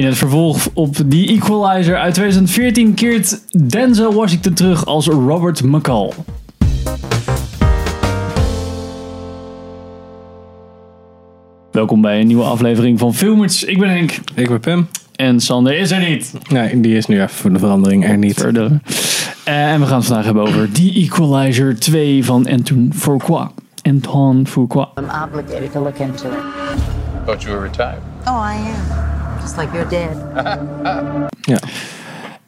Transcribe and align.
In 0.00 0.06
het 0.06 0.18
vervolg 0.18 0.68
op 0.74 0.94
The 0.94 1.26
Equalizer 1.26 1.96
uit 1.96 2.14
2014 2.14 2.94
keert 2.94 3.40
Denzel 3.70 4.14
Washington 4.14 4.54
terug 4.54 4.86
als 4.86 5.06
Robert 5.06 5.62
McCall. 5.62 6.12
Welkom 11.70 12.00
bij 12.00 12.20
een 12.20 12.26
nieuwe 12.26 12.42
aflevering 12.42 12.98
van 12.98 13.14
Filmers. 13.14 13.64
Ik 13.64 13.78
ben 13.78 13.88
Henk 13.88 14.18
Ik 14.34 14.48
ben 14.48 14.60
Pim. 14.60 14.88
en 15.16 15.40
Sander 15.40 15.78
is 15.78 15.90
er 15.90 16.08
niet. 16.08 16.32
Nee, 16.48 16.80
die 16.80 16.96
is 16.96 17.06
nu 17.06 17.16
even 17.16 17.30
voor 17.30 17.52
de 17.52 17.58
verandering 17.58 18.04
er 18.04 18.18
niet. 18.18 18.40
Verder. 18.40 18.80
Eh, 19.44 19.72
en 19.72 19.80
we 19.80 19.86
gaan 19.86 19.96
het 19.96 20.06
vandaag 20.06 20.24
hebben 20.24 20.42
over 20.42 20.72
The 20.72 20.92
Equalizer 20.94 21.78
2 21.78 22.24
van 22.24 22.48
Antoine 22.48 22.92
Fuqua. 22.92 23.50
Antoine 23.82 24.46
Fuqua. 24.46 24.88
I'm 24.98 25.04
obligated 25.24 25.72
to 25.72 25.82
look 25.82 25.98
into 25.98 26.28
it. 26.28 26.38
Thought 27.24 27.42
you 27.42 27.56
were 27.56 27.66
retired. 27.66 28.00
Oh, 28.24 28.52
I 28.52 28.54
am. 28.54 29.19
Just 29.40 29.56
like 29.56 29.72
your 29.72 29.88
dad. 29.88 30.58
Ja. 31.40 31.58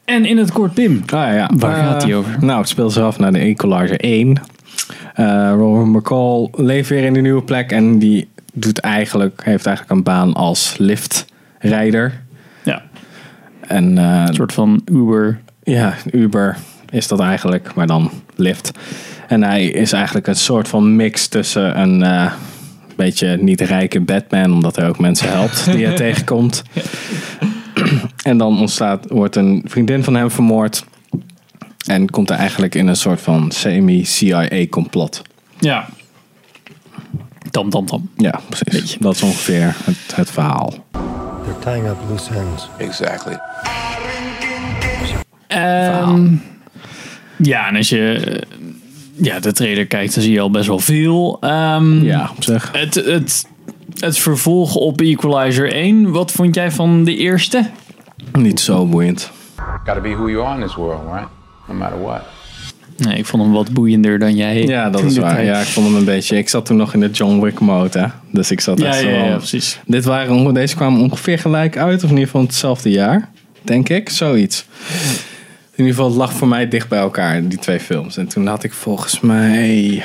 En 0.05 0.25
in 0.25 0.37
het 0.37 0.51
kort 0.51 0.73
Pim. 0.73 1.03
Ah, 1.05 1.33
ja. 1.33 1.49
Waar 1.55 1.77
Eh, 1.77 1.83
gaat 1.87 2.01
die 2.01 2.15
over? 2.15 2.37
Nou, 2.45 2.59
het 2.59 2.69
speelt 2.69 2.93
zich 2.93 3.03
af 3.03 3.19
naar 3.19 3.31
de 3.31 3.39
Equalizer 3.39 3.99
1. 3.99 4.41
Eh 5.13 5.51
Robert 5.57 5.87
McCall 5.87 6.49
leeft 6.51 6.89
weer 6.89 7.03
in 7.03 7.15
een 7.15 7.21
nieuwe 7.23 7.41
plek 7.43 7.71
en 7.71 7.99
die 7.99 8.27
doet 8.53 8.79
eigenlijk, 8.79 9.41
heeft 9.43 9.65
eigenlijk 9.65 9.97
een 9.97 10.03
baan 10.03 10.33
als 10.33 10.75
liftrijder. 10.77 12.21
Ja, 12.63 12.81
En 13.67 13.97
eh, 13.97 14.23
een 14.27 14.33
soort 14.33 14.53
van 14.53 14.81
Uber. 14.85 15.39
ja, 15.63 15.93
Uber 16.11 16.57
is 16.89 17.07
dat 17.07 17.19
eigenlijk, 17.19 17.73
maar 17.75 17.87
dan 17.87 18.11
lift. 18.35 18.71
En 19.27 19.43
hij 19.43 19.65
is 19.65 19.91
eigenlijk 19.93 20.27
een 20.27 20.35
soort 20.35 20.67
van 20.67 20.95
mix 20.95 21.27
tussen 21.27 21.79
een 21.79 22.03
eh, 22.03 22.31
beetje 22.95 23.37
niet 23.37 23.61
rijke 23.61 23.99
Batman, 23.99 24.53
omdat 24.53 24.75
hij 24.75 24.87
ook 24.87 24.99
mensen 24.99 25.29
helpt 25.29 25.65
die 25.65 25.85
hij 25.85 25.95
tegenkomt. 26.05 26.63
En 28.23 28.37
dan 28.37 28.59
ontstaat, 28.59 29.05
wordt 29.09 29.35
een 29.35 29.63
vriendin 29.65 30.03
van 30.03 30.15
hem 30.15 30.31
vermoord. 30.31 30.83
En 31.85 32.09
komt 32.09 32.29
hij 32.29 32.37
eigenlijk 32.37 32.75
in 32.75 32.87
een 32.87 32.95
soort 32.95 33.21
van 33.21 33.51
semi-CIA-complot. 33.51 35.21
Ja. 35.59 35.87
Tam, 37.51 37.69
tam, 37.69 37.85
tam. 37.85 38.09
Ja, 38.17 38.39
precies. 38.49 38.97
Dat 38.99 39.15
is 39.15 39.21
ongeveer 39.21 39.75
het, 39.83 40.15
het 40.15 40.31
verhaal. 40.31 40.73
They're 41.43 41.59
tying 41.59 41.87
up 41.87 41.97
loose 42.09 42.33
ends. 42.33 42.69
Exactly. 42.77 43.37
Ehm, 45.47 46.35
ja, 47.37 47.67
en 47.67 47.75
als 47.75 47.89
je 47.89 48.41
ja, 49.15 49.39
de 49.39 49.51
trailer 49.51 49.85
kijkt, 49.87 50.13
dan 50.13 50.23
zie 50.23 50.33
je 50.33 50.39
al 50.39 50.51
best 50.51 50.67
wel 50.67 50.79
veel. 50.79 51.37
Ehm, 51.41 52.03
Ja, 52.03 52.29
op 52.37 52.43
zich. 52.43 52.69
het, 52.71 52.95
het, 52.95 53.45
het 53.99 54.17
vervolg 54.17 54.75
op 54.75 55.01
Equalizer 55.01 55.73
1, 55.73 56.11
wat 56.11 56.31
vond 56.31 56.55
jij 56.55 56.71
van 56.71 57.03
de 57.03 57.15
eerste? 57.15 57.69
Niet 58.33 58.59
zo 58.59 58.85
boeiend. 58.85 59.31
Gotta 59.85 60.01
be 60.01 60.09
who 60.09 60.29
you 60.29 60.45
are 60.45 60.59
in 60.61 60.67
this 60.67 60.75
world, 60.75 61.01
right? 61.11 61.27
No 61.67 61.73
matter 61.73 62.01
what. 62.01 62.21
Nee, 62.97 63.17
ik 63.17 63.25
vond 63.25 63.43
hem 63.43 63.51
wat 63.51 63.71
boeiender 63.71 64.19
dan 64.19 64.35
jij. 64.35 64.63
Ja, 64.63 64.89
dat 64.89 65.03
is 65.03 65.17
waar. 65.17 65.35
tijd. 65.35 65.47
Ja, 65.47 65.59
ik 65.59 65.65
vond 65.67 65.87
hem 65.87 65.95
een 65.95 66.05
beetje... 66.05 66.37
Ik 66.37 66.49
zat 66.49 66.65
toen 66.65 66.77
nog 66.77 66.93
in 66.93 66.99
de 66.99 67.09
John 67.09 67.39
Wick 67.41 67.59
mode, 67.59 67.99
hè. 67.99 68.05
Dus 68.31 68.51
ik 68.51 68.59
zat 68.59 68.79
ja, 68.79 68.85
echt 68.87 69.01
ja, 69.01 69.09
zo... 69.09 69.25
ja, 69.25 69.35
precies. 69.37 69.79
Dit 69.85 70.05
waren, 70.05 70.53
deze 70.53 70.75
kwamen 70.75 71.01
ongeveer 71.01 71.39
gelijk 71.39 71.77
uit, 71.77 71.97
of 72.03 72.09
in 72.09 72.09
ieder 72.09 72.25
geval 72.25 72.41
hetzelfde 72.41 72.89
jaar, 72.89 73.29
denk 73.61 73.89
ik, 73.89 74.09
zoiets. 74.09 74.65
In 75.75 75.79
ieder 75.79 75.93
geval, 75.93 76.09
het 76.09 76.17
lag 76.17 76.33
voor 76.33 76.47
mij 76.47 76.67
dicht 76.67 76.87
bij 76.87 76.99
elkaar, 76.99 77.47
die 77.47 77.59
twee 77.59 77.79
films. 77.79 78.17
En 78.17 78.27
toen 78.27 78.47
had 78.47 78.63
ik 78.63 78.73
volgens 78.73 79.19
mij. 79.19 80.03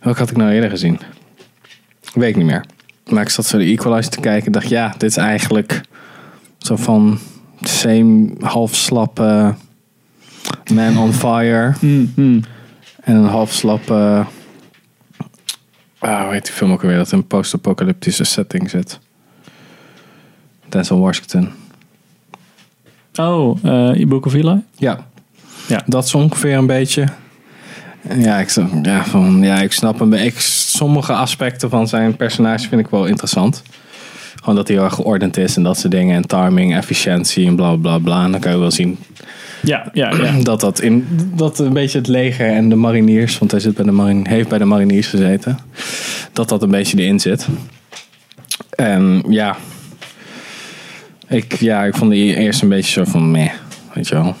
Welke 0.00 0.18
had 0.18 0.30
ik 0.30 0.36
nou 0.36 0.50
eerder 0.50 0.70
gezien? 0.70 1.00
Weet 2.14 2.28
ik 2.28 2.36
niet 2.36 2.46
meer. 2.46 2.64
Maar 3.08 3.22
ik 3.22 3.28
zat 3.28 3.46
zo 3.46 3.58
de 3.58 3.64
Equalizer 3.64 4.10
te 4.10 4.20
kijken 4.20 4.46
en 4.46 4.52
dacht, 4.52 4.68
ja, 4.68 4.88
dit 4.98 5.10
is 5.10 5.16
eigenlijk 5.16 5.80
zo 6.58 6.76
van 6.76 7.18
same 7.60 8.30
half 8.40 8.74
slappe 8.74 9.54
Man 10.72 10.98
on 10.98 11.12
Fire. 11.12 11.74
Mm, 11.80 12.12
mm. 12.16 12.42
En 13.00 13.16
een 13.16 13.24
half 13.24 13.52
slappe. 13.52 14.26
Ah, 15.98 16.22
hoe 16.22 16.32
heet 16.32 16.44
die 16.44 16.52
film 16.52 16.72
ook 16.72 16.82
alweer? 16.82 16.96
Dat 16.96 17.12
in 17.12 17.18
een 17.18 17.26
post-apocalyptische 17.26 18.24
setting 18.24 18.70
zit. 18.70 18.98
Denzel 20.68 20.98
Washington. 20.98 21.59
Oh, 23.28 23.64
eh 23.64 24.06
Book 24.06 24.26
of 24.26 24.34
Eli? 24.34 24.62
Ja. 24.76 25.06
Ja. 25.66 25.82
Dat 25.86 26.04
is 26.04 26.14
ongeveer 26.14 26.56
een 26.56 26.66
beetje. 26.66 27.04
Ja, 28.18 28.38
ik, 28.38 28.50
ja, 28.82 29.04
van, 29.04 29.42
ja, 29.42 29.60
ik 29.60 29.72
snap 29.72 29.98
hem. 29.98 30.12
Ik, 30.12 30.40
sommige 30.40 31.12
aspecten 31.12 31.70
van 31.70 31.88
zijn 31.88 32.16
personage 32.16 32.68
vind 32.68 32.80
ik 32.80 32.88
wel 32.88 33.06
interessant. 33.06 33.62
Gewoon 34.34 34.54
dat 34.54 34.68
hij 34.68 34.76
heel 34.76 34.84
erg 34.84 34.94
geordend 34.94 35.36
is 35.36 35.56
en 35.56 35.62
dat 35.62 35.78
soort 35.78 35.92
dingen. 35.92 36.16
En 36.16 36.26
timing, 36.26 36.76
efficiëntie 36.76 37.46
en 37.46 37.56
bla 37.56 37.76
bla 37.76 37.98
bla. 37.98 38.24
En 38.24 38.30
dan 38.30 38.40
kan 38.40 38.52
je 38.52 38.58
wel 38.58 38.70
zien 38.70 38.98
Ja, 39.62 39.90
ja, 39.92 40.14
ja. 40.14 40.32
dat 40.42 40.60
dat 40.60 40.80
in 40.80 41.06
dat 41.34 41.58
een 41.58 41.72
beetje 41.72 41.98
het 41.98 42.08
leger 42.08 42.46
en 42.46 42.68
de 42.68 42.76
mariniers, 42.76 43.38
want 43.38 43.50
hij 43.50 43.60
zit 43.60 43.74
bij 43.74 43.84
de 43.84 43.90
marin, 43.92 44.26
heeft 44.28 44.48
bij 44.48 44.58
de 44.58 44.64
mariniers 44.64 45.06
gezeten, 45.06 45.58
dat 46.32 46.48
dat 46.48 46.62
een 46.62 46.70
beetje 46.70 46.98
erin 46.98 47.20
zit. 47.20 47.48
En 48.70 49.24
ja, 49.28 49.56
ik, 51.30 51.56
ja, 51.56 51.84
ik 51.84 51.94
vond 51.94 52.10
die 52.10 52.36
eerst 52.36 52.62
een 52.62 52.68
beetje 52.68 52.92
zo 52.92 53.04
van 53.04 53.30
meh, 53.30 53.50
weet 53.94 54.08
je 54.08 54.14
wel. 54.14 54.36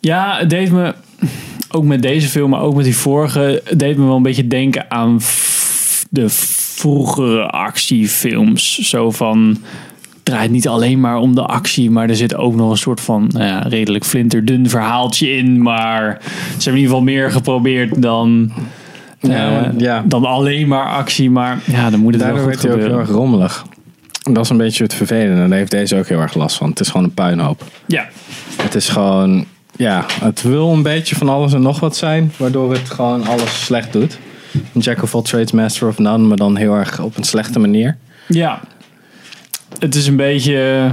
Ja, 0.00 0.38
het 0.38 0.50
deed 0.50 0.70
me, 0.70 0.94
ook 1.70 1.84
met 1.84 2.02
deze 2.02 2.28
film, 2.28 2.50
maar 2.50 2.60
ook 2.60 2.74
met 2.74 2.84
die 2.84 2.96
vorige, 2.96 3.62
het 3.64 3.78
deed 3.78 3.96
me 3.96 4.04
wel 4.04 4.16
een 4.16 4.22
beetje 4.22 4.48
denken 4.48 4.90
aan 4.90 5.20
de 6.10 6.26
vroegere 6.28 7.46
actiefilms. 7.46 8.78
Zo 8.78 9.10
van, 9.10 9.58
het 10.12 10.22
draait 10.22 10.50
niet 10.50 10.68
alleen 10.68 11.00
maar 11.00 11.16
om 11.16 11.34
de 11.34 11.44
actie, 11.44 11.90
maar 11.90 12.08
er 12.08 12.16
zit 12.16 12.34
ook 12.34 12.54
nog 12.54 12.70
een 12.70 12.76
soort 12.76 13.00
van 13.00 13.30
nou 13.32 13.44
ja, 13.44 13.58
redelijk 13.58 14.04
flinterdun 14.04 14.68
verhaaltje 14.68 15.36
in. 15.36 15.62
Maar 15.62 16.18
ze 16.22 16.28
hebben 16.36 16.64
in 16.64 16.76
ieder 16.76 16.88
geval 16.88 17.02
meer 17.02 17.30
geprobeerd 17.30 18.02
dan, 18.02 18.52
Ja, 19.20 19.64
eh, 19.64 19.78
ja. 19.78 20.04
dan 20.06 20.24
alleen 20.24 20.68
maar 20.68 20.86
actie. 20.86 21.30
Maar 21.30 21.58
ja, 21.64 21.90
dan 21.90 22.00
moet 22.00 22.12
het 22.12 22.22
Daardoor 22.22 22.38
wel 22.38 22.48
werd 22.48 22.60
goed 22.60 22.70
hij 22.70 22.78
ook 22.78 22.88
heel 22.88 22.98
erg 22.98 23.10
rommelig. 23.10 23.64
Dat 24.34 24.44
is 24.44 24.50
een 24.50 24.56
beetje 24.56 24.82
het 24.82 24.94
vervelende. 24.94 25.42
En 25.42 25.48
daar 25.48 25.58
heeft 25.58 25.70
deze 25.70 25.96
ook 25.98 26.08
heel 26.08 26.20
erg 26.20 26.34
last 26.34 26.56
van. 26.56 26.68
Het 26.70 26.80
is 26.80 26.88
gewoon 26.88 27.04
een 27.06 27.14
puinhoop. 27.14 27.64
Ja, 27.86 28.08
Het 28.62 28.74
is 28.74 28.88
gewoon, 28.88 29.44
ja, 29.76 30.04
het 30.20 30.42
wil 30.42 30.72
een 30.72 30.82
beetje 30.82 31.16
van 31.16 31.28
alles 31.28 31.52
en 31.52 31.62
nog 31.62 31.80
wat 31.80 31.96
zijn, 31.96 32.32
waardoor 32.36 32.72
het 32.72 32.90
gewoon 32.90 33.26
alles 33.26 33.64
slecht 33.64 33.92
doet. 33.92 34.18
Jack 34.72 35.02
of 35.02 35.14
all 35.14 35.22
trades, 35.22 35.52
master 35.52 35.88
of 35.88 35.98
none, 35.98 36.26
maar 36.26 36.36
dan 36.36 36.56
heel 36.56 36.74
erg 36.74 37.00
op 37.00 37.16
een 37.16 37.24
slechte 37.24 37.58
manier. 37.58 37.96
Ja. 38.28 38.60
Het 39.78 39.94
is 39.94 40.06
een 40.06 40.16
beetje. 40.16 40.86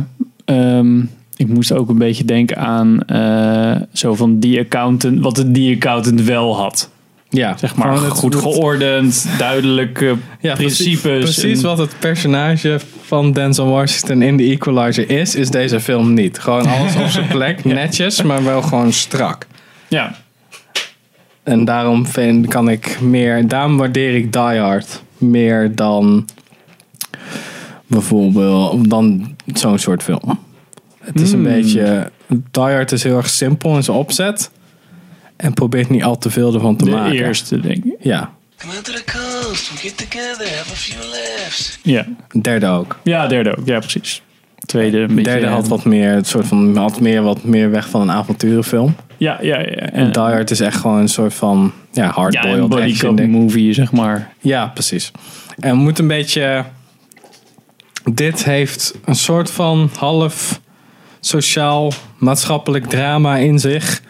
ehm, 0.45 0.99
ik 1.35 1.47
moest 1.47 1.71
ook 1.71 1.89
een 1.89 1.97
beetje 1.97 2.25
denken 2.25 2.57
aan 2.57 3.01
eh, 3.05 3.75
zo 3.93 4.15
van 4.15 4.39
die 4.39 4.59
accountant, 4.59 5.19
wat 5.21 5.35
de 5.35 5.51
die 5.51 5.75
accountant 5.75 6.21
wel 6.21 6.57
had. 6.57 6.89
Ja, 7.29 7.57
Zeg 7.57 7.75
maar 7.75 7.93
het- 7.93 8.03
goed 8.11 8.33
het- 8.33 8.43
geordend, 8.43 9.27
duidelijke 9.37 10.15
Ja, 10.41 10.53
principes. 10.53 11.01
Precies, 11.01 11.39
precies 11.39 11.57
en- 11.61 11.65
wat 11.67 11.77
het 11.77 11.99
personage 11.99 12.79
van 13.07 13.31
Denzel 13.31 13.67
Washington 13.67 14.21
in 14.21 14.37
The 14.37 14.43
Equalizer 14.43 15.09
is, 15.09 15.35
is 15.35 15.49
deze 15.49 15.79
film 15.79 16.13
niet. 16.13 16.39
Gewoon 16.39 16.65
alles 16.65 16.95
op 16.95 17.07
zijn 17.07 17.27
plek, 17.37 17.63
netjes, 17.63 18.21
maar 18.21 18.43
wel 18.43 18.61
gewoon 18.61 18.93
strak. 18.93 19.47
Ja, 19.87 20.15
En 21.43 21.65
daarom 21.65 22.05
vind, 22.05 22.47
kan 22.47 22.69
ik 22.69 23.01
meer, 23.01 23.47
daarom 23.47 23.77
waardeer 23.77 24.15
ik 24.15 24.33
Die 24.33 24.41
Hard 24.41 25.01
meer 25.17 25.75
dan 25.75 26.25
bijvoorbeeld 27.87 28.89
dan 28.89 29.35
zo'n 29.53 29.79
soort 29.79 30.03
film. 30.03 30.39
Het 30.99 31.19
is 31.19 31.31
een 31.31 31.43
beetje, 31.43 32.11
Die 32.27 32.63
Hard 32.63 32.91
is 32.91 33.03
heel 33.03 33.17
erg 33.17 33.29
simpel 33.29 33.75
in 33.75 33.83
zijn 33.83 33.97
opzet 33.97 34.51
en 35.35 35.53
probeert 35.53 35.89
niet 35.89 36.03
al 36.03 36.17
te 36.17 36.29
veel 36.29 36.53
ervan 36.53 36.75
te 36.75 36.85
de 36.85 36.91
maken. 36.91 37.13
eerste 37.17 37.59
denk 37.59 37.83
ik. 37.85 37.95
Ja, 37.99 38.31
Come 38.57 38.73
get 39.57 39.97
together, 39.97 40.57
have 40.57 40.71
a 40.71 40.75
few 40.75 40.99
laughs. 41.11 41.79
Ja, 41.83 42.05
derde 42.41 42.67
ook. 42.67 42.99
ja 43.03 43.27
derde 43.27 43.57
ook. 43.57 43.65
Ja, 43.65 43.79
precies. 43.79 44.21
Tweede 44.65 44.97
een 44.97 45.07
beetje. 45.15 45.23
derde 45.31 45.47
had 45.47 45.67
wat 45.67 45.85
meer, 45.85 46.11
het 46.11 46.27
soort 46.27 46.47
van, 46.47 46.77
had 46.77 46.99
meer 46.99 47.21
wat 47.21 47.43
meer 47.43 47.71
weg 47.71 47.89
van 47.89 48.01
een 48.01 48.11
avonturenfilm. 48.11 48.95
Ja, 49.17 49.37
ja, 49.41 49.59
ja. 49.59 49.65
En 49.65 49.91
En, 49.91 50.11
Die 50.11 50.21
Hard 50.21 50.51
is 50.51 50.59
echt 50.59 50.77
gewoon 50.77 50.99
een 50.99 51.09
soort 51.09 51.33
van, 51.33 51.73
ja, 51.91 52.01
ja, 52.01 52.07
een 52.07 52.13
hardboiled 52.13 52.73
action 52.73 53.15
ding. 53.15 53.31
movie, 53.31 53.73
zeg 53.73 53.91
maar. 53.91 54.33
Ja, 54.39 54.67
precies. 54.67 55.11
En 55.59 55.71
we 55.71 55.77
moeten 55.77 56.03
een 56.03 56.09
beetje, 56.09 56.63
dit 58.03 58.43
heeft 58.43 58.93
een 59.05 59.15
soort 59.15 59.51
van 59.51 59.89
half 59.97 60.59
sociaal 61.19 61.91
maatschappelijk 62.17 62.85
drama 62.85 63.35
in 63.37 63.59
zich. 63.59 64.01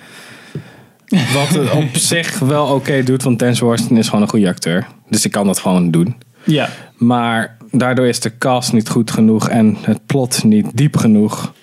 Wat 1.34 1.50
het 1.50 1.72
op 1.72 1.96
zich 2.12 2.40
wel 2.40 2.66
oké 2.66 3.04
doet, 3.04 3.24
want 3.24 3.40
Denzel 3.40 3.68
Washington 3.68 3.98
is 3.98 4.06
gewoon 4.08 4.22
een 4.22 4.30
goede 4.30 4.48
acteur. 4.48 4.88
Dus 5.10 5.26
ik 5.26 5.32
kan 5.32 5.46
dat 5.46 5.60
gewoon 5.60 5.92
doen. 5.92 6.16
Ja, 6.44 6.70
Maar 6.98 7.58
daardoor 7.72 8.08
is 8.08 8.20
de 8.20 8.38
cast 8.38 8.74
niet 8.74 8.90
goed 8.90 9.12
genoeg 9.12 9.50
en 9.50 9.78
het 9.82 10.06
plot 10.06 10.44
niet 10.44 10.66
diep 10.74 10.98
genoeg. 10.98 11.54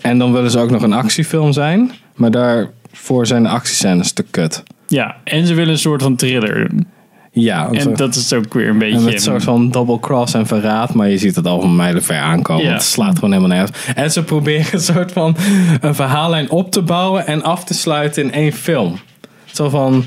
En 0.00 0.18
dan 0.18 0.32
willen 0.32 0.50
ze 0.50 0.58
ook 0.58 0.70
nog 0.70 0.82
een 0.82 0.92
actiefilm 0.92 1.52
zijn. 1.52 1.90
Maar 2.14 2.30
daarvoor 2.30 3.26
zijn 3.26 3.42
de 3.42 3.48
actiescènes 3.48 4.12
te 4.12 4.22
kut. 4.22 4.62
ja. 4.86 5.16
En 5.24 5.46
ze 5.46 5.54
willen 5.54 5.72
een 5.72 5.78
soort 5.78 6.02
van 6.02 6.16
thriller 6.16 6.68
doen. 6.68 6.86
Ja, 7.34 7.70
En 7.70 7.94
dat 7.94 8.14
is 8.14 8.32
ook 8.32 8.54
weer 8.54 8.68
een 8.68 8.78
beetje... 8.78 9.12
Een 9.12 9.18
soort 9.18 9.42
van 9.42 9.70
double 9.70 10.00
cross 10.00 10.34
en 10.34 10.46
verraad, 10.46 10.94
maar 10.94 11.08
je 11.08 11.18
ziet 11.18 11.36
het 11.36 11.46
al 11.46 11.60
van 11.60 11.76
mijlenver 11.76 12.16
aankomen. 12.16 12.72
Het 12.72 12.82
slaat 12.82 13.14
gewoon 13.14 13.32
helemaal 13.32 13.56
nergens. 13.56 13.78
En 13.94 14.10
ze 14.10 14.22
proberen 14.22 14.66
een 14.72 14.80
soort 14.80 15.12
van 15.12 15.36
een 15.80 15.94
verhaallijn 15.94 16.50
op 16.50 16.70
te 16.70 16.82
bouwen 16.82 17.26
en 17.26 17.42
af 17.42 17.64
te 17.64 17.74
sluiten 17.74 18.22
in 18.22 18.32
één 18.32 18.52
film. 18.52 18.98
Zo 19.44 19.68
van, 19.68 20.04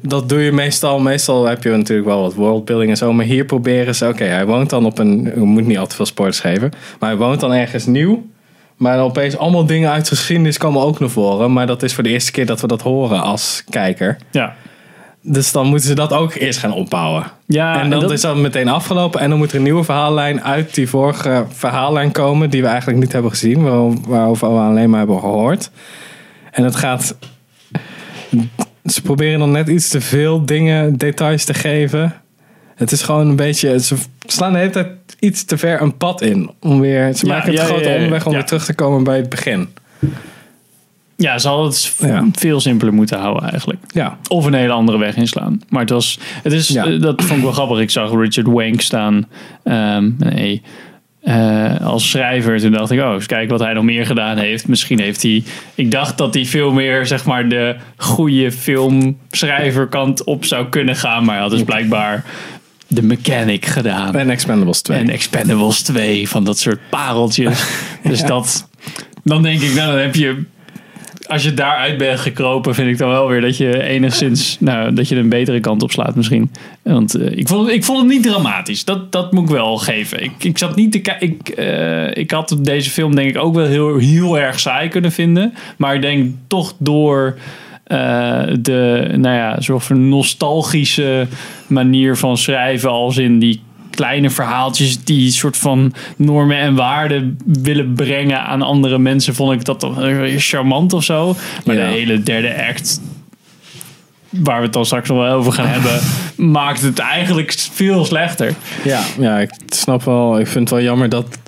dat 0.00 0.28
doe 0.28 0.40
je 0.40 0.52
meestal. 0.52 0.98
Meestal 0.98 1.46
heb 1.46 1.62
je 1.62 1.70
natuurlijk 1.70 2.08
wel 2.08 2.20
wat 2.20 2.34
worldbuilding 2.34 2.90
en 2.90 2.96
zo. 2.96 3.12
Maar 3.12 3.24
hier 3.24 3.44
proberen 3.44 3.94
ze, 3.94 4.08
oké, 4.08 4.24
hij 4.24 4.46
woont 4.46 4.70
dan 4.70 4.84
op 4.84 4.98
een, 4.98 5.32
je 5.34 5.40
moet 5.40 5.66
niet 5.66 5.78
al 5.78 5.86
te 5.86 5.96
veel 5.96 6.06
spoilers 6.06 6.40
geven. 6.40 6.70
Maar 6.98 7.08
hij 7.08 7.18
woont 7.18 7.40
dan 7.40 7.52
ergens 7.52 7.86
nieuw. 7.86 8.26
Maar 8.76 8.96
dan 8.96 9.04
opeens 9.04 9.36
allemaal 9.36 9.66
dingen 9.66 9.90
uit 9.90 10.08
geschiedenis 10.08 10.58
komen 10.58 10.82
ook 10.82 11.00
naar 11.00 11.08
voren. 11.08 11.52
Maar 11.52 11.66
dat 11.66 11.82
is 11.82 11.94
voor 11.94 12.02
de 12.02 12.08
eerste 12.08 12.32
keer 12.32 12.46
dat 12.46 12.60
we 12.60 12.66
dat 12.66 12.82
horen 12.82 13.22
als 13.22 13.64
kijker. 13.70 14.16
Ja. 14.30 14.54
Dus 15.22 15.52
dan 15.52 15.66
moeten 15.66 15.88
ze 15.88 15.94
dat 15.94 16.12
ook 16.12 16.34
eerst 16.34 16.58
gaan 16.58 16.72
opbouwen. 16.72 17.24
Ja, 17.46 17.80
en 17.82 17.90
dan 17.90 18.00
dat- 18.00 18.10
is 18.12 18.20
dat 18.20 18.36
meteen 18.36 18.68
afgelopen. 18.68 19.20
En 19.20 19.28
dan 19.30 19.38
moet 19.38 19.50
er 19.50 19.56
een 19.56 19.62
nieuwe 19.62 19.84
verhaallijn 19.84 20.42
uit 20.44 20.74
die 20.74 20.88
vorige 20.88 21.44
verhaallijn 21.48 22.12
komen. 22.12 22.50
Die 22.50 22.62
we 22.62 22.68
eigenlijk 22.68 22.98
niet 22.98 23.12
hebben 23.12 23.30
gezien. 23.30 23.62
waar- 23.62 24.00
Waarover 24.08 24.52
we 24.54 24.60
alleen 24.60 24.90
maar 24.90 24.98
hebben 24.98 25.18
gehoord. 25.20 25.70
En 26.50 26.64
het 26.64 26.76
gaat... 26.76 27.16
Ze 28.84 29.02
proberen 29.02 29.38
dan 29.38 29.50
net 29.50 29.68
iets 29.68 29.88
te 29.88 30.00
veel 30.00 30.44
dingen, 30.46 30.96
details 30.96 31.44
te 31.44 31.54
geven. 31.54 32.14
Het 32.74 32.92
is 32.92 33.02
gewoon 33.02 33.28
een 33.28 33.36
beetje... 33.36 33.80
Ze 33.80 33.96
slaan 34.26 34.52
de 34.52 34.58
hele 34.58 34.70
tijd 34.70 34.88
iets 35.18 35.44
te 35.44 35.58
ver 35.58 35.82
een 35.82 35.96
pad 35.96 36.20
in. 36.22 36.50
Om 36.60 36.80
weer, 36.80 37.12
ze 37.14 37.26
Ja, 37.26 37.32
maken 37.32 37.50
het 37.50 37.60
ja, 37.60 37.64
grote 37.66 37.88
ja, 37.88 38.04
omweg 38.04 38.26
om 38.26 38.32
weer 38.32 38.44
terug 38.44 38.64
te 38.64 38.74
komen 38.74 39.04
bij 39.04 39.16
het 39.16 39.28
begin. 39.28 39.68
Ja, 41.20 41.38
ze 41.38 41.48
hadden 41.48 41.66
het 41.66 41.94
Ja. 42.00 42.26
veel 42.32 42.60
simpeler 42.60 42.94
moeten 42.94 43.18
houden 43.18 43.50
eigenlijk. 43.50 43.80
Ja, 43.88 44.18
Of 44.28 44.44
een 44.44 44.54
hele 44.54 44.72
andere 44.72 44.98
weg 44.98 45.16
inslaan. 45.16 45.60
Maar 45.68 45.80
het 45.80 45.90
was, 45.90 46.18
het 46.42 46.52
is, 46.52 46.68
Ja. 46.68 46.84
eh, 46.86 47.00
dat 47.00 47.22
vond 47.22 47.38
ik 47.38 47.44
wel 47.44 47.52
grappig. 47.52 47.78
Ik 47.78 47.90
zag 47.90 48.10
Richard 48.12 48.46
Wank 48.46 48.80
staan. 48.80 49.26
ehm, 49.64 50.10
nee, 50.18 50.62
eh, 51.22 51.80
als 51.80 52.10
schrijver. 52.10 52.60
Toen 52.60 52.72
dacht 52.72 52.90
ik, 52.90 53.00
oh, 53.00 53.12
eens 53.12 53.26
kijken 53.26 53.48
wat 53.50 53.60
hij 53.60 53.72
nog 53.72 53.84
meer 53.84 54.06
gedaan 54.06 54.36
heeft. 54.36 54.68
Misschien 54.68 55.00
heeft 55.00 55.22
hij. 55.22 55.42
Ik 55.74 55.90
dacht 55.90 56.18
dat 56.18 56.34
hij 56.34 56.44
veel 56.44 56.72
meer, 56.72 57.06
zeg 57.06 57.24
maar, 57.24 57.48
de 57.48 57.76
goede 57.96 58.52
filmschrijverkant 58.52 60.24
op 60.24 60.44
zou 60.44 60.68
kunnen 60.68 60.96
gaan. 60.96 61.24
Maar 61.24 61.34
hij 61.34 61.42
had 61.42 61.50
dus 61.52 61.62
blijkbaar 61.64 62.24
de 62.86 63.02
mechanic 63.02 63.66
gedaan. 63.66 64.14
en 64.16 64.30
Expendables 64.30 64.80
2. 64.82 64.98
En 64.98 65.10
Expendables 65.10 65.82
2 65.82 66.28
van 66.28 66.44
dat 66.44 66.58
soort 66.58 66.80
pareltjes. 66.90 67.64
Dus 68.02 68.22
dat, 68.24 68.68
dan 69.24 69.42
denk 69.42 69.60
ik, 69.60 69.74
nou, 69.74 69.90
dan 69.90 70.00
heb 70.00 70.14
je, 70.14 70.44
als 71.28 71.42
je 71.42 71.54
daaruit 71.54 71.98
bent 71.98 72.20
gekropen, 72.20 72.74
vind 72.74 72.88
ik 72.88 72.98
dan 72.98 73.08
wel 73.08 73.28
weer 73.28 73.40
dat 73.40 73.56
je 73.56 73.82
enigszins, 73.82 74.56
nou, 74.60 74.92
dat 74.92 75.08
je 75.08 75.16
een 75.16 75.28
betere 75.28 75.60
kant 75.60 75.82
op 75.82 75.90
slaat 75.90 76.14
misschien. 76.14 76.50
Want 76.82 77.14
eh, 77.14 77.36
ik, 77.38 77.48
vond, 77.48 77.66
het- 77.66 77.74
ik 77.74 77.84
vond 77.84 77.98
het 77.98 78.08
niet 78.08 78.22
dramatisch. 78.22 78.84
Dat, 78.84 79.12
dat 79.12 79.32
moet 79.32 79.42
ik 79.44 79.50
wel 79.50 79.76
geven. 79.76 80.22
Ik, 80.22 80.44
ik 80.44 80.58
zat 80.58 80.76
niet 80.76 80.92
te 80.92 80.98
kijken. 81.00 81.28
Ik, 81.28 81.48
eh, 81.48 82.16
ik 82.16 82.30
had 82.30 82.56
deze 82.60 82.90
film 82.90 83.14
denk 83.14 83.28
ik 83.30 83.38
ook 83.42 83.54
wel 83.54 83.66
heel, 83.66 83.96
heel 83.98 84.38
erg 84.38 84.60
saai 84.60 84.88
kunnen 84.88 85.12
vinden. 85.12 85.54
Maar 85.76 85.94
ik 85.94 86.00
denk 86.02 86.34
toch 86.46 86.74
door 86.78 87.38
eh, 87.84 88.42
de, 88.60 89.08
nou 89.16 89.34
ja, 89.36 89.60
soort 89.60 89.84
van 89.84 90.08
nostalgische 90.08 91.26
manier 91.66 92.16
van 92.16 92.36
schrijven, 92.36 92.90
als 92.90 93.16
in 93.16 93.38
die 93.38 93.60
kleine 93.98 94.30
verhaaltjes 94.30 95.04
die 95.04 95.30
soort 95.30 95.56
van 95.56 95.92
normen 96.16 96.56
en 96.56 96.74
waarden 96.74 97.38
willen 97.44 97.94
brengen 97.94 98.44
aan 98.44 98.62
andere 98.62 98.98
mensen, 98.98 99.34
vond 99.34 99.52
ik 99.52 99.64
dat 99.64 99.80
toch 99.80 99.96
charmant 100.36 100.92
of 100.92 101.04
zo. 101.04 101.36
Maar 101.64 101.76
Ja. 101.76 101.84
de 101.86 101.90
hele 101.90 102.22
derde 102.22 102.66
act, 102.68 103.00
waar 104.28 104.56
we 104.58 104.62
het 104.64 104.72
dan 104.72 104.86
straks 104.86 105.08
nog 105.08 105.18
wel 105.18 105.32
over 105.32 105.52
gaan 105.52 105.66
hebben, 105.66 106.00
maakt 106.52 106.80
het 106.82 106.98
eigenlijk 106.98 107.52
veel 107.72 108.04
slechter. 108.04 108.54
Ja, 108.84 109.02
ja, 109.18 109.38
ik 109.38 109.50
snap 109.66 110.02
wel. 110.02 110.38
Ik 110.40 110.46
vind 110.46 110.68
het 110.70 110.78
wel 110.78 110.86
jammer 110.88 111.08
dat 111.08 111.38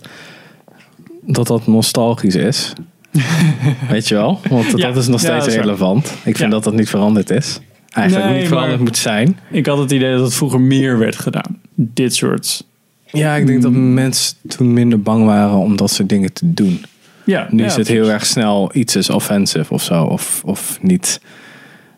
dat, 1.26 1.46
dat 1.46 1.66
nostalgisch 1.66 2.34
is. 2.34 2.72
Weet 3.90 4.08
je 4.08 4.14
wel? 4.14 4.40
Want 4.48 4.72
Ja, 4.76 4.86
dat 4.88 4.96
is 4.96 5.08
nog 5.08 5.20
steeds 5.20 5.46
is 5.46 5.54
relevant. 5.54 6.06
Ik 6.06 6.36
vind 6.36 6.38
Ja. 6.38 6.48
dat 6.48 6.64
dat 6.64 6.74
niet 6.74 6.88
veranderd 6.88 7.30
is. 7.30 7.60
Eigenlijk 7.90 8.28
Nee, 8.28 8.38
niet 8.38 8.48
veranderd 8.48 8.80
moet 8.80 8.96
zijn. 8.96 9.38
Ik 9.50 9.66
had 9.66 9.78
het 9.78 9.90
idee 9.90 10.12
dat 10.12 10.20
het 10.24 10.34
vroeger 10.34 10.60
meer 10.60 10.98
werd 10.98 11.16
gedaan. 11.16 11.60
Dit 11.82 12.14
soort. 12.14 12.64
Ja, 13.12 13.34
ik 13.34 13.46
denk 13.46 13.62
dat 13.62 13.72
mensen 13.72 14.36
toen 14.48 14.72
minder 14.72 15.02
bang 15.02 15.24
waren 15.24 15.56
om 15.56 15.76
dat 15.76 15.90
soort 15.90 16.08
dingen 16.08 16.32
te 16.32 16.52
doen. 16.52 16.84
Ja, 17.24 17.46
Nu 17.50 17.62
ja, 17.62 17.68
is 17.68 17.76
het 17.76 17.88
heel 17.88 18.10
erg 18.10 18.26
snel 18.26 18.70
iets 18.72 18.96
is 18.96 19.10
offensive 19.10 19.74
of 19.74 19.82
zo. 19.82 20.04
Of, 20.04 20.42
of 20.44 20.78
niet. 20.82 21.20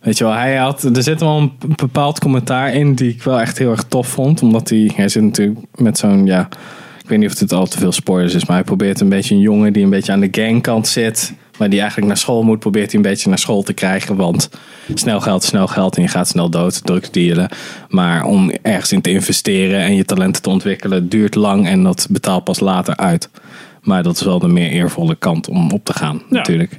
Weet 0.00 0.18
je 0.18 0.24
wel, 0.24 0.32
hij 0.32 0.56
had, 0.56 0.82
er 0.82 1.02
zit 1.02 1.20
wel 1.20 1.38
een 1.38 1.52
bepaald 1.76 2.20
commentaar 2.20 2.74
in 2.74 2.94
die 2.94 3.10
ik 3.10 3.22
wel 3.22 3.40
echt 3.40 3.58
heel 3.58 3.70
erg 3.70 3.82
tof 3.82 4.08
vond. 4.08 4.42
Omdat 4.42 4.68
hij, 4.68 4.90
hij 4.94 5.08
zit 5.08 5.22
natuurlijk 5.22 5.58
met 5.74 5.98
zo'n, 5.98 6.26
ja, 6.26 6.48
ik 7.02 7.08
weet 7.08 7.18
niet 7.18 7.30
of 7.32 7.38
het 7.38 7.52
al 7.52 7.66
te 7.66 7.78
veel 7.78 7.92
spoilers 7.92 8.34
is. 8.34 8.46
Maar 8.46 8.56
hij 8.56 8.64
probeert 8.64 9.00
een 9.00 9.08
beetje 9.08 9.34
een 9.34 9.40
jongen 9.40 9.72
die 9.72 9.84
een 9.84 9.90
beetje 9.90 10.12
aan 10.12 10.20
de 10.20 10.28
gangkant 10.30 10.88
zit. 10.88 11.34
Maar 11.62 11.70
die 11.70 11.80
eigenlijk 11.80 12.08
naar 12.08 12.20
school 12.20 12.42
moet, 12.42 12.58
probeert 12.58 12.92
hij 12.92 12.94
een 12.94 13.08
beetje 13.08 13.28
naar 13.28 13.38
school 13.38 13.62
te 13.62 13.72
krijgen. 13.72 14.16
Want 14.16 14.50
snel 14.94 15.20
geld, 15.20 15.44
snel 15.44 15.66
geld 15.66 15.96
en 15.96 16.02
je 16.02 16.08
gaat 16.08 16.28
snel 16.28 16.50
dood, 16.50 16.84
drugs 16.84 17.10
dealen. 17.10 17.48
Maar 17.88 18.24
om 18.24 18.50
ergens 18.62 18.92
in 18.92 19.00
te 19.00 19.10
investeren 19.10 19.80
en 19.80 19.94
je 19.94 20.04
talenten 20.04 20.42
te 20.42 20.50
ontwikkelen 20.50 21.08
duurt 21.08 21.34
lang 21.34 21.66
en 21.66 21.82
dat 21.82 22.06
betaalt 22.10 22.44
pas 22.44 22.60
later 22.60 22.96
uit. 22.96 23.30
Maar 23.82 24.02
dat 24.02 24.16
is 24.16 24.22
wel 24.22 24.38
de 24.38 24.48
meer 24.48 24.70
eervolle 24.70 25.14
kant 25.14 25.48
om 25.48 25.70
op 25.70 25.84
te 25.84 25.92
gaan, 25.92 26.22
natuurlijk. 26.28 26.78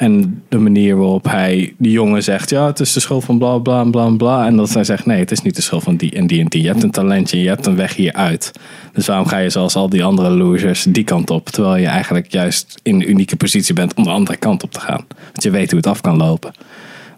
En 0.00 0.42
de 0.48 0.58
manier 0.58 0.96
waarop 0.96 1.24
hij 1.24 1.74
die 1.78 1.92
jongen 1.92 2.22
zegt: 2.22 2.50
Ja, 2.50 2.66
het 2.66 2.80
is 2.80 2.92
de 2.92 3.00
schuld 3.00 3.24
van 3.24 3.38
bla 3.38 3.58
bla 3.58 3.84
bla 3.84 4.10
bla. 4.10 4.46
En 4.46 4.56
dat 4.56 4.74
hij 4.74 4.84
zegt: 4.84 5.06
Nee, 5.06 5.18
het 5.18 5.30
is 5.30 5.42
niet 5.42 5.56
de 5.56 5.62
schuld 5.62 5.82
van 5.82 5.96
die 5.96 6.12
en 6.12 6.26
die 6.26 6.40
en 6.40 6.46
die. 6.46 6.62
Je 6.62 6.68
hebt 6.68 6.82
een 6.82 6.90
talentje, 6.90 7.42
je 7.42 7.48
hebt 7.48 7.66
een 7.66 7.76
weg 7.76 7.94
hieruit. 7.94 8.52
Dus 8.92 9.06
waarom 9.06 9.26
ga 9.26 9.38
je 9.38 9.50
zoals 9.50 9.74
al 9.74 9.88
die 9.88 10.04
andere 10.04 10.30
losers 10.30 10.86
die 10.88 11.04
kant 11.04 11.30
op? 11.30 11.48
Terwijl 11.48 11.76
je 11.76 11.86
eigenlijk 11.86 12.32
juist 12.32 12.80
in 12.82 12.98
de 12.98 13.06
unieke 13.06 13.36
positie 13.36 13.74
bent 13.74 13.94
om 13.94 14.04
de 14.04 14.10
andere 14.10 14.36
kant 14.36 14.62
op 14.62 14.72
te 14.72 14.80
gaan. 14.80 15.06
Want 15.16 15.42
je 15.42 15.50
weet 15.50 15.70
hoe 15.70 15.78
het 15.78 15.88
af 15.88 16.00
kan 16.00 16.16
lopen. 16.16 16.52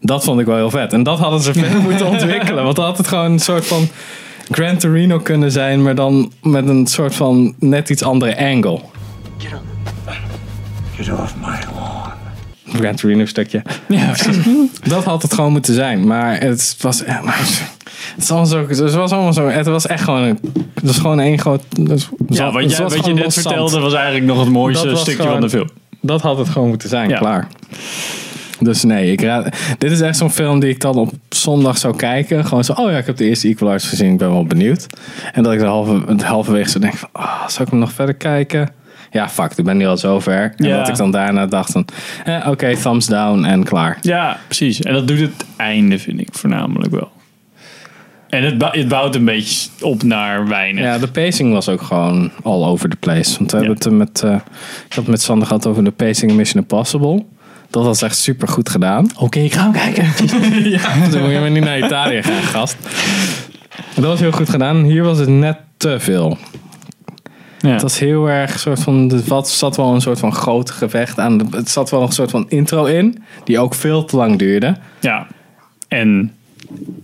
Dat 0.01 0.25
vond 0.25 0.41
ik 0.41 0.47
wel 0.47 0.57
heel 0.57 0.71
vet. 0.71 0.93
En 0.93 1.03
dat 1.03 1.19
hadden 1.19 1.41
ze 1.41 1.53
verder 1.53 1.81
moeten 1.89 2.07
ontwikkelen. 2.07 2.65
Want 2.65 2.77
dan 2.77 2.85
had 2.85 2.97
het 2.97 3.09
gewoon 3.09 3.33
een 3.33 3.41
soort 3.41 3.67
van 3.67 3.89
Gran 4.51 4.77
Torino 4.77 5.19
kunnen 5.19 5.53
zijn, 5.53 5.83
maar 5.83 5.95
dan 5.95 6.33
met 6.43 6.69
een 6.69 6.87
soort 6.87 7.15
van 7.15 7.55
net 7.59 7.91
iets 7.91 8.03
andere 8.03 8.39
angle. 8.39 8.81
Get 10.97 11.13
off 11.13 11.35
my 11.37 11.59
lawn. 11.75 12.02
Gran 12.75 12.95
Torino 12.95 13.25
stukje. 13.25 13.63
Ja. 13.89 14.15
Dat 14.89 15.05
had 15.05 15.23
het 15.23 15.35
gewoon 15.35 15.53
moeten 15.53 15.75
zijn. 15.75 16.07
Maar 16.07 16.41
het 16.41 16.77
was. 16.81 17.03
Het 18.17 18.29
was, 18.29 18.49
zo, 18.51 18.67
het 18.69 18.95
was 18.95 19.11
allemaal 19.13 19.33
zo. 19.33 19.49
Het 19.49 19.67
was 19.67 19.87
echt 19.87 20.05
gewoon. 20.05 20.23
Een, 20.23 20.39
het 20.75 20.85
was 20.87 20.99
gewoon 20.99 21.21
één 21.21 21.39
groot. 21.39 21.63
het 21.79 21.89
was- 21.89 22.09
ja 22.29 22.45
het 22.45 22.55
wat, 22.55 22.71
jij, 22.77 22.83
wat 22.89 23.07
je 23.07 23.13
net 23.15 23.33
vertelde 23.33 23.81
was 23.81 23.95
eigenlijk 23.95 24.25
nog 24.25 24.39
het 24.41 24.49
mooiste 24.49 24.97
stukje 24.97 25.13
gewoon- 25.23 25.33
van 25.33 25.41
de 25.41 25.51
film. 25.51 25.69
Dat 26.01 26.21
had 26.23 26.39
het 26.39 26.49
gewoon 26.49 26.69
moeten 26.69 26.89
zijn. 26.89 27.09
Ja. 27.09 27.19
Klaar. 27.19 27.49
Dus 28.61 28.83
nee, 28.83 29.13
ik 29.13 29.21
raad, 29.23 29.49
dit 29.79 29.91
is 29.91 30.01
echt 30.01 30.17
zo'n 30.17 30.31
film 30.31 30.61
die 30.61 30.71
ik 30.71 30.81
dan 30.81 30.97
op 30.97 31.13
zondag 31.29 31.79
zou 31.79 31.97
kijken. 31.97 32.45
Gewoon 32.47 32.65
zo, 32.65 32.73
oh 32.73 32.91
ja, 32.91 32.97
ik 32.99 33.07
heb 33.07 33.17
de 33.17 33.25
eerste 33.25 33.49
Equalizer 33.49 33.89
gezien, 33.89 34.13
ik 34.13 34.19
ben 34.19 34.31
wel 34.31 34.45
benieuwd. 34.45 34.87
En 35.33 35.43
dat 35.43 35.53
ik 35.53 35.59
de 35.59 35.65
halve, 35.65 36.03
halverwege 36.25 36.71
zo 36.71 36.79
denk 36.79 36.95
van, 36.95 37.09
oh, 37.13 37.47
zou 37.49 37.65
ik 37.65 37.71
hem 37.71 37.79
nog 37.79 37.93
verder 37.93 38.15
kijken? 38.15 38.69
Ja, 39.13 39.29
fuck, 39.29 39.53
ik 39.57 39.65
ben 39.65 39.77
nu 39.77 39.87
al 39.87 39.97
zover. 39.97 40.55
En 40.57 40.67
Ja. 40.67 40.77
dat 40.79 40.89
ik 40.89 40.97
dan 40.97 41.11
daarna 41.11 41.47
dacht 41.47 41.73
van, 41.73 41.87
eh, 42.25 42.47
oké, 42.51 42.77
thumbs 42.77 43.07
down 43.07 43.45
en 43.45 43.65
klaar. 43.65 43.99
Ja, 44.01 44.39
precies. 44.47 44.81
En 44.81 44.93
dat 44.93 45.09
doet 45.09 45.21
het 45.21 45.45
einde, 45.57 45.99
vind 45.99 46.21
ik 46.21 46.29
voornamelijk 46.33 46.91
wel. 46.93 47.11
En 48.29 48.43
het, 48.45 48.65
het 48.75 48.89
bouwt 48.89 49.15
een 49.15 49.25
beetje 49.25 49.69
op 49.81 50.03
naar 50.03 50.49
weinig. 50.49 50.85
Ja, 50.85 50.99
de 50.99 51.09
pacing 51.09 51.53
was 51.53 51.69
ook 51.69 51.83
gewoon 51.83 52.31
all 52.43 52.65
over 52.65 52.89
the 52.89 52.97
place. 52.97 53.39
Want 53.39 53.51
we 53.51 53.57
Ja. 53.59 53.65
hebben 53.67 53.83
het 53.85 53.93
met, 53.99 54.23
eh, 54.23 54.39
ik 54.89 54.93
had 54.95 55.07
met 55.07 55.23
Sander 55.23 55.47
gehad 55.47 55.67
over 55.67 55.85
de 55.85 55.91
pacing 55.91 56.31
in 56.31 56.37
Mission 56.37 56.63
Impossible. 56.63 57.25
Dat 57.71 57.85
was 57.85 58.03
echt 58.03 58.17
super 58.17 58.49
goed 58.49 58.69
gedaan. 58.69 59.07
Oké, 59.19 59.39
ik 59.39 59.53
ga 59.53 59.63
hem 59.63 59.73
kijken. 59.73 60.05
Dan 61.11 61.21
moet 61.23 61.31
je 61.31 61.39
maar 61.41 61.51
niet 61.51 61.65
naar 61.65 61.79
Italië 61.79 62.23
gaan, 62.23 62.43
gast. 62.43 62.77
Dat 63.95 64.05
was 64.05 64.21
heel 64.21 64.33
goed 64.33 64.49
gedaan. 64.49 64.83
Hier 64.85 65.03
was 65.03 65.19
het 65.19 65.29
net 65.29 65.57
te 65.77 66.01
veel. 66.01 66.39
Ja. 67.63 67.69
Het 67.73 67.83
was 67.83 67.99
heel 67.99 68.29
erg 68.31 68.59
soort 68.59 68.81
van. 68.81 69.11
Er 69.13 69.23
wat- 69.27 69.49
zat 69.51 69.77
wel 69.77 69.95
een 69.95 70.01
soort 70.01 70.19
van 70.19 70.33
groot 70.35 70.71
gevecht 70.71 71.19
aan. 71.19 71.39
de- 71.39 71.47
Het 71.51 71.71
zat 71.71 71.91
wel 71.91 72.03
een 72.03 72.13
soort 72.13 72.31
van 72.31 72.47
intro 72.49 72.85
in. 72.85 73.23
Die 73.45 73.59
ook 73.59 73.75
veel 73.75 74.05
te 74.05 74.17
lang 74.17 74.39
duurde. 74.39 74.77
ja. 75.01 75.27
En 75.89 76.33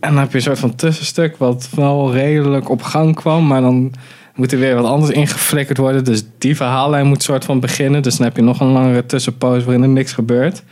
En 0.01 0.11
dan 0.11 0.19
heb 0.19 0.31
je 0.31 0.37
een 0.37 0.43
soort 0.43 0.59
van 0.59 0.75
tussenstuk. 0.75 1.37
Wat 1.37 1.69
wel 1.75 2.13
redelijk 2.13 2.69
op 2.71 2.83
gang 2.83 3.15
kwam. 3.15 3.47
Maar 3.47 3.61
dan 3.61 3.93
moet 4.35 4.53
er 4.53 4.59
weer 4.59 4.75
wat 4.75 4.85
anders 4.85 5.11
ingeflikkerd 5.13 5.79
worden. 5.79 6.05
Dus 6.05 6.25
die 6.39 6.57
verhaallijn 6.57 7.07
moet 7.07 7.23
soort 7.23 7.45
van 7.45 7.61
beginnen. 7.61 8.03
Dus 8.03 8.17
dan 8.17 8.27
heb 8.27 8.37
je 8.37 8.43
nog 8.43 8.61
een 8.61 8.67
langere 8.73 9.07
tussenpoos 9.07 9.65
waarin 9.65 9.83
er 9.83 9.89
niks 9.89 10.13
gebeurt. 10.13 10.63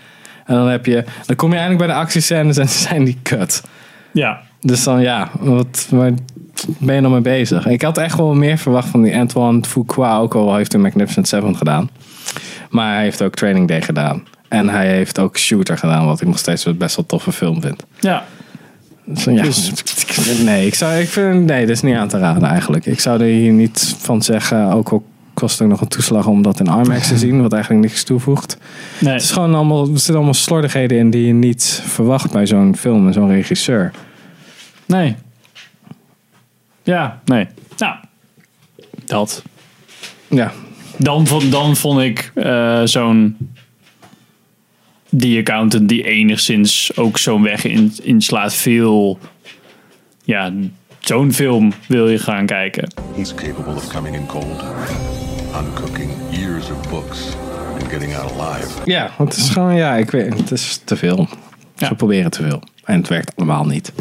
En 0.46 0.54
dan 0.54 0.68
heb 0.68 0.86
je. 0.86 1.04
Dan 1.26 1.36
kom 1.36 1.50
je 1.50 1.56
eindelijk 1.58 1.86
bij 1.86 1.94
de 1.94 2.00
actiescènes 2.02 2.56
en 2.56 2.68
zijn 2.88 3.04
die 3.04 3.18
kut. 3.22 3.62
ja, 4.12 4.40
Dus 4.60 4.84
dan 4.84 5.00
ja, 5.00 5.30
wat, 5.40 5.86
ben 6.78 6.94
je 6.94 7.00
nog 7.00 7.12
mee 7.12 7.20
bezig? 7.20 7.66
Ik 7.66 7.82
had 7.82 7.98
echt 7.98 8.16
wel 8.16 8.34
meer 8.34 8.58
verwacht 8.58 8.88
van 8.88 9.02
die 9.02 9.16
Antoine 9.16 9.64
Fuqua. 9.64 10.18
Ook 10.18 10.34
al 10.34 10.56
heeft 10.56 10.72
hij 10.72 10.80
Magnificent 10.80 11.28
Seven 11.28 11.56
gedaan. 11.56 11.90
Maar 12.70 12.94
hij 12.94 13.02
heeft 13.02 13.22
ook 13.22 13.34
Training 13.34 13.68
Day 13.68 13.82
gedaan. 13.82 14.24
En 14.48 14.68
hij 14.68 14.86
heeft 14.88 15.18
ook 15.18 15.38
Shooter 15.38 15.78
gedaan. 15.78 16.06
Wat 16.06 16.20
ik 16.20 16.26
nog 16.26 16.38
steeds 16.38 16.64
een 16.64 16.76
best 16.76 16.96
wel 16.96 17.06
toffe 17.06 17.32
film 17.32 17.60
vind. 17.60 17.84
ja. 18.00 18.24
Zo, 19.16 19.30
ja, 19.30 19.44
nee, 20.44 20.66
ik 20.66 20.74
zou, 20.74 21.00
ik 21.00 21.08
vind, 21.08 21.46
nee, 21.46 21.60
dat 21.60 21.74
is 21.74 21.82
niet 21.82 21.96
aan 21.96 22.08
te 22.08 22.18
raden 22.18 22.42
eigenlijk. 22.48 22.86
Ik 22.86 23.00
zou 23.00 23.20
er 23.20 23.26
hier 23.26 23.52
niet 23.52 23.94
van 23.98 24.22
zeggen, 24.22 24.72
ook 24.72 24.88
al 24.88 25.04
kost 25.34 25.62
ook 25.62 25.68
nog 25.68 25.80
een 25.80 25.88
toeslag 25.88 26.26
om 26.26 26.42
dat 26.42 26.60
in 26.60 26.66
IMAX 26.66 27.08
te 27.08 27.18
zien, 27.18 27.42
wat 27.42 27.52
eigenlijk 27.52 27.82
niks 27.82 28.04
toevoegt. 28.04 28.56
Nee. 28.98 29.12
Het 29.12 29.22
is 29.22 29.30
gewoon 29.30 29.54
allemaal, 29.54 29.80
er 29.80 29.86
zitten 29.94 30.14
allemaal 30.14 30.34
slordigheden 30.34 30.98
in 30.98 31.10
die 31.10 31.26
je 31.26 31.32
niet 31.32 31.82
verwacht 31.86 32.32
bij 32.32 32.46
zo'n 32.46 32.76
film 32.76 33.06
en 33.06 33.12
zo'n 33.12 33.30
regisseur. 33.30 33.90
Nee. 34.86 35.16
Ja, 36.86 37.20
nee. 37.24 37.46
Nou, 37.76 37.96
dat. 39.06 39.42
Ja, 40.28 40.52
Dan, 40.96 41.26
vond- 41.26 41.50
dan 41.52 41.76
vond 41.76 42.00
ik 42.00 42.30
eh, 42.34 42.80
zo'n 42.84 43.36
die 45.10 45.38
accountant 45.38 45.88
die 45.88 46.02
enigszins 46.04 46.96
ook 46.96 47.18
zo'n 47.18 47.42
weg 47.42 47.64
in, 47.64 47.92
inslaat 48.02 48.54
veel. 48.54 49.18
Ja, 50.24 50.52
zo'n 51.00 51.32
film 51.32 51.72
wil 51.88 52.08
je 52.08 52.18
gaan 52.18 52.46
kijken. 52.46 52.88
He's 53.16 53.34
capable 53.34 53.74
of 53.74 53.92
coming 53.92 54.14
in 54.16 54.26
cold, 54.26 54.64
uncooking 55.56 56.10
years 56.30 56.70
of 56.70 56.88
books, 56.90 57.18
and 57.72 57.88
getting 57.90 58.16
out 58.16 58.32
alive. 58.40 58.68
ja 58.84 59.10
het 59.18 59.36
is 59.36 59.48
gewoon, 59.48 59.74
ja, 59.76 59.94
ik 59.94 60.10
weet, 60.10 60.34
het 60.38 60.50
is 60.50 60.80
te 60.84 60.96
veel. 60.96 61.28
Ja. 61.76 61.86
Ze 61.86 61.94
proberen 61.94 62.30
te 62.30 62.42
veel. 62.42 62.62
En 62.84 62.96
het 62.98 63.08
werkt 63.08 63.32
allemaal 63.36 63.64
niet. 63.66 63.92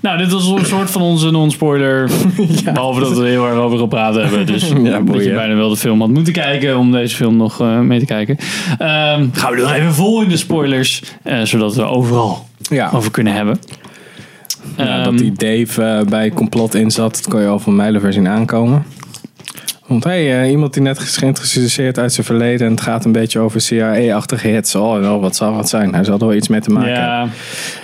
Nou, 0.00 0.18
dit 0.18 0.32
was 0.32 0.46
een 0.48 0.64
soort 0.66 0.90
van 0.90 1.02
onze 1.02 1.30
non-spoiler. 1.30 2.10
Behalve 2.72 3.00
dat 3.00 3.16
we 3.16 3.22
er 3.24 3.28
heel 3.30 3.46
erg 3.46 3.56
over 3.58 3.78
gepraat 3.78 4.14
hebben. 4.14 4.46
Dus 4.46 4.68
dat 5.12 5.24
je 5.24 5.32
bijna 5.34 5.54
wel 5.54 5.68
de 5.68 5.76
film 5.76 6.00
had 6.00 6.08
moeten 6.10 6.32
kijken 6.32 6.78
om 6.78 6.92
deze 6.92 7.16
film 7.16 7.36
nog 7.36 7.60
eh, 7.60 7.78
mee 7.80 7.98
te 7.98 8.04
kijken. 8.04 8.36
Ehm, 8.78 9.26
gaan 9.32 9.54
we 9.54 9.62
er 9.62 9.74
even 9.74 9.94
vol 9.94 10.22
in 10.22 10.28
de 10.28 10.36
spoilers. 10.36 11.02
eh, 11.22 11.42
zodat 11.42 11.74
we 11.74 11.82
overal 11.82 12.46
Ja, 12.58 12.90
over 12.94 13.10
kunnen 13.10 13.32
hebben. 13.32 13.58
Ja, 14.76 14.84
Ehm, 14.98 15.04
dat 15.04 15.18
die 15.18 15.32
Dave 15.32 15.82
eh, 15.82 16.06
bij 16.06 16.30
complot 16.30 16.74
in 16.74 16.90
zat, 16.90 17.14
dat 17.14 17.28
kon 17.28 17.40
je 17.40 17.46
al 17.46 17.58
van 17.58 17.76
mijlenver 17.76 18.12
zien 18.12 18.28
aankomen. 18.28 18.84
Want 19.90 20.04
hey, 20.04 20.42
eh, 20.42 20.50
iemand 20.50 20.72
die 20.72 20.82
net 20.82 20.98
is 21.00 21.16
geïntroduceerd 21.16 21.98
uit 21.98 22.12
zijn 22.12 22.26
verleden 22.26 22.66
en 22.66 22.72
het 22.72 22.80
gaat 22.80 23.04
een 23.04 23.12
beetje 23.12 23.38
over 23.38 23.60
CIA-achtige 23.60 24.48
hits. 24.48 24.74
Oh, 24.74 25.00
nou, 25.00 25.20
wat 25.20 25.36
zal 25.36 25.56
het 25.56 25.68
zijn? 25.68 25.94
Hij 25.94 26.04
zal 26.04 26.18
er 26.18 26.26
wel 26.26 26.34
iets 26.34 26.48
mee 26.48 26.60
te 26.60 26.70
maken. 26.70 26.90
Ja, 26.90 27.28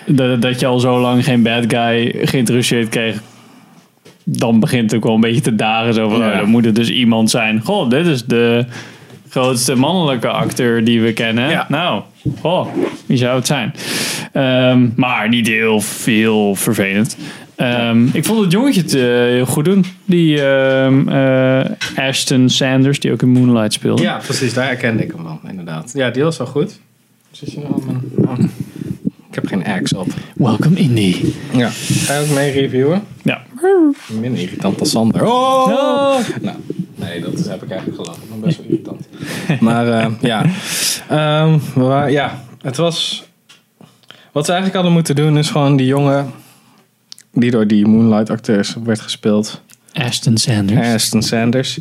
dat, 0.06 0.42
dat 0.42 0.60
je 0.60 0.66
al 0.66 0.78
zo 0.80 1.00
lang 1.00 1.24
geen 1.24 1.42
bad 1.42 1.64
guy 1.66 2.14
geïntroduceerd 2.26 2.88
kreeg. 2.88 3.20
Dan 4.24 4.60
begint 4.60 4.82
het 4.90 4.94
ook 4.94 5.04
wel 5.04 5.14
een 5.14 5.20
beetje 5.20 5.40
te 5.40 5.54
dagen. 5.54 5.94
Zo 5.94 6.08
van, 6.08 6.18
Ja. 6.18 6.30
oh, 6.30 6.38
dan 6.38 6.48
moet 6.48 6.64
het 6.64 6.74
dus 6.74 6.90
iemand 6.90 7.30
zijn. 7.30 7.60
Goh, 7.64 7.90
dit 7.90 8.06
is 8.06 8.24
de 8.24 8.64
grootste 9.28 9.74
mannelijke 9.74 10.28
acteur 10.28 10.84
die 10.84 11.00
we 11.00 11.12
kennen. 11.12 11.50
Ja. 11.50 11.66
Nou, 11.68 12.02
goh, 12.40 12.66
wie 13.06 13.16
zou 13.18 13.36
het 13.36 13.46
zijn? 13.46 13.74
Ehm, 14.32 14.88
maar 14.96 15.28
niet 15.28 15.46
heel 15.46 15.80
veel 15.80 16.54
vervelend. 16.54 17.16
Ehm, 17.56 18.06
ik 18.12 18.24
vond 18.24 18.40
het 18.40 18.52
jongetje 18.52 18.80
het 18.80 18.94
eh, 18.94 19.02
heel 19.02 19.46
goed 19.46 19.64
doen. 19.64 19.84
Die 20.04 20.42
ehm, 20.42 21.08
eh, 21.08 21.70
Ashton 21.96 22.48
Sanders, 22.48 23.00
die 23.00 23.12
ook 23.12 23.22
in 23.22 23.28
Moonlight 23.28 23.72
speelde. 23.72 24.02
Ja, 24.02 24.20
precies, 24.24 24.54
daar 24.54 24.66
herkende 24.66 25.02
ik 25.02 25.12
hem 25.12 25.22
wel, 25.22 25.40
inderdaad. 25.48 25.90
Ja, 25.94 26.10
die 26.10 26.22
was 26.22 26.36
wel 26.36 26.46
goed. 26.46 26.78
Zit 27.30 27.52
je 27.52 27.60
nou 27.60 27.72
aan 27.72 27.84
mijn... 27.86 28.28
oh. 28.28 28.44
Ik 29.28 29.42
heb 29.42 29.46
geen 29.46 29.66
axe 29.66 29.98
op. 29.98 30.06
Welcome 30.34 30.76
Indie. 30.76 31.34
Ja. 31.52 31.68
Ga 31.70 32.18
je 32.18 32.24
ook 32.28 32.34
mee 32.34 32.52
reviewen? 32.52 33.02
Ja. 33.22 33.42
Minder 34.20 34.40
irritant 34.40 34.78
dan 34.78 34.86
Sander. 34.86 35.26
Oh! 35.26 36.18
Nou, 36.40 36.56
nee, 36.94 37.20
dat 37.20 37.32
is, 37.32 37.46
heb 37.46 37.62
ik 37.62 37.70
eigenlijk 37.70 38.02
gelachen. 38.02 38.22
Ik 38.22 38.30
ben 38.30 38.40
best 38.40 38.56
wel 38.56 38.66
irritant. 38.66 39.08
maar 39.60 39.88
eh, 39.88 40.12
ja. 40.20 40.44
Ehm, 41.08 41.58
ja, 42.10 42.42
het 42.62 42.76
was... 42.76 43.24
Wat 44.32 44.44
ze 44.44 44.52
eigenlijk 44.52 44.74
hadden 44.74 44.92
moeten 44.92 45.16
doen 45.16 45.38
is 45.38 45.50
gewoon 45.50 45.76
die 45.76 45.86
jongen... 45.86 46.32
Die 47.38 47.50
door 47.50 47.66
die 47.66 47.86
Moonlight 47.86 48.30
acteurs 48.30 48.76
werd 48.84 49.00
gespeeld. 49.00 49.60
Ashton 49.92 50.36
Sanders. 50.36 50.94
Aston 50.94 51.22
Sanders. 51.22 51.78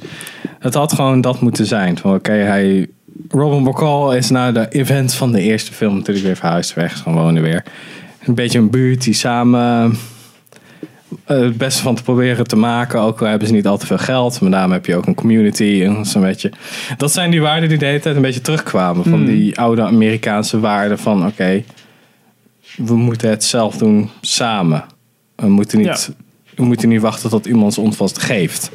Het 0.59 0.74
had 0.74 0.93
gewoon 0.93 1.21
dat 1.21 1.41
moeten 1.41 1.65
zijn. 1.65 1.97
Van 1.97 2.13
oké, 2.13 2.31
hij... 2.31 2.88
Robin 3.29 3.62
McCall 3.63 4.17
is 4.17 4.29
na 4.29 4.51
de 4.51 4.67
event 4.69 5.13
van 5.13 5.31
de 5.31 5.41
eerste 5.41 5.74
film 5.74 5.95
natuurlijk 5.95 6.25
weer 6.25 6.35
verhuisd 6.35 6.74
weg. 6.74 6.97
Gewoon 6.97 7.24
wonen 7.24 7.41
weer. 7.41 7.63
Een 8.25 8.35
beetje 8.35 8.59
een 8.59 8.69
buurt 8.69 9.03
die 9.03 9.13
samen 9.13 9.97
eh, 11.25 11.39
het 11.39 11.57
beste 11.57 11.81
van 11.81 11.95
te 11.95 12.03
proberen 12.03 12.47
te 12.47 12.55
maken. 12.55 13.00
Ook 13.00 13.21
al 13.21 13.27
hebben 13.27 13.47
ze 13.47 13.53
niet 13.53 13.67
al 13.67 13.77
te 13.77 13.85
veel 13.85 13.97
geld. 13.97 14.41
Maar 14.41 14.51
daarom 14.51 14.71
heb 14.71 14.85
je 14.85 14.95
ook 14.95 15.05
een 15.05 15.15
community. 15.15 15.81
En 15.83 16.05
een 16.13 16.21
beetje, 16.21 16.51
dat 16.97 17.12
zijn 17.12 17.31
die 17.31 17.41
waarden 17.41 17.69
die 17.69 17.77
de 17.77 17.85
hele 17.85 18.00
tijd 18.00 18.15
een 18.15 18.21
beetje 18.21 18.41
terugkwamen. 18.41 19.03
Van 19.03 19.25
die 19.25 19.59
oude 19.59 19.81
Amerikaanse 19.81 20.59
waarden 20.59 21.00
van 21.00 21.25
oké, 21.25 21.63
we 22.77 22.95
moeten 22.95 23.29
het 23.29 23.43
zelf 23.43 23.77
doen 23.77 24.09
samen. 24.21 24.83
We 25.36 25.50
moeten 25.50 25.77
niet, 25.77 26.12
we 26.56 26.63
moeten 26.63 26.89
niet 26.89 27.01
wachten 27.01 27.30
tot 27.30 27.46
iemand 27.46 27.63
ons 27.63 27.77
ontvast 27.77 28.20
geeft. 28.22 28.72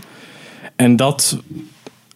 En 0.76 0.97
dat 0.97 1.38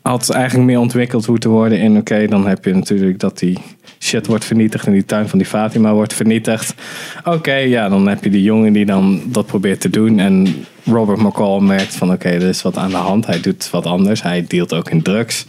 had 0.02 0.30
eigenlijk 0.30 0.66
meer 0.66 0.78
ontwikkeld 0.78 1.28
moeten 1.28 1.50
worden 1.50 1.78
in 1.78 1.96
oké, 1.96 2.26
dan 2.26 2.46
heb 2.46 2.64
je 2.64 2.74
natuurlijk 2.74 3.18
dat 3.18 3.38
die 3.38 3.58
shit 3.98 4.26
wordt 4.26 4.44
vernietigd 4.44 4.86
en 4.86 4.92
die 4.92 5.04
tuin 5.04 5.28
van 5.28 5.38
die 5.38 5.48
Fatima 5.48 5.92
wordt 5.92 6.14
vernietigd. 6.14 6.74
Oké, 7.24 7.54
ja, 7.54 7.88
dan 7.88 8.08
heb 8.08 8.24
je 8.24 8.30
die 8.30 8.42
jongen 8.42 8.72
die 8.72 8.86
dan 8.86 9.22
dat 9.26 9.46
probeert 9.46 9.80
te 9.80 9.90
doen 9.90 10.18
en 10.18 10.64
Robert 10.84 11.18
McCall 11.18 11.60
merkt 11.60 11.94
van 11.94 12.12
oké, 12.12 12.28
er 12.28 12.42
is 12.42 12.62
wat 12.62 12.76
aan 12.76 12.90
de 12.90 12.96
hand. 12.96 13.26
Hij 13.26 13.40
doet 13.40 13.70
wat 13.70 13.86
anders. 13.86 14.22
Hij 14.22 14.44
dealt 14.48 14.74
ook 14.74 14.90
in 14.90 15.02
drugs. 15.02 15.46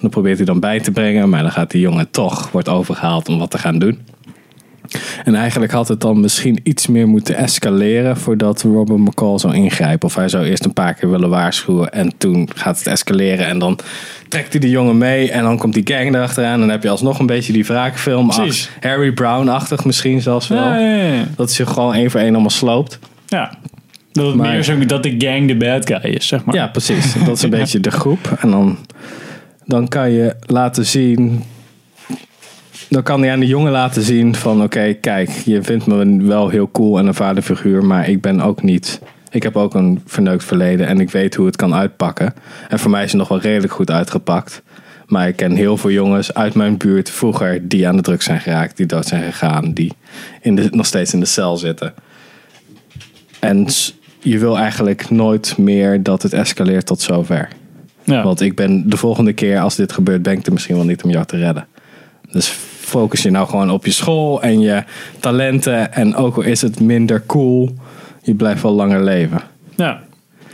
Dan 0.00 0.10
probeert 0.10 0.36
hij 0.36 0.46
dan 0.46 0.60
bij 0.60 0.80
te 0.80 0.90
brengen, 0.90 1.28
maar 1.28 1.42
dan 1.42 1.52
gaat 1.52 1.70
die 1.70 1.80
jongen 1.80 2.10
toch, 2.10 2.50
wordt 2.50 2.68
overgehaald 2.68 3.28
om 3.28 3.38
wat 3.38 3.50
te 3.50 3.58
gaan 3.58 3.78
doen. 3.78 3.98
En 5.24 5.34
eigenlijk 5.34 5.72
had 5.72 5.88
het 5.88 6.00
dan 6.00 6.20
misschien 6.20 6.60
iets 6.62 6.86
meer 6.86 7.08
moeten 7.08 7.36
escaleren 7.36 8.16
voordat 8.16 8.62
Robert 8.62 8.98
McCall 8.98 9.38
zou 9.38 9.54
ingrijpen. 9.54 10.08
Of 10.08 10.14
hij 10.14 10.28
zou 10.28 10.44
eerst 10.44 10.64
een 10.64 10.72
paar 10.72 10.94
keer 10.94 11.10
willen 11.10 11.28
waarschuwen 11.28 11.92
en 11.92 12.12
toen 12.18 12.48
gaat 12.54 12.78
het 12.78 12.86
escaleren. 12.86 13.46
En 13.46 13.58
dan 13.58 13.78
trekt 14.28 14.52
hij 14.52 14.60
de 14.60 14.70
jongen 14.70 14.98
mee 14.98 15.30
en 15.30 15.42
dan 15.42 15.58
komt 15.58 15.74
die 15.74 15.86
gang 15.96 16.14
erachteraan. 16.14 16.52
En 16.52 16.60
dan 16.60 16.68
heb 16.68 16.82
je 16.82 16.88
alsnog 16.88 17.18
een 17.18 17.26
beetje 17.26 17.52
die 17.52 17.64
wraakfilm. 17.64 18.30
Ach, 18.30 18.68
Harry 18.80 19.12
Brown-achtig 19.12 19.84
misschien 19.84 20.20
zelfs 20.20 20.48
wel. 20.48 20.58
Ja, 20.64 20.78
ja, 20.78 21.04
ja. 21.04 21.24
Dat 21.36 21.52
zich 21.52 21.68
gewoon 21.72 21.94
één 21.94 22.10
voor 22.10 22.20
één 22.20 22.32
allemaal 22.32 22.50
sloopt. 22.50 22.98
Ja. 23.26 23.54
Dat 24.12 24.26
het 24.26 24.34
Maar- 24.34 24.50
meer 24.50 24.62
zo 24.62 24.78
dat 24.86 25.02
de 25.02 25.14
gang 25.18 25.48
de 25.48 25.56
bad 25.56 25.86
guy 25.86 26.10
is, 26.12 26.26
zeg 26.26 26.44
maar. 26.44 26.54
Ja, 26.54 26.66
precies. 26.66 27.14
Dat 27.24 27.36
is 27.36 27.42
een 27.42 27.50
beetje 27.60 27.80
de 27.80 27.90
groep. 27.90 28.36
En 28.40 28.50
dan, 28.50 28.78
dan 29.64 29.88
kan 29.88 30.10
je 30.10 30.34
laten 30.46 30.86
zien. 30.86 31.42
Dan 32.88 33.02
kan 33.02 33.20
hij 33.20 33.32
aan 33.32 33.40
de 33.40 33.46
jongen 33.46 33.72
laten 33.72 34.02
zien 34.02 34.34
van 34.34 34.62
oké, 34.62 34.92
kijk, 34.92 35.30
je 35.30 35.62
vindt 35.62 35.86
me 35.86 36.22
wel 36.24 36.48
heel 36.48 36.70
cool 36.70 36.98
en 36.98 37.06
een 37.06 37.14
vaderfiguur, 37.14 37.84
maar 37.84 38.08
ik 38.08 38.20
ben 38.20 38.40
ook 38.40 38.62
niet. 38.62 39.00
Ik 39.30 39.42
heb 39.42 39.56
ook 39.56 39.74
een 39.74 40.02
verneukt 40.06 40.44
verleden 40.44 40.86
en 40.86 41.00
ik 41.00 41.10
weet 41.10 41.34
hoe 41.34 41.46
het 41.46 41.56
kan 41.56 41.74
uitpakken. 41.74 42.34
En 42.68 42.78
voor 42.78 42.90
mij 42.90 43.04
is 43.04 43.10
het 43.10 43.18
nog 43.18 43.28
wel 43.28 43.40
redelijk 43.40 43.72
goed 43.72 43.90
uitgepakt. 43.90 44.62
Maar 45.06 45.28
ik 45.28 45.36
ken 45.36 45.52
heel 45.52 45.76
veel 45.76 45.90
jongens 45.90 46.34
uit 46.34 46.54
mijn 46.54 46.76
buurt 46.76 47.10
vroeger 47.10 47.68
die 47.68 47.88
aan 47.88 47.96
de 47.96 48.02
drugs 48.02 48.24
zijn 48.24 48.40
geraakt, 48.40 48.76
die 48.76 48.86
dood 48.86 49.06
zijn 49.06 49.22
gegaan, 49.22 49.72
die 49.72 49.92
in 50.40 50.56
de, 50.56 50.68
nog 50.70 50.86
steeds 50.86 51.12
in 51.12 51.20
de 51.20 51.26
cel 51.26 51.56
zitten. 51.56 51.94
En 53.40 53.66
je 54.20 54.38
wil 54.38 54.58
eigenlijk 54.58 55.10
nooit 55.10 55.58
meer 55.58 56.02
dat 56.02 56.22
het 56.22 56.32
escaleert 56.32 56.86
tot 56.86 57.00
zover. 57.00 57.48
Ja. 58.04 58.22
Want 58.22 58.40
ik 58.40 58.54
ben 58.54 58.90
de 58.90 58.96
volgende 58.96 59.32
keer 59.32 59.60
als 59.60 59.76
dit 59.76 59.92
gebeurt, 59.92 60.22
ben 60.22 60.32
ik 60.32 60.46
er 60.46 60.52
misschien 60.52 60.76
wel 60.76 60.84
niet 60.84 61.02
om 61.02 61.10
jou 61.10 61.24
te 61.24 61.36
redden. 61.36 61.66
Dus 62.30 62.58
focus 62.86 63.22
je 63.22 63.30
nou 63.30 63.48
gewoon 63.48 63.70
op 63.70 63.84
je 63.84 63.90
school 63.90 64.42
en 64.42 64.60
je 64.60 64.82
talenten. 65.20 65.92
En 65.92 66.14
ook 66.14 66.36
al 66.36 66.42
is 66.42 66.62
het 66.62 66.80
minder 66.80 67.22
cool, 67.26 67.74
je 68.22 68.34
blijft 68.34 68.62
wel 68.62 68.72
langer 68.72 69.02
leven. 69.02 69.40
ja. 69.76 70.04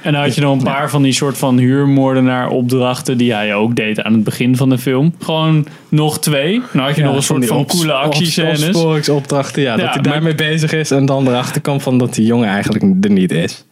En 0.03 0.12
dan 0.12 0.23
had 0.23 0.35
je 0.35 0.41
nog 0.41 0.57
een 0.57 0.65
paar 0.65 0.91
van 0.91 1.03
die 1.03 1.12
soort 1.12 1.39
van 1.39 1.59
huurmoordenaar 1.59 2.49
opdrachten 2.49 3.19
die 3.19 3.35
hij 3.35 3.55
ook 3.55 3.77
deed 3.77 4.03
aan 4.03 4.12
het 4.12 4.25
begin 4.25 4.57
van 4.57 4.69
de 4.69 4.79
film. 4.79 5.15
Gewoon 5.21 5.67
nog 5.89 6.21
twee. 6.21 6.61
Dan 6.73 6.83
had 6.83 6.97
je 6.97 7.03
nog 7.03 7.17
een 7.17 7.23
soort 7.23 7.47
van 7.47 7.67
coole 7.67 7.93
actiescènes. 7.93 8.67
Opsporingsopdrachten, 8.67 9.62
ja, 9.62 9.77
Ja, 9.77 9.85
dat 9.85 9.95
hij 9.95 10.03
daarmee 10.03 10.35
bezig 10.35 10.73
is. 10.73 10.91
En 10.91 11.07
dan 11.07 11.29
erachter 11.29 11.61
komt 11.61 11.83
van 11.83 11.99
dat 11.99 12.15
die 12.15 12.27
jongen 12.27 12.49
eigenlijk 12.49 13.05
er 13.05 13.11
niet 13.11 13.33
is. 13.33 13.65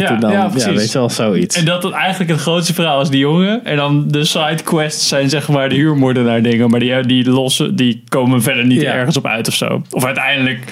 Dat 0.00 0.08
Ja, 0.08 0.16
dan, 0.16 0.32
ja, 0.32 0.50
weet 0.50 0.92
je 0.92 0.98
wel, 0.98 1.10
zoiets. 1.10 1.56
En 1.56 1.64
dat 1.64 1.82
het 1.82 1.92
eigenlijk 1.92 2.30
het 2.30 2.40
grootste 2.40 2.74
verhaal 2.74 3.00
is 3.00 3.08
die 3.08 3.18
jongen. 3.20 3.64
En 3.64 3.76
dan 3.76 4.04
de 4.08 4.24
sidequests 4.24 5.08
zijn 5.08 5.28
zeg 5.30 5.48
maar 5.48 5.68
de 5.68 5.74
huurmoordenaar 5.74 6.42
dingen. 6.42 6.70
Maar 6.70 6.80
die, 6.80 7.00
die 7.06 7.30
lossen, 7.30 7.76
die 7.76 8.02
komen 8.08 8.42
verder 8.42 8.66
niet 8.66 8.80
Ja. 8.80 8.92
ergens 8.92 9.16
op 9.16 9.26
uit 9.26 9.48
of 9.48 9.54
zo. 9.54 9.82
Of 9.90 10.04
uiteindelijk 10.04 10.64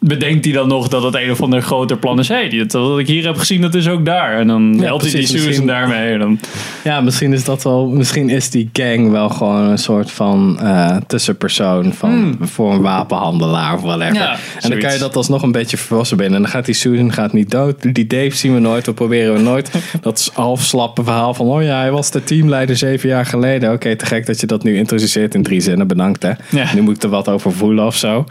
bedenkt 0.00 0.44
hij 0.44 0.54
dan 0.54 0.68
nog 0.68 0.88
dat 0.88 1.02
het 1.02 1.14
een 1.14 1.30
of 1.30 1.42
ander 1.42 1.62
groter 1.62 1.96
plan 1.98 2.18
is. 2.18 2.28
Hé, 2.28 2.34
hey, 2.34 2.48
dit- 2.48 2.72
wat 2.72 2.98
ik 2.98 3.06
hier 3.06 3.24
heb 3.26 3.36
gezien, 3.36 3.60
dat 3.60 3.74
is 3.74 3.88
ook 3.88 4.04
daar. 4.04 4.38
En 4.38 4.46
dan 4.46 4.74
Ja, 4.78 4.82
helpt 4.84 5.02
hij 5.02 5.12
die 5.12 5.26
Susan 5.26 5.66
daarmee. 5.66 6.12
En 6.12 6.18
dan, 6.18 6.38
Ja, 6.84 7.00
misschien 7.00 7.32
is 7.32 7.44
dat 7.44 7.62
wel. 7.62 7.86
Misschien 7.88 8.28
is 8.28 8.50
die 8.50 8.70
gang 8.72 9.10
wel 9.10 9.28
gewoon 9.28 9.64
een 9.68 9.78
soort 9.78 10.10
van 10.10 10.58
eh, 10.60 10.96
tussenpersoon 11.06 11.92
van 11.92 12.36
voor 12.40 12.72
een 12.72 12.80
wapenhandelaar 12.80 13.74
of 13.74 13.80
whatever. 13.82 14.08
Hmm. 14.08 14.20
Ja, 14.20 14.36
en 14.60 14.70
dan 14.70 14.78
kan 14.78 14.92
je 14.92 14.98
dat 14.98 15.16
alsnog 15.16 15.42
een 15.42 15.52
beetje 15.52 15.76
verwassen 15.76 16.16
binnen. 16.16 16.36
En 16.36 16.42
dan 16.42 16.50
gaat 16.50 16.64
die 16.64 16.74
Susan 16.74 17.12
gaat 17.12 17.32
niet 17.32 17.50
dood. 17.50 17.94
Die 17.94 18.06
Dave 18.06 18.36
zien 18.36 18.54
we 18.54 18.60
nooit, 18.60 18.84
dat 18.84 18.94
proberen 18.94 19.34
we 19.34 19.40
nooit. 19.40 19.70
dat 20.00 20.18
is 20.18 20.30
half 20.34 20.62
slappe 20.62 21.04
verhaal 21.04 21.34
van 21.34 21.46
oh 21.46 21.62
ja, 21.62 21.78
hij 21.78 21.90
was 21.90 22.10
de 22.10 22.24
teamleider 22.24 22.76
zeven 22.76 23.08
jaar 23.08 23.26
geleden. 23.26 23.72
Oké, 23.72 23.96
te 23.96 24.06
gek 24.06 24.26
dat 24.26 24.40
je 24.40 24.46
dat 24.46 24.62
nu 24.62 24.76
introduceert 24.76 25.34
in 25.34 25.42
drie 25.42 25.60
zinnen. 25.60 25.86
Bedankt 25.86 26.22
hè. 26.22 26.30
Ja. 26.50 26.74
Nu 26.74 26.80
moet 26.80 26.96
ik 26.96 27.02
er 27.02 27.08
wat 27.08 27.28
over 27.28 27.52
voelen 27.52 27.86
of 27.86 27.96
zo. 27.96 28.24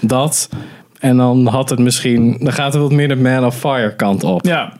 Dat. 0.00 0.48
En 1.06 1.16
dan 1.16 1.46
had 1.46 1.70
het 1.70 1.78
misschien, 1.78 2.36
dan 2.38 2.52
gaat 2.52 2.72
het 2.72 2.82
wat 2.82 2.92
meer 2.92 3.08
de 3.08 3.16
Man 3.16 3.44
of 3.44 3.58
Fire 3.58 3.94
kant 3.96 4.24
op. 4.24 4.44
Ja. 4.44 4.72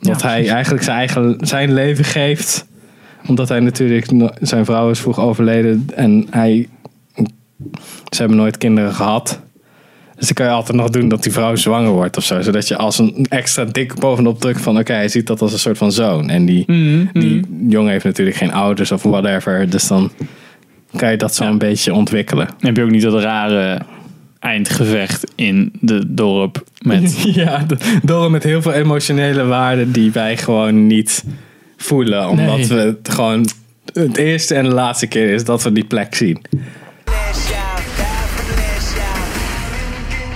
Dat 0.00 0.20
Ja, 0.20 0.28
hij 0.28 0.48
eigenlijk 0.48 0.84
zijn 0.84 0.96
eigen 0.96 1.36
zijn 1.40 1.72
leven 1.72 2.04
geeft. 2.04 2.66
Omdat 3.26 3.48
hij 3.48 3.60
natuurlijk, 3.60 4.06
zijn 4.40 4.64
vrouw 4.64 4.90
is 4.90 5.00
vroeg 5.00 5.20
overleden. 5.20 5.86
En 5.94 6.26
hij, 6.30 6.68
ze 8.10 8.18
hebben 8.18 8.36
nooit 8.36 8.58
kinderen 8.58 8.92
gehad. 8.94 9.40
Dus 10.16 10.26
dan 10.26 10.34
kan 10.34 10.46
je 10.46 10.52
altijd 10.52 10.76
nog 10.78 10.90
doen 10.90 11.08
dat 11.08 11.22
die 11.22 11.32
vrouw 11.32 11.54
zwanger 11.56 11.90
wordt 11.90 12.16
of 12.16 12.24
zo. 12.24 12.40
Zodat 12.40 12.68
je 12.68 12.76
als 12.76 12.98
een 12.98 13.26
extra 13.28 13.64
dik 13.64 13.94
bovenop 13.98 14.40
drukt 14.40 14.60
van... 14.60 14.78
Oké, 14.78 14.92
hij 14.92 15.08
ziet 15.08 15.26
dat 15.26 15.40
als 15.42 15.52
een 15.52 15.58
soort 15.58 15.78
van 15.78 15.92
zoon. 15.92 16.28
En 16.30 16.44
die, 16.44 16.64
Mhm, 16.66 17.06
die 17.12 17.40
jongen 17.68 17.90
heeft 17.90 18.04
natuurlijk 18.04 18.36
geen 18.36 18.52
ouders 18.52 18.92
of 18.92 19.02
whatever. 19.02 19.70
Dus 19.70 19.88
dan 19.88 20.10
kan 20.96 21.10
je 21.10 21.16
dat 21.16 21.34
zo 21.34 21.44
een 21.44 21.58
beetje 21.58 21.94
ontwikkelen. 21.94 22.46
Dan 22.46 22.56
heb 22.60 22.76
je 22.76 22.82
ook 22.82 22.90
niet 22.90 23.02
dat 23.02 23.22
rare 23.22 23.80
eindgevecht 24.40 25.24
in 25.34 25.72
de 25.80 26.02
dorp 26.14 26.64
met... 26.80 27.22
Ja, 27.34 27.66
d- 27.66 27.84
door 28.02 28.30
met 28.30 28.42
heel 28.42 28.62
veel 28.62 28.72
emotionele 28.72 29.44
waarden 29.44 29.92
die 29.92 30.12
wij 30.12 30.36
gewoon 30.36 30.86
niet 30.86 31.24
voelen. 31.76 32.28
Omdat 32.28 32.56
Nee. 32.56 32.66
we 32.66 32.74
het 32.74 33.08
gewoon 33.10 33.48
het 33.92 34.16
eerste 34.16 34.54
en 34.54 34.64
de 34.64 34.74
laatste 34.74 35.06
keer 35.06 35.32
is 35.32 35.44
dat 35.44 35.62
we 35.62 35.72
die 35.72 35.84
plek 35.84 36.14
zien. 36.14 36.42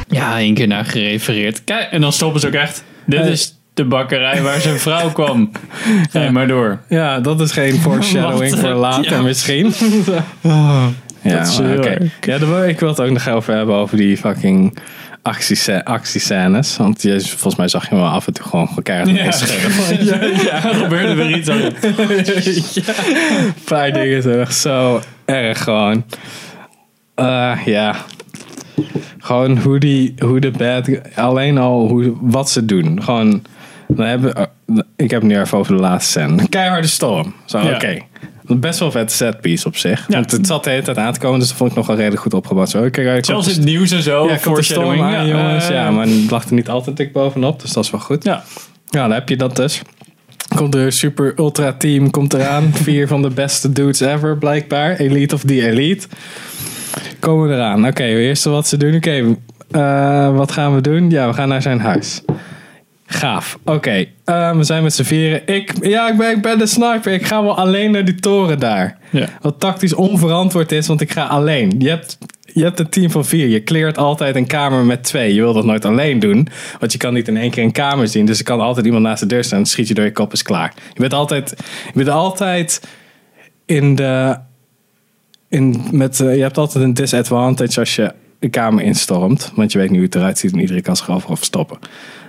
Ja, 0.08 0.38
één 0.38 0.54
keer 0.54 0.66
naar 0.66 0.84
gerefereerd. 0.84 1.64
Kijk, 1.64 1.90
en 1.90 2.00
dan 2.00 2.12
stoppen 2.12 2.40
ze 2.40 2.46
ook 2.46 2.52
echt. 2.52 2.84
Dit 3.06 3.18
Hey. 3.20 3.30
is 3.30 3.58
de 3.74 3.84
bakkerij 3.84 4.42
waar 4.42 4.60
zijn 4.60 4.78
vrouw 4.78 5.10
kwam. 5.12 5.50
Ga 6.10 6.22
je 6.22 6.30
maar 6.30 6.46
door. 6.48 6.78
Ja, 6.88 7.20
dat 7.20 7.40
is 7.40 7.50
geen 7.52 7.74
foreshadowing 7.84 8.58
voor 8.58 8.68
later 8.70 9.12
ja. 9.12 9.22
misschien. 9.22 9.72
Ja, 11.22 11.46
heel 11.48 11.76
oké. 11.78 11.96
Ja, 12.20 12.38
daar 12.38 12.48
wil 12.48 12.64
ik 12.64 12.80
wil 12.80 12.88
het 12.88 13.00
ook 13.00 13.10
nog 13.10 13.28
over 13.28 13.54
hebben 13.54 13.74
over 13.74 13.96
die 13.96 14.16
fucking 14.16 14.78
actiescè- 15.22 15.82
actiescènes. 15.84 16.76
Want 16.76 17.00
volgens 17.20 17.56
mij 17.56 17.68
zag 17.68 17.88
je 17.88 17.94
wel 17.94 18.04
af 18.06 18.26
en 18.26 18.32
toe 18.32 18.44
gewoon 18.46 18.68
keihard 18.82 19.10
Ja. 19.10 19.24
Ja, 19.24 20.24
ja, 20.42 20.64
er 20.68 20.74
gebeurde 20.74 21.14
weer 21.14 21.36
iets. 21.36 21.48
aan. 21.48 21.60
Een 21.62 23.54
paar 23.64 23.92
dingen 23.92 24.22
zijn 24.22 24.40
echt 24.40 24.54
zo 24.56 25.00
erg 25.24 25.62
gewoon. 25.62 26.04
Eh, 27.14 27.58
ja. 27.64 27.96
Gewoon 29.18 29.58
hoe, 29.58 29.78
die, 29.78 30.14
hoe 30.18 30.40
de 30.40 30.50
bad... 30.50 30.88
Alleen 31.14 31.58
al 31.58 31.88
hoe, 31.88 32.12
wat 32.20 32.50
ze 32.50 32.64
doen. 32.64 33.02
Gewoon... 33.02 33.42
We 33.86 34.04
hebben, 34.04 34.34
eh, 34.34 34.44
ik 34.96 35.10
heb 35.10 35.20
het 35.22 35.30
nu 35.30 35.40
even 35.40 35.58
over 35.58 35.74
de 35.76 35.80
laatste 35.80 36.10
scène. 36.10 36.40
Een 36.42 36.48
keiharde 36.48 36.86
storm. 36.88 37.34
Zo, 37.44 37.58
Ja. 37.58 37.74
oké. 37.74 37.98
Best 38.60 38.78
wel 38.78 38.90
vet 38.90 39.12
setpiece 39.12 39.66
op 39.66 39.76
zich. 39.76 40.04
Ja. 40.08 40.14
Want 40.14 40.30
het 40.30 40.46
zat 40.46 40.64
de 40.64 40.70
hele 40.70 40.82
tijd 40.82 40.96
aan 40.96 41.12
te 41.12 41.18
komen. 41.20 41.38
Dus 41.38 41.48
dat 41.48 41.56
vond 41.56 41.70
ik 41.70 41.76
nog 41.76 41.86
wel 41.86 41.96
redelijk 41.96 42.22
goed 42.22 42.34
opgebouwd. 42.34 42.70
Zo, 42.70 42.78
oké, 42.78 42.90
kijk, 42.90 43.24
Zoals 43.24 43.48
in 43.48 43.54
het 43.54 43.64
nieuws 43.64 43.90
en 43.90 44.02
zo. 44.02 44.26
ja, 44.28 44.38
foreshadowing. 44.38 45.02
aan, 45.02 45.10
Ja, 45.12 45.24
jongens. 45.26 45.68
eh, 45.68 45.74
ja, 45.74 45.90
maar 45.90 46.06
het 46.06 46.30
lag 46.30 46.44
er 46.44 46.54
niet 46.54 46.68
altijd 46.68 46.96
dik 46.96 47.12
bovenop. 47.12 47.60
Dus 47.60 47.72
dat 47.72 47.84
is 47.84 47.90
wel 47.90 48.00
goed. 48.00 48.24
Ja. 48.24 48.42
Ja, 48.88 49.00
dan 49.02 49.10
heb 49.12 49.28
je 49.28 49.36
dat 49.36 49.56
dus. 49.56 49.82
Komt 50.56 50.72
de 50.72 50.90
super 50.90 51.32
ultra 51.36 51.72
team 51.72 52.10
komt 52.10 52.32
eraan. 52.34 52.70
Vier 52.82 53.08
van 53.08 53.22
de 53.22 53.30
beste 53.30 53.72
dudes 53.72 54.00
ever, 54.00 54.38
blijkbaar. 54.38 54.96
Elite 54.96 55.34
of 55.34 55.40
the 55.44 55.66
elite. 55.68 56.06
Komen 57.18 57.50
eraan. 57.54 57.86
Oké, 57.86 58.02
eerste 58.04 58.50
wat 58.50 58.66
ze 58.68 58.76
doen. 58.76 58.94
Oké, 58.94 59.36
eh, 59.70 60.36
wat 60.36 60.52
gaan 60.52 60.74
we 60.74 60.80
doen? 60.80 61.10
Ja, 61.10 61.26
we 61.28 61.34
gaan 61.34 61.48
naar 61.48 61.62
zijn 61.62 61.80
huis. 61.80 62.22
Gaaf. 63.12 63.58
Oké, 63.64 64.04
eh, 64.24 64.56
we 64.56 64.64
zijn 64.64 64.82
met 64.82 64.94
z'n 64.94 65.02
vieren. 65.02 65.46
Ik, 65.46 65.86
ja, 65.86 66.10
ik 66.10 66.16
ben, 66.16 66.30
ik 66.30 66.42
ben 66.42 66.58
de 66.58 66.66
sniper. 66.66 67.12
Ik 67.12 67.26
ga 67.26 67.42
wel 67.42 67.56
alleen 67.56 67.90
naar 67.90 68.04
die 68.04 68.14
toren 68.14 68.58
daar. 68.58 68.98
Ja. 69.10 69.26
Wat 69.40 69.60
tactisch 69.60 69.94
onverantwoord 69.94 70.72
is, 70.72 70.86
want 70.86 71.00
ik 71.00 71.12
ga 71.12 71.26
alleen. 71.26 71.74
Je 71.78 71.88
hebt, 71.88 72.18
je 72.52 72.62
hebt 72.62 72.80
een 72.80 72.88
team 72.88 73.10
van 73.10 73.24
vier. 73.24 73.48
Je 73.48 73.60
kleert 73.60 73.98
altijd 73.98 74.36
een 74.36 74.46
kamer 74.46 74.84
met 74.84 75.04
twee. 75.04 75.34
Je 75.34 75.40
wil 75.40 75.52
dat 75.52 75.64
nooit 75.64 75.84
alleen 75.84 76.18
doen. 76.18 76.48
Want 76.78 76.92
je 76.92 76.98
kan 76.98 77.14
niet 77.14 77.28
in 77.28 77.36
één 77.36 77.50
keer 77.50 77.64
een 77.64 77.72
kamer 77.72 78.08
zien. 78.08 78.26
Dus 78.26 78.38
er 78.38 78.44
kan 78.44 78.60
altijd 78.60 78.86
iemand 78.86 79.04
naast 79.04 79.20
de 79.20 79.26
deur 79.26 79.44
staan. 79.44 79.66
Schiet 79.66 79.88
je 79.88 79.94
door 79.94 80.04
je 80.04 80.12
kop, 80.12 80.32
is 80.32 80.42
klaar. 80.42 80.72
Je 80.94 81.00
bent 81.00 81.14
altijd, 81.14 81.54
je 81.86 81.92
bent 81.94 82.08
altijd 82.08 82.80
in 83.66 83.94
de... 83.94 84.38
In, 85.48 85.82
met, 85.90 86.20
eh, 86.20 86.36
je 86.36 86.42
hebt 86.42 86.58
altijd 86.58 86.84
een 86.84 86.94
disadvantage 86.94 87.80
als 87.80 87.96
je 87.96 88.12
de 88.38 88.48
kamer 88.48 88.84
instormt. 88.84 89.52
Want 89.54 89.72
je 89.72 89.78
weet 89.78 89.88
niet 89.88 89.96
hoe 89.96 90.06
het 90.06 90.14
eruit 90.14 90.38
ziet 90.38 90.52
en 90.52 90.60
iedereen 90.60 90.82
kan 90.82 90.96
zich 90.96 91.10
overal 91.10 91.36
verstoppen. 91.36 91.78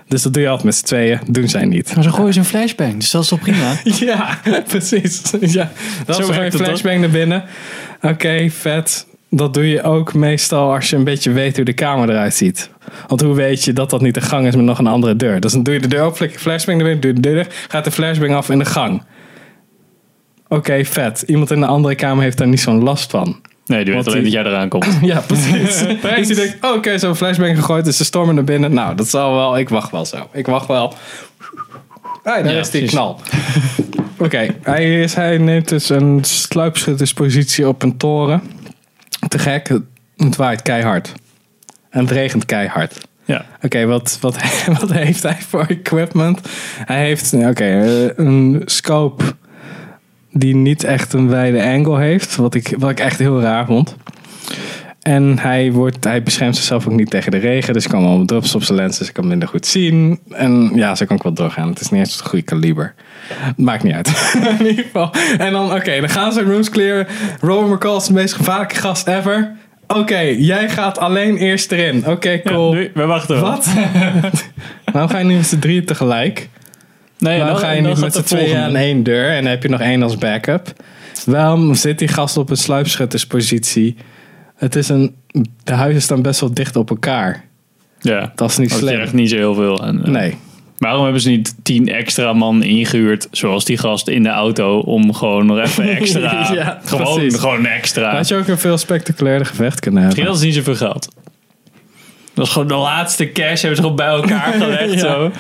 Dus 0.07 0.21
dat 0.21 0.33
doe 0.33 0.41
je 0.41 0.47
altijd 0.47 0.65
met 0.65 0.75
z'n 0.75 0.85
tweeën. 0.85 1.19
Doen 1.27 1.47
zij 1.47 1.65
niet. 1.65 1.95
Maar 1.95 2.03
zo 2.03 2.11
gooien 2.11 2.33
ze 2.33 2.39
een 2.39 2.45
flashbang. 2.45 2.93
Dus 2.93 3.11
dat 3.11 3.23
is 3.23 3.27
toch 3.27 3.39
prima? 3.39 3.73
Ja, 3.83 4.39
precies. 4.67 5.21
Ja, 5.39 5.71
dat 6.05 6.15
Zo 6.15 6.33
het, 6.33 6.55
flashbang 6.55 6.99
naar 6.99 7.09
binnen. 7.09 7.43
Oké, 8.01 8.49
vet. 8.49 9.07
Dat 9.29 9.53
doe 9.53 9.69
je 9.69 9.83
ook 9.83 10.13
meestal 10.13 10.73
als 10.73 10.89
je 10.89 10.95
een 10.95 11.03
beetje 11.03 11.31
weet 11.31 11.55
hoe 11.55 11.65
de 11.65 11.73
kamer 11.73 12.09
eruit 12.09 12.33
ziet. 12.33 12.69
Want 13.07 13.21
hoe 13.21 13.35
weet 13.35 13.63
je 13.63 13.73
dat 13.73 13.89
dat 13.89 14.01
niet 14.01 14.13
de 14.13 14.21
gang 14.21 14.47
is 14.47 14.55
met 14.55 14.65
nog 14.65 14.79
een 14.79 14.87
andere 14.87 15.15
deur? 15.15 15.39
Dus 15.39 15.51
dan 15.51 15.63
doe 15.63 15.73
je 15.73 15.79
de 15.79 15.87
deur 15.87 16.01
open, 16.01 16.17
flik 16.17 16.31
je 16.31 16.39
flashbang 16.39 16.77
naar 16.77 16.87
binnen, 16.87 17.01
doe 17.01 17.13
je 17.13 17.19
de 17.19 17.29
deur 17.29 17.47
gaat 17.67 17.83
de 17.83 17.91
flashbang 17.91 18.35
af 18.35 18.49
in 18.49 18.59
de 18.59 18.65
gang. 18.65 19.03
Oké, 20.47 20.85
vet. 20.85 21.21
Iemand 21.21 21.51
in 21.51 21.59
de 21.59 21.65
andere 21.65 21.95
kamer 21.95 22.23
heeft 22.23 22.37
daar 22.37 22.47
niet 22.47 22.61
zo'n 22.61 22.83
last 22.83 23.11
van. 23.11 23.41
Nee, 23.65 23.85
die 23.85 23.93
weet 23.93 24.07
alleen 24.07 24.23
die- 24.23 24.31
dat 24.33 24.41
jij 24.43 24.51
eraan 24.51 24.69
komt. 24.69 24.85
Ja, 25.01 25.19
precies. 25.19 25.77
dus 26.15 26.27
die 26.27 26.35
denkt, 26.35 26.57
oh, 26.65 26.75
oké, 26.75 26.97
zo'n 26.97 27.15
flashbang 27.15 27.55
gegooid, 27.55 27.85
dus 27.85 27.97
ze 27.97 28.03
stormen 28.05 28.35
naar 28.35 28.43
binnen. 28.43 28.73
Nou, 28.73 28.95
dat 28.95 29.07
zal 29.09 29.33
wel, 29.35 29.57
ik 29.57 29.69
wacht 29.69 29.91
wel 29.91 30.05
zo. 30.05 30.27
Ik 30.33 30.45
wacht 30.45 30.67
wel. 30.67 30.93
Ah, 32.23 32.43
daar 32.43 32.51
Ja, 32.53 32.59
is 32.59 32.69
die 32.69 32.79
precies. 32.81 32.89
knal. 32.89 33.19
Oké, 34.17 34.47
hij, 34.61 35.01
is- 35.01 35.13
hij 35.13 35.37
neemt 35.37 35.69
dus 35.69 35.89
een 35.89 36.19
sluipschutterspositie 36.23 37.67
op 37.67 37.83
een 37.83 37.97
toren. 37.97 38.41
Te 39.27 39.39
gek, 39.39 39.67
het- 40.17 40.35
waait 40.35 40.61
keihard. 40.61 41.11
En 41.89 41.99
het 41.99 42.11
regent 42.11 42.45
keihard. 42.45 42.97
Ja. 43.25 43.45
Oké, 43.61 43.85
wat, 43.85 44.17
wat, 44.21 44.37
wat 44.79 44.91
heeft 44.91 45.23
hij 45.23 45.37
voor 45.47 45.65
equipment? 45.65 46.39
Hij 46.85 47.05
heeft 47.05 47.33
oké, 47.33 47.65
een 48.15 48.61
scope 48.65 49.23
die 50.33 50.55
niet 50.55 50.83
echt 50.83 51.13
een 51.13 51.29
wijde 51.29 51.63
angle 51.63 51.99
heeft. 51.99 52.35
Wat 52.35 52.55
ik, 52.55 52.75
wat 52.77 52.89
ik 52.89 52.99
echt 52.99 53.19
heel 53.19 53.41
raar 53.41 53.65
vond. 53.65 53.95
En 55.01 55.39
hij, 55.39 55.71
wordt, 55.71 56.03
hij 56.03 56.23
beschermt 56.23 56.55
zichzelf 56.55 56.87
ook 56.87 56.93
niet 56.93 57.09
tegen 57.09 57.31
de 57.31 57.37
regen. 57.37 57.73
Dus 57.73 57.87
komen 57.87 58.07
allemaal 58.07 58.25
drops 58.25 58.55
op 58.55 58.63
zijn 58.63 58.77
lens. 58.77 58.97
Dus 58.97 59.07
ik 59.07 59.13
kan 59.13 59.27
minder 59.27 59.47
goed 59.47 59.65
zien. 59.65 60.19
En 60.29 60.71
ja, 60.75 60.95
zo 60.95 61.05
kan 61.05 61.15
ik 61.15 61.23
wel 61.23 61.33
doorgaan. 61.33 61.69
Het 61.69 61.79
is 61.79 61.89
niet 61.89 61.99
eens 61.99 62.13
het 62.13 62.27
goede 62.27 62.45
kaliber. 62.45 62.93
Maakt 63.55 63.83
niet 63.83 63.93
uit. 63.93 64.35
In 64.59 64.65
ieder 64.65 64.83
geval. 64.83 65.13
En 65.37 65.51
dan, 65.51 65.73
oké, 65.73 65.99
dan 65.99 66.09
gaan 66.09 66.33
ze 66.33 66.43
rooms 66.43 66.69
clearen. 66.69 67.07
Robert 67.39 67.71
McCall 67.71 67.95
is 67.95 68.05
de 68.05 68.13
meest 68.13 68.33
gevaarlijke 68.33 68.75
gast 68.75 69.07
ever. 69.07 69.55
Oké, 69.87 70.19
jij 70.19 70.69
gaat 70.69 70.99
alleen 70.99 71.37
eerst 71.37 71.71
erin. 71.71 72.07
Oké, 72.07 72.41
cool. 72.41 72.71
we 72.93 73.05
wachten 73.05 73.35
wel. 73.35 73.49
Wat? 73.49 73.69
Waarom 74.93 75.11
ga 75.11 75.17
je 75.17 75.25
nu 75.25 75.35
met 75.35 75.45
z'n 75.45 75.59
drieën 75.59 75.85
tegelijk? 75.85 76.49
Nee, 77.23 77.37
Waarom 77.37 77.55
dan- 77.55 77.65
ga 77.65 77.71
je 77.71 77.81
dan 77.81 77.91
niet 77.91 77.99
met 77.99 78.13
z'n 78.13 78.19
de 78.19 78.25
tweeën 78.25 78.57
aan 78.57 78.75
één 78.75 79.03
deur 79.03 79.29
en 79.29 79.45
heb 79.45 79.63
je 79.63 79.69
nog 79.69 79.79
één 79.79 80.03
als 80.03 80.17
backup? 80.17 80.73
Waarom 81.25 81.75
zit 81.75 81.99
die 81.99 82.07
gast 82.07 82.37
op 82.37 82.49
een 82.49 82.57
sluipschutterspositie? 82.57 83.95
Het 84.55 84.75
is 84.75 84.89
een, 84.89 85.15
de 85.63 85.73
huizen 85.73 86.01
staan 86.01 86.21
best 86.21 86.39
wel 86.39 86.53
dicht 86.53 86.75
op 86.75 86.89
elkaar. 86.89 87.43
Ja. 87.99 88.31
Dat 88.35 88.49
is 88.49 88.57
niet 88.57 88.71
is 88.71 88.77
slim. 88.77 88.99
echt 88.99 89.13
niet 89.13 89.29
zo 89.29 89.35
heel 89.35 89.53
veel. 89.53 89.83
En, 89.85 90.03
eh, 90.03 90.09
Nee. 90.11 90.37
Waarom 90.77 91.03
hebben 91.03 91.21
ze 91.21 91.29
niet 91.29 91.55
tien 91.63 91.87
extra 91.87 92.33
man 92.33 92.63
ingehuurd, 92.63 93.27
zoals 93.31 93.65
die 93.65 93.77
gast 93.77 94.07
in 94.07 94.23
de 94.23 94.29
auto, 94.29 94.79
om 94.79 95.13
gewoon 95.13 95.45
nog 95.45 95.57
even 95.59 95.83
extra. 95.97 96.51
Ja, 96.53 96.79
gewoon, 96.83 97.13
precies. 97.15 97.39
gewoon 97.39 97.65
extra. 97.65 98.15
Had 98.15 98.27
je 98.27 98.35
ook 98.35 98.47
een 98.47 98.57
veel 98.57 98.77
spectaculairder 98.77 99.47
gevecht 99.47 99.79
kunnen 99.79 100.03
Misschien 100.03 100.23
hebben. 100.25 100.41
hadden 100.41 100.53
ze 100.53 100.59
niet 100.59 100.77
zoveel 100.79 100.87
geld. 100.87 101.07
Dat 102.35 102.45
was 102.45 102.49
gewoon 102.53 102.67
de 102.67 102.73
laatste 102.75 103.31
cash, 103.31 103.61
hebben 103.61 103.75
ze 103.75 103.81
gewoon 103.81 103.95
bij 103.95 104.07
elkaar 104.07 104.53
gelegd. 104.63 104.93
Ja. 104.93 104.99
Zo. 104.99 105.31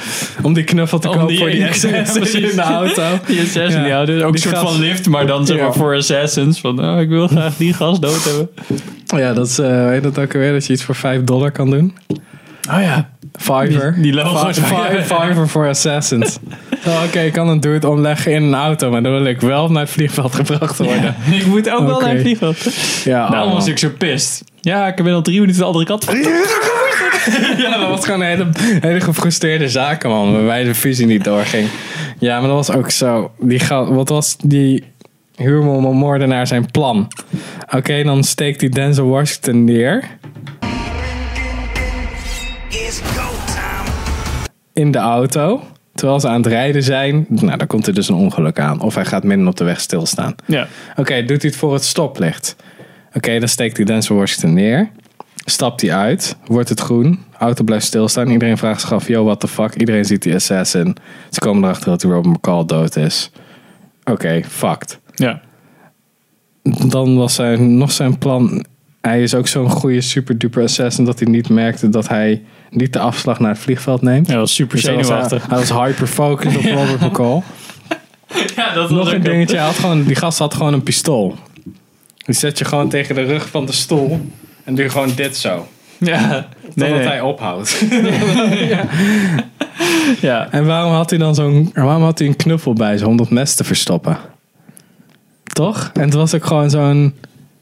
Om 0.41 0.53
die 0.53 0.63
knuffel 0.63 0.99
te 0.99 1.07
kopen 1.07 1.37
voor 1.37 1.49
die 1.49 1.65
precies. 1.67 2.33
in 2.33 2.55
de 2.55 2.61
auto. 2.61 3.03
Die 3.27 3.39
assassins, 3.39 3.73
Ja. 3.73 3.85
ja. 3.85 4.05
dus 4.05 4.21
ook 4.23 4.33
een 4.33 4.39
soort 4.39 4.57
gast- 4.57 4.71
van 4.71 4.79
lift, 4.81 5.07
maar 5.09 5.27
dan 5.27 5.45
zeg 5.45 5.59
maar 5.59 5.73
voor 5.73 5.95
assassins. 5.95 6.59
Van, 6.59 6.85
oh, 6.85 7.01
ik 7.01 7.09
wil 7.09 7.27
graag 7.27 7.57
die 7.57 7.73
gast 7.73 8.01
dood 8.01 8.23
hebben. 8.23 8.49
Ja, 9.23 9.33
dat 9.33 9.47
is, 9.47 9.59
eh 9.59 9.87
weet 9.87 10.03
dat 10.03 10.19
ook 10.19 10.33
alweer? 10.33 10.51
Dat 10.51 10.65
je 10.65 10.73
iets 10.73 10.83
voor 10.83 10.95
5 10.95 11.23
dollar 11.23 11.51
kan 11.51 11.69
doen. 11.69 11.97
Oh 12.71 12.81
ja. 12.81 13.09
Fiverr. 13.39 13.93
Die- 13.93 14.01
die 14.03 14.13
logo's. 14.13 14.57
Fi- 14.59 14.63
Fi- 14.63 15.01
Fiverr 15.03 15.47
voor 15.49 15.67
Assassins. 15.67 16.37
Oh, 16.87 17.03
Oké, 17.05 17.19
ik 17.19 17.33
kan 17.33 17.47
een 17.49 17.59
dude 17.59 17.89
omleggen 17.89 18.31
in 18.31 18.43
een 18.43 18.53
auto, 18.55 18.89
maar 18.91 19.03
dan 19.03 19.11
wil 19.11 19.25
ik 19.25 19.41
wel 19.41 19.71
naar 19.71 19.81
het 19.81 19.91
vliegveld 19.91 20.35
gebracht 20.35 20.77
worden. 20.77 21.15
Ik 21.31 21.45
moet 21.45 21.69
ook 21.69 21.85
wel 21.85 21.99
naar 21.99 22.09
het 22.09 22.21
vliegveld. 22.21 22.57
Ja, 23.03 23.43
oh. 23.45 23.53
was 23.53 23.67
ik 23.67 23.77
zo 23.77 23.89
pist. 23.97 24.43
Ja, 24.61 24.87
ik 24.87 25.03
ben 25.03 25.13
al 25.13 25.21
drie 25.21 25.39
minuten 25.39 25.59
de 25.61 25.67
andere 25.67 25.85
kant. 25.85 26.05
ja, 27.63 27.77
dat 27.77 27.89
was 27.89 28.05
gewoon 28.05 28.21
een 28.21 28.27
hele, 28.27 28.49
hele 28.79 29.01
gefrustreerde 29.01 29.69
zakenman, 29.69 30.33
waarbij 30.33 30.63
de 30.63 30.75
fusie 30.75 31.05
niet 31.05 31.23
doorging. 31.23 31.69
Ja, 32.19 32.39
maar 32.39 32.47
dat 32.47 32.67
was 32.67 32.77
ook 32.77 32.89
zo. 32.89 33.31
Die 33.39 33.61
wat 33.69 34.09
was 34.09 34.37
die 34.37 34.83
huurmoordenaar 35.35 36.47
zijn 36.47 36.71
plan? 36.71 37.07
Oké, 37.75 38.03
dan 38.03 38.23
steekt 38.23 38.61
hij 38.61 38.69
Denzel 38.69 39.07
Washington 39.07 39.63
neer. 39.63 40.03
In 44.73 44.91
de 44.91 44.97
auto. 44.97 45.61
Terwijl 45.93 46.19
ze 46.19 46.27
aan 46.27 46.41
het 46.41 46.45
rijden 46.45 46.83
zijn. 46.83 47.25
Nou, 47.29 47.57
dan 47.57 47.67
komt 47.67 47.87
er 47.87 47.93
dus 47.93 48.09
een 48.09 48.15
ongeluk 48.15 48.59
aan. 48.59 48.81
Of 48.81 48.95
hij 48.95 49.05
gaat 49.05 49.23
midden 49.23 49.47
op 49.47 49.55
de 49.55 49.63
weg 49.63 49.79
stilstaan. 49.79 50.35
Ja. 50.45 50.67
Oké, 50.95 51.25
doet 51.25 51.41
hij 51.41 51.51
het 51.51 51.55
voor 51.55 51.73
het 51.73 51.83
stoplicht? 51.83 52.55
Oké, 53.13 53.39
dan 53.39 53.47
steekt 53.47 53.77
hij 53.77 53.85
Denzel 53.85 54.15
Washington 54.15 54.53
neer. 54.53 54.89
Stapt 55.45 55.81
hij 55.81 55.93
uit, 55.95 56.35
wordt 56.45 56.69
het 56.69 56.79
groen, 56.79 57.19
auto 57.37 57.63
blijft 57.63 57.85
stilstaan. 57.85 58.27
Iedereen 58.29 58.57
vraagt 58.57 58.81
zich 58.81 58.93
af, 58.93 59.07
yo, 59.07 59.23
what 59.23 59.39
the 59.39 59.47
fuck? 59.47 59.75
Iedereen 59.75 60.05
ziet 60.05 60.21
die 60.23 60.33
assassin. 60.35 60.95
Ze 61.29 61.39
komen 61.39 61.63
erachter 61.63 61.89
dat 61.89 62.01
die 62.01 62.11
Robert 62.11 62.35
McCall 62.35 62.65
dood 62.65 62.95
is. 62.95 63.31
Oké, 64.03 64.41
fucked. 64.47 64.99
Ja. 65.15 65.41
Dan 66.87 67.15
was 67.17 67.35
zijn, 67.35 67.77
nog 67.77 67.91
zijn 67.91 68.17
plan. 68.17 68.65
Hij 69.01 69.21
is 69.23 69.35
ook 69.35 69.47
zo'n 69.47 69.69
goede 69.69 70.01
super 70.01 70.37
duper 70.37 70.63
assassin 70.63 71.05
dat 71.05 71.19
hij 71.19 71.27
niet 71.31 71.49
merkte 71.49 71.89
dat 71.89 72.07
hij 72.07 72.43
niet 72.69 72.93
de 72.93 72.99
afslag 72.99 73.39
naar 73.39 73.49
het 73.49 73.59
vliegveld 73.59 74.01
neemt. 74.01 74.27
Hij 74.27 74.37
was 74.37 74.53
super 74.53 74.75
Dus 74.75 74.85
hij 74.85 74.95
was- 74.95 75.05
zenuwachtig. 75.05 75.47
Hij 75.47 75.57
was 75.57 75.69
hyper-focused 75.71 76.57
op 76.57 76.63
Robert 76.77 77.01
McCall. 77.01 77.41
Ja, 78.55 78.73
dat 78.73 78.89
Nog 78.89 79.13
een 79.13 79.21
dingetje, 79.23 79.55
hij 79.55 79.65
had 79.65 79.75
gewoon, 79.75 80.03
die 80.03 80.15
gast 80.15 80.39
had 80.39 80.53
gewoon 80.53 80.73
een 80.73 80.83
pistool. 80.83 81.35
Die 82.17 82.35
zet 82.35 82.57
je 82.57 82.65
gewoon 82.65 82.89
tegen 82.89 83.15
de 83.15 83.23
rug 83.23 83.49
van 83.49 83.65
de 83.65 83.71
stoel 83.71 84.21
en 84.63 84.75
doe 84.75 84.83
je 84.83 84.89
gewoon 84.89 85.11
dit 85.15 85.37
zo. 85.37 85.67
Ja. 85.97 86.19
Totdat 86.27 86.75
Nee, 86.75 86.91
nee. 86.91 87.07
hij 87.07 87.21
ophoudt. 87.21 87.81
Ja. 90.21 90.47
En 90.51 90.65
waarom 90.65 90.91
had 90.93 91.09
hij 91.09 91.19
dan 91.19 91.35
zo'n, 91.35 91.69
waarom 91.73 92.03
had 92.03 92.19
hij 92.19 92.27
een 92.27 92.35
knuffel 92.35 92.73
bij 92.73 92.97
zich 92.97 93.07
om 93.07 93.17
dat 93.17 93.29
mes 93.29 93.55
te 93.55 93.63
verstoppen? 93.63 94.17
Toch? 95.43 95.89
En 95.93 96.01
het 96.01 96.13
was 96.13 96.33
ook 96.35 96.45
gewoon 96.45 96.69
zo'n, 96.69 97.13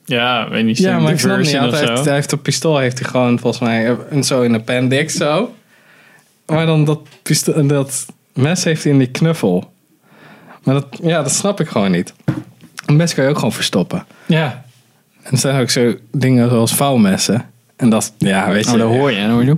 Ja, 0.05 0.49
weet 0.49 0.65
niet. 0.65 0.77
ja, 0.77 0.99
maar 0.99 1.11
ik 1.11 1.19
snap 1.19 1.37
niet. 1.37 1.51
Hij 1.51 1.61
heeft, 1.69 1.77
zo. 1.97 2.03
hij 2.03 2.13
heeft 2.13 2.31
een 2.31 2.41
pistool, 2.41 2.77
heeft 2.77 2.99
hij 2.99 3.09
gewoon 3.09 3.39
volgens 3.39 3.63
mij 3.63 3.97
een, 4.09 4.23
zo 4.23 4.41
in 4.41 4.53
een 4.53 4.59
appendix 4.59 5.13
zo. 5.13 5.53
Maar 6.45 6.65
dan 6.65 6.85
dat, 6.85 6.99
pistool, 7.23 7.67
dat 7.67 8.05
mes 8.33 8.63
heeft 8.63 8.83
hij 8.83 8.91
in 8.91 8.97
die 8.97 9.11
knuffel. 9.11 9.71
Maar 10.63 10.73
dat, 10.73 10.87
ja, 11.03 11.21
dat 11.21 11.31
snap 11.31 11.59
ik 11.59 11.67
gewoon 11.67 11.91
niet. 11.91 12.13
Een 12.85 12.95
mes 12.95 13.13
kan 13.13 13.23
je 13.23 13.29
ook 13.29 13.35
gewoon 13.37 13.53
verstoppen. 13.53 14.05
Ja. 14.25 14.63
En 15.23 15.31
er 15.31 15.37
zijn 15.37 15.61
ook 15.61 15.69
zo 15.69 15.95
dingen 16.11 16.49
zoals 16.49 16.73
vouwmessen. 16.73 17.45
En 17.75 17.89
dat, 17.89 18.13
ja, 18.17 18.51
weet 18.51 18.65
je. 18.65 18.71
Oh, 18.71 18.77
dat 18.77 18.87
hoor 18.87 19.11
je. 19.11 19.17
En 19.17 19.27
dan 19.27 19.31
hoor 19.31 19.43
je 19.43 19.55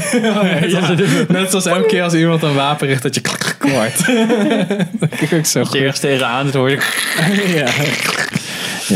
zo... 0.00 0.68
Ja, 0.78 0.94
net 1.28 1.50
zoals 1.50 1.66
elke 1.66 1.86
keer 1.86 2.02
als 2.02 2.14
iemand 2.14 2.42
een 2.42 2.54
wapen 2.54 2.86
richt, 2.86 3.02
dat 3.02 3.14
je 3.14 3.20
klak, 3.20 3.56
hoort. 3.60 4.06
dat 5.00 5.20
ik 5.20 5.32
ook 5.32 5.46
zo 5.46 5.60
je 5.70 5.78
ergens 5.78 6.00
tegenaan 6.00 6.44
zit, 6.44 6.54
hoor 6.54 6.70
je... 6.70 6.76
ja. 7.58 7.68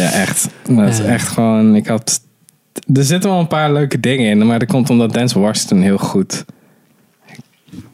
ja, 0.01 0.11
echt. 0.13 0.49
Dat 0.69 0.89
is 0.89 0.99
echt 1.01 1.29
gewoon, 1.29 1.75
ik 1.75 1.87
had... 1.87 2.21
Er 2.95 3.05
zitten 3.05 3.31
wel 3.31 3.39
een 3.39 3.47
paar 3.47 3.73
leuke 3.73 4.01
dingen 4.01 4.31
in, 4.31 4.47
maar 4.47 4.59
dat 4.59 4.69
komt 4.69 4.91
omdat 4.91 5.13
Denzel 5.13 5.41
Washington 5.41 5.81
heel 5.81 5.99
goed 5.99 6.45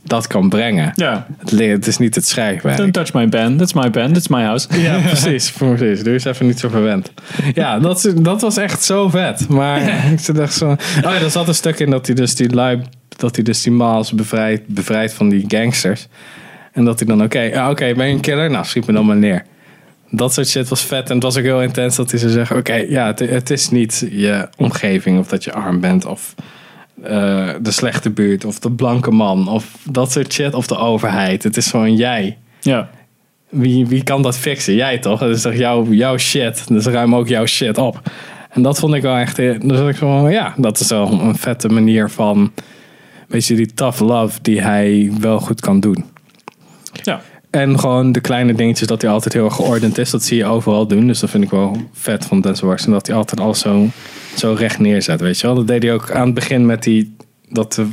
dat 0.06 0.26
kan 0.26 0.48
brengen. 0.48 0.92
Ja. 0.94 1.26
Het, 1.56 1.86
is 1.86 1.98
niet 1.98 2.14
het 2.14 2.26
schrijfwerk. 2.26 2.76
Don't 2.76 2.92
touch 2.92 3.12
my 3.12 3.28
pen. 3.28 3.56
That's 3.56 3.72
my 3.72 3.90
pen. 3.90 4.12
That's 4.12 4.28
my 4.28 4.42
house. 4.42 4.80
Ja, 4.80 4.98
precies. 5.06 5.50
precies. 5.50 6.02
Doe 6.02 6.12
eens 6.12 6.24
even 6.24 6.46
niet 6.46 6.58
zo 6.58 6.68
verwend. 6.68 7.12
Ja, 7.54 7.78
dat, 7.78 8.04
is- 8.04 8.14
dat 8.14 8.40
was 8.40 8.56
echt 8.56 8.82
zo 8.84 9.08
vet. 9.08 9.48
Maar 9.48 9.80
ik 10.28 10.28
echt 10.38 10.54
zo... 10.54 10.70
Oh 10.70 10.76
ja, 11.02 11.14
er 11.20 11.30
zat 11.30 11.48
een 11.48 11.54
stuk 11.54 11.78
in 11.78 11.90
dat 11.90 12.06
hij 12.06 12.14
dus 12.14 12.34
die 12.34 12.54
lui... 12.54 12.82
Dat 13.16 13.34
hij 13.34 13.44
dus 13.44 13.62
die 13.62 13.72
Miles 13.72 14.12
bevrijdt, 14.12 14.66
bevrijdt 14.66 15.12
van 15.12 15.28
die 15.28 15.44
gangsters. 15.48 16.08
En 16.72 16.84
dat 16.84 16.98
hij 16.98 17.08
dan, 17.08 17.22
oké, 17.22 17.66
oké, 17.68 17.94
ben 17.94 18.06
je 18.08 18.14
een 18.14 18.20
killer? 18.20 18.50
Nou, 18.50 18.64
schiet 18.64 18.86
me 18.86 18.92
dan 18.92 19.06
maar 19.06 19.16
neer. 19.16 19.44
Dat 20.10 20.32
soort 20.34 20.48
shit 20.48 20.68
was 20.68 20.84
vet. 20.84 21.08
En 21.08 21.14
het 21.14 21.22
was 21.22 21.36
ook 21.36 21.42
heel 21.42 21.62
intens 21.62 21.96
dat 21.96 22.10
hij 22.10 22.20
zou 22.20 22.32
zeggen... 22.32 22.56
Oké, 22.56 22.74
ja, 22.74 23.06
het, 23.06 23.18
het 23.18 23.50
is 23.50 23.70
niet 23.70 24.06
je 24.10 24.48
omgeving 24.56 25.18
of 25.18 25.28
dat 25.28 25.44
je 25.44 25.52
arm 25.52 25.80
bent 25.80 26.04
of... 26.06 26.34
eh, 27.06 27.54
de 27.62 27.70
slechte 27.70 28.10
buurt 28.10 28.44
of 28.44 28.58
de 28.58 28.70
blanke 28.70 29.10
man 29.10 29.48
of 29.48 29.76
dat 29.90 30.12
soort 30.12 30.32
shit 30.32 30.54
of 30.54 30.66
de 30.66 30.76
overheid. 30.76 31.42
Het 31.42 31.56
is 31.56 31.70
gewoon 31.70 31.96
jij. 31.96 32.36
Ja. 32.60 32.88
Wie, 33.48 33.86
wie 33.86 34.02
kan 34.02 34.22
dat 34.22 34.36
fixen? 34.38 34.74
Jij 34.74 34.98
toch? 34.98 35.20
Dat 35.20 35.28
is 35.36 35.42
toch 35.42 35.54
jouw, 35.54 35.84
jouw 35.84 36.16
shit? 36.18 36.68
Dus 36.68 36.86
ruim 36.86 37.14
ook 37.14 37.28
jouw 37.28 37.46
shit 37.46 37.78
op. 37.78 38.00
En 38.50 38.62
dat 38.62 38.78
vond 38.78 38.94
ik 38.94 39.02
wel 39.02 39.16
echt... 39.16 39.38
eh, 39.38 39.60
Dus 39.60 39.80
ik 39.88 39.96
van, 39.96 40.30
ja, 40.30 40.54
dat 40.56 40.80
is 40.80 40.88
wel 40.88 41.12
een 41.12 41.36
vette 41.36 41.68
manier 41.68 42.10
van... 42.10 42.52
Weet 43.28 43.46
je, 43.46 43.54
die 43.54 43.74
tough 43.74 44.00
love 44.00 44.38
die 44.42 44.60
hij 44.60 45.12
wel 45.20 45.38
goed 45.40 45.60
kan 45.60 45.80
doen. 45.80 46.04
Ja. 47.02 47.20
En 47.50 47.78
gewoon 47.78 48.12
de 48.12 48.20
kleine 48.20 48.54
dingetjes 48.54 48.88
dat 48.88 49.02
hij 49.02 49.10
altijd 49.10 49.34
heel 49.34 49.44
erg 49.44 49.54
geordend 49.54 49.98
is. 49.98 50.10
Dat 50.10 50.22
zie 50.24 50.36
je 50.36 50.44
overal 50.44 50.86
doen. 50.86 51.06
Dus 51.06 51.20
dat 51.20 51.30
vind 51.30 51.44
ik 51.44 51.50
wel 51.50 51.76
vet 51.92 52.24
van 52.24 52.40
Denzel 52.40 52.66
Washington. 52.68 52.94
Dat 52.94 53.06
hij 53.06 53.16
altijd 53.16 53.40
alles 53.40 53.58
zo, 53.60 53.86
zo 54.38 54.54
recht 54.58 54.78
neerzet, 54.78 55.20
weet 55.20 55.40
je 55.40 55.46
wel. 55.46 55.56
Dat 55.56 55.66
deed 55.66 55.82
hij 55.82 55.92
ook 55.92 56.10
aan 56.10 56.24
het 56.24 56.34
begin 56.34 56.66
met 56.66 56.82
die... 56.82 57.14
Dat 57.48 57.72
de 57.72 57.86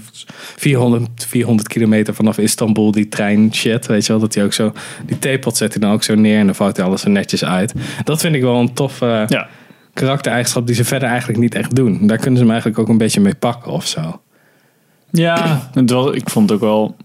400, 0.55 1.25
400 1.27 1.67
kilometer 1.67 2.13
vanaf 2.13 2.37
Istanbul, 2.37 2.91
die 2.91 3.07
trein 3.07 3.53
shit, 3.53 3.85
weet 3.85 4.05
je 4.05 4.11
wel. 4.11 4.21
Dat 4.21 4.33
hij 4.33 4.43
ook 4.43 4.53
zo... 4.53 4.73
Die 5.05 5.19
theepot 5.19 5.57
zet 5.57 5.73
hij 5.73 5.81
dan 5.81 5.91
ook 5.91 6.03
zo 6.03 6.15
neer 6.15 6.39
en 6.39 6.45
dan 6.45 6.55
vouwt 6.55 6.77
hij 6.77 6.85
alles 6.85 7.03
er 7.03 7.09
netjes 7.09 7.45
uit. 7.45 7.73
Dat 8.03 8.21
vind 8.21 8.35
ik 8.35 8.41
wel 8.41 8.59
een 8.59 8.73
toffe 8.73 9.25
Ja. 9.27 9.47
karaktereigenschap 9.93 10.65
die 10.67 10.75
ze 10.75 10.85
verder 10.85 11.09
eigenlijk 11.09 11.39
niet 11.39 11.55
echt 11.55 11.75
doen. 11.75 12.07
Daar 12.07 12.17
kunnen 12.17 12.35
ze 12.35 12.41
hem 12.41 12.51
eigenlijk 12.51 12.79
ook 12.79 12.89
een 12.89 12.97
beetje 12.97 13.21
mee 13.21 13.35
pakken 13.35 13.71
of 13.71 13.87
zo. 13.87 14.21
Ja. 15.11 15.69
Het 15.73 15.89
was, 15.89 16.15
ik 16.15 16.29
vond 16.29 16.49
het 16.49 16.59
ook 16.59 16.65
wel... 16.65 16.95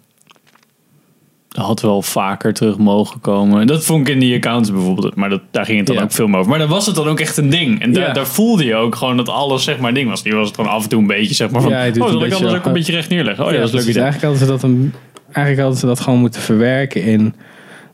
Dat 1.58 1.66
had 1.66 1.80
wel 1.80 2.02
vaker 2.02 2.52
terug 2.54 2.78
mogen 2.78 3.20
komen. 3.20 3.66
Dat 3.66 3.84
vond 3.84 4.08
ik 4.08 4.14
in 4.14 4.20
die 4.20 4.36
accounts 4.36 4.72
bijvoorbeeld. 4.72 5.14
Maar 5.14 5.28
dat, 5.30 5.40
daar 5.50 5.64
ging 5.64 5.78
het 5.78 5.86
dan 5.86 5.96
Ja. 5.96 6.02
ook 6.02 6.12
veel 6.12 6.26
meer 6.26 6.36
over. 6.38 6.50
Maar 6.50 6.58
dan 6.58 6.68
was 6.68 6.86
het 6.86 6.94
dan 6.94 7.08
ook 7.08 7.20
echt 7.20 7.36
een 7.36 7.50
ding. 7.50 7.80
En 7.82 7.92
daar, 7.92 8.06
Ja. 8.06 8.12
daar 8.12 8.26
voelde 8.26 8.64
je 8.64 8.74
ook 8.74 8.94
gewoon 8.94 9.16
dat 9.16 9.28
alles 9.28 9.64
zeg 9.64 9.78
maar 9.78 9.88
een 9.88 9.94
ding 9.94 10.08
was. 10.08 10.22
Die 10.22 10.34
was 10.34 10.46
het 10.46 10.56
gewoon 10.56 10.70
af 10.70 10.82
en 10.82 10.88
toe 10.88 11.00
een 11.00 11.06
beetje 11.06 11.34
zeg 11.34 11.50
maar 11.50 11.62
van... 11.62 11.70
Ja, 11.70 11.86
oh, 11.88 11.94
zal 11.94 12.24
ik 12.24 12.32
anders 12.32 12.54
ook 12.54 12.64
een 12.64 12.72
beetje 12.72 12.92
recht 12.92 13.08
neerleggen? 13.08 13.44
Oh 13.46 13.52
ja, 13.52 13.58
dat 13.58 13.68
is 13.68 13.74
leuk 13.74 13.82
idee. 13.82 14.02
Eigenlijk 14.02 14.22
hadden, 14.22 14.40
ze 14.40 14.52
dat 14.52 14.62
een, 14.70 14.92
eigenlijk 15.24 15.58
hadden 15.60 15.78
ze 15.78 15.86
dat 15.86 16.00
gewoon 16.00 16.18
moeten 16.18 16.40
verwerken 16.40 17.02
in 17.02 17.34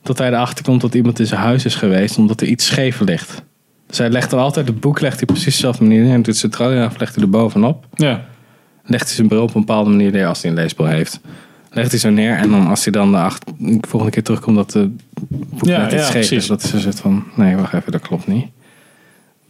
dat 0.02 0.18
hij 0.18 0.28
erachter 0.28 0.64
komt 0.64 0.80
dat 0.80 0.94
iemand 0.94 1.18
in 1.18 1.26
zijn 1.26 1.40
huis 1.40 1.64
is 1.64 1.74
geweest 1.74 2.18
omdat 2.18 2.40
er 2.40 2.46
iets 2.46 2.66
scheef 2.66 3.00
ligt. 3.00 3.42
Dus 3.86 3.98
hij 3.98 4.10
legt 4.10 4.32
er 4.32 4.38
altijd 4.38 4.66
het 4.66 4.80
boek, 4.80 5.00
legt 5.00 5.16
hij 5.16 5.24
precies 5.26 5.44
dezelfde 5.54 5.84
manier 5.84 6.02
neer 6.02 6.14
en 6.14 6.22
doet 6.22 6.36
zijn 6.36 6.52
af, 6.58 6.98
legt 6.98 7.14
hij 7.14 7.24
er 7.24 7.30
bovenop. 7.30 7.86
Ja. 7.94 8.24
Legt 8.84 9.06
hij 9.06 9.14
zijn 9.14 9.28
bril 9.28 9.42
op 9.42 9.54
een 9.54 9.60
bepaalde 9.60 9.90
manier 9.90 10.10
neer 10.10 10.26
als 10.26 10.42
hij 10.42 10.50
een 10.50 10.56
leesbril 10.56 10.88
heeft. 10.88 11.20
Legt 11.74 11.90
hij 11.90 12.00
zo 12.00 12.10
neer 12.10 12.36
en 12.36 12.50
dan 12.50 12.66
als 12.66 12.84
hij 12.84 12.92
dan 12.92 13.10
de, 13.10 13.16
acht, 13.18 13.44
de 13.58 13.78
volgende 13.88 14.14
keer 14.14 14.22
terugkomt 14.22 14.56
dat 14.56 14.70
de 14.70 14.90
boek 15.28 15.64
Ja, 15.68 15.78
net 15.82 15.92
iets 15.92 16.02
ja, 16.02 16.08
scheef 16.08 16.30
is. 16.30 16.46
Dat 16.46 16.70
een 16.72 16.80
soort 16.80 17.00
van, 17.00 17.24
nee 17.36 17.56
wacht 17.56 17.74
even, 17.74 17.92
dat 17.92 18.00
klopt 18.00 18.26
niet. 18.26 18.46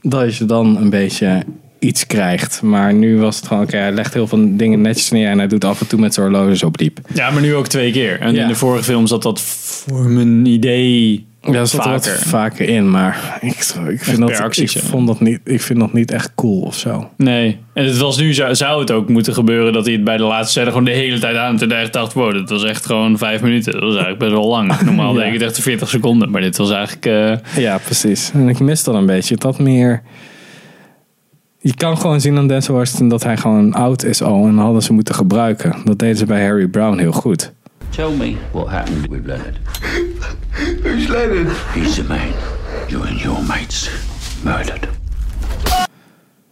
Dat 0.02 0.36
je 0.36 0.44
dan 0.44 0.76
een 0.76 0.90
beetje 0.90 1.42
iets 1.78 2.06
krijgt. 2.06 2.62
Maar 2.62 2.94
nu 2.94 3.18
was 3.18 3.36
het 3.36 3.46
gewoon, 3.46 3.62
oké, 3.62 3.76
hij 3.76 3.92
legt 3.92 4.14
heel 4.14 4.26
veel 4.26 4.56
dingen 4.56 4.80
netjes 4.80 5.10
neer 5.10 5.30
en 5.30 5.38
hij 5.38 5.46
doet 5.46 5.64
af 5.64 5.80
en 5.80 5.86
toe 5.86 6.00
met 6.00 6.14
zijn 6.14 6.26
horloge 6.26 6.56
zo 6.56 6.70
diep. 6.70 7.00
ja, 7.14 7.30
maar 7.30 7.42
nu 7.42 7.54
ook 7.54 7.66
twee 7.68 7.92
keer. 7.92 8.20
En 8.20 8.34
Ja. 8.34 8.42
in 8.42 8.48
de 8.48 8.54
vorige 8.54 8.84
film 8.84 9.06
zat 9.06 9.22
dat 9.22 9.40
voor 9.40 10.06
mijn 10.08 10.46
idee 10.46 11.26
Ja, 11.46 11.52
dat 11.52 11.68
zat 11.68 11.84
er 11.84 11.90
wat 11.90 12.08
vaker. 12.08 12.26
vaker 12.26 12.68
in, 12.68 12.90
maar 12.90 13.38
ik, 13.40 13.50
ik, 13.50 14.02
vind 14.04 14.18
dat, 14.18 14.58
ik, 14.58 14.70
vond 14.70 15.06
dat 15.06 15.20
niet, 15.20 15.40
ik 15.44 15.60
vind 15.60 15.78
dat 15.78 15.92
niet 15.92 16.10
echt 16.10 16.32
cool 16.34 16.60
of 16.60 16.74
zo. 16.76 17.10
Nee. 17.16 17.58
En 17.72 17.84
het 17.84 17.96
was 17.96 18.18
nu, 18.18 18.34
zou, 18.34 18.54
zou 18.54 18.80
het 18.80 18.90
ook 18.90 19.08
moeten 19.08 19.34
gebeuren 19.34 19.72
dat 19.72 19.84
hij 19.84 19.94
het 19.94 20.04
bij 20.04 20.16
de 20.16 20.22
laatste 20.22 20.50
scène 20.52 20.68
gewoon 20.70 20.84
de 20.84 20.90
hele 20.90 21.18
tijd 21.18 21.36
aan. 21.36 21.56
Hij 21.58 21.68
echt 21.68 21.92
dacht, 21.92 22.12
wow, 22.12 22.32
dat 22.32 22.50
was 22.50 22.64
echt 22.64 22.86
gewoon 22.86 23.18
vijf 23.18 23.42
minuten. 23.42 23.72
Dat 23.72 23.80
was 23.82 23.90
eigenlijk 23.90 24.18
best 24.18 24.32
wel 24.32 24.48
lang. 24.48 24.80
Normaal 24.84 25.14
Ja. 25.14 25.20
denk 25.20 25.34
ik 25.34 25.40
echt 25.40 25.58
40 25.58 25.88
seconden. 25.88 26.30
Maar 26.30 26.40
dit 26.40 26.56
was 26.56 26.70
eigenlijk... 26.70 27.06
eh, 27.06 27.62
Ja, 27.62 27.78
precies. 27.78 28.30
En 28.34 28.48
ik 28.48 28.60
mis 28.60 28.84
dat 28.84 28.94
een 28.94 29.06
beetje. 29.06 29.36
Dat 29.36 29.58
meer... 29.58 30.02
Je 31.58 31.74
kan 31.74 31.98
gewoon 31.98 32.20
zien 32.20 32.36
aan 32.36 32.48
Denzel 32.48 32.74
Washington 32.74 33.08
dat 33.08 33.22
hij 33.22 33.36
gewoon 33.36 33.72
oud 33.74 34.04
is 34.04 34.22
al. 34.22 34.46
En 34.46 34.56
hadden 34.58 34.82
ze 34.82 34.92
moeten 34.92 35.14
gebruiken. 35.14 35.74
Dat 35.84 35.98
deden 35.98 36.16
ze 36.16 36.26
bij 36.26 36.44
Harry 36.46 36.66
Brown 36.66 36.98
heel 36.98 37.12
goed. 37.12 37.52
Tell 37.94 38.10
me 38.16 38.36
what 38.52 38.68
happened 38.68 39.06
with 39.08 39.26
Leonard. 39.26 39.58
Who's 40.82 41.08
Leonard? 41.08 41.48
He's 41.74 41.94
the 41.94 42.02
man 42.02 42.32
you 42.88 43.02
and 43.06 43.20
your 43.20 43.42
mates 43.42 43.90
murdered. 44.44 44.88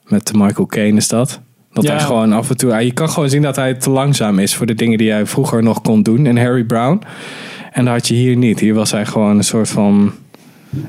Met 0.06 0.32
Michael 0.34 0.66
Caine 0.66 0.96
is 0.96 1.08
dat. 1.08 1.40
Dat 1.72 1.84
Ja. 1.84 1.90
hij 1.90 2.00
gewoon 2.00 2.32
af 2.32 2.50
en 2.50 2.56
toe... 2.56 2.84
Je 2.84 2.92
kan 2.92 3.08
gewoon 3.10 3.28
zien 3.28 3.42
dat 3.42 3.56
hij 3.56 3.74
te 3.74 3.90
langzaam 3.90 4.38
is 4.38 4.54
voor 4.54 4.66
de 4.66 4.74
dingen 4.74 4.98
die 4.98 5.10
hij 5.10 5.26
vroeger 5.26 5.62
nog 5.62 5.80
kon 5.80 6.02
doen 6.02 6.26
in 6.26 6.36
Harry 6.38 6.64
Brown. 6.64 7.02
En 7.72 7.84
dat 7.84 7.94
had 7.94 8.08
je 8.08 8.14
hier 8.14 8.36
niet. 8.36 8.60
Hier 8.60 8.74
was 8.74 8.90
hij 8.90 9.06
gewoon 9.06 9.36
een 9.36 9.44
soort 9.44 9.68
van 9.68 10.12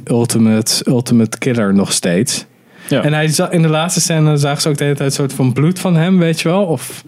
ultimate, 0.06 0.86
ultimate 0.88 1.38
killer 1.38 1.74
nog 1.74 1.92
steeds. 1.94 2.46
Ja. 2.88 3.04
En 3.04 3.14
hij 3.14 3.28
zag, 3.28 3.50
in 3.50 3.62
de 3.62 3.68
laatste 3.68 4.02
scène 4.02 4.38
zagen 4.38 4.62
ze 4.62 4.70
ook 4.70 4.78
de 4.78 4.84
hele 4.84 4.96
tijd 4.96 5.10
een 5.10 5.16
soort 5.16 5.34
van 5.34 5.54
bloed 5.54 5.80
van 5.80 5.96
hem, 5.96 6.20
weet 6.20 6.42
je 6.42 6.50
wel? 6.50 6.64
Of 6.64 7.04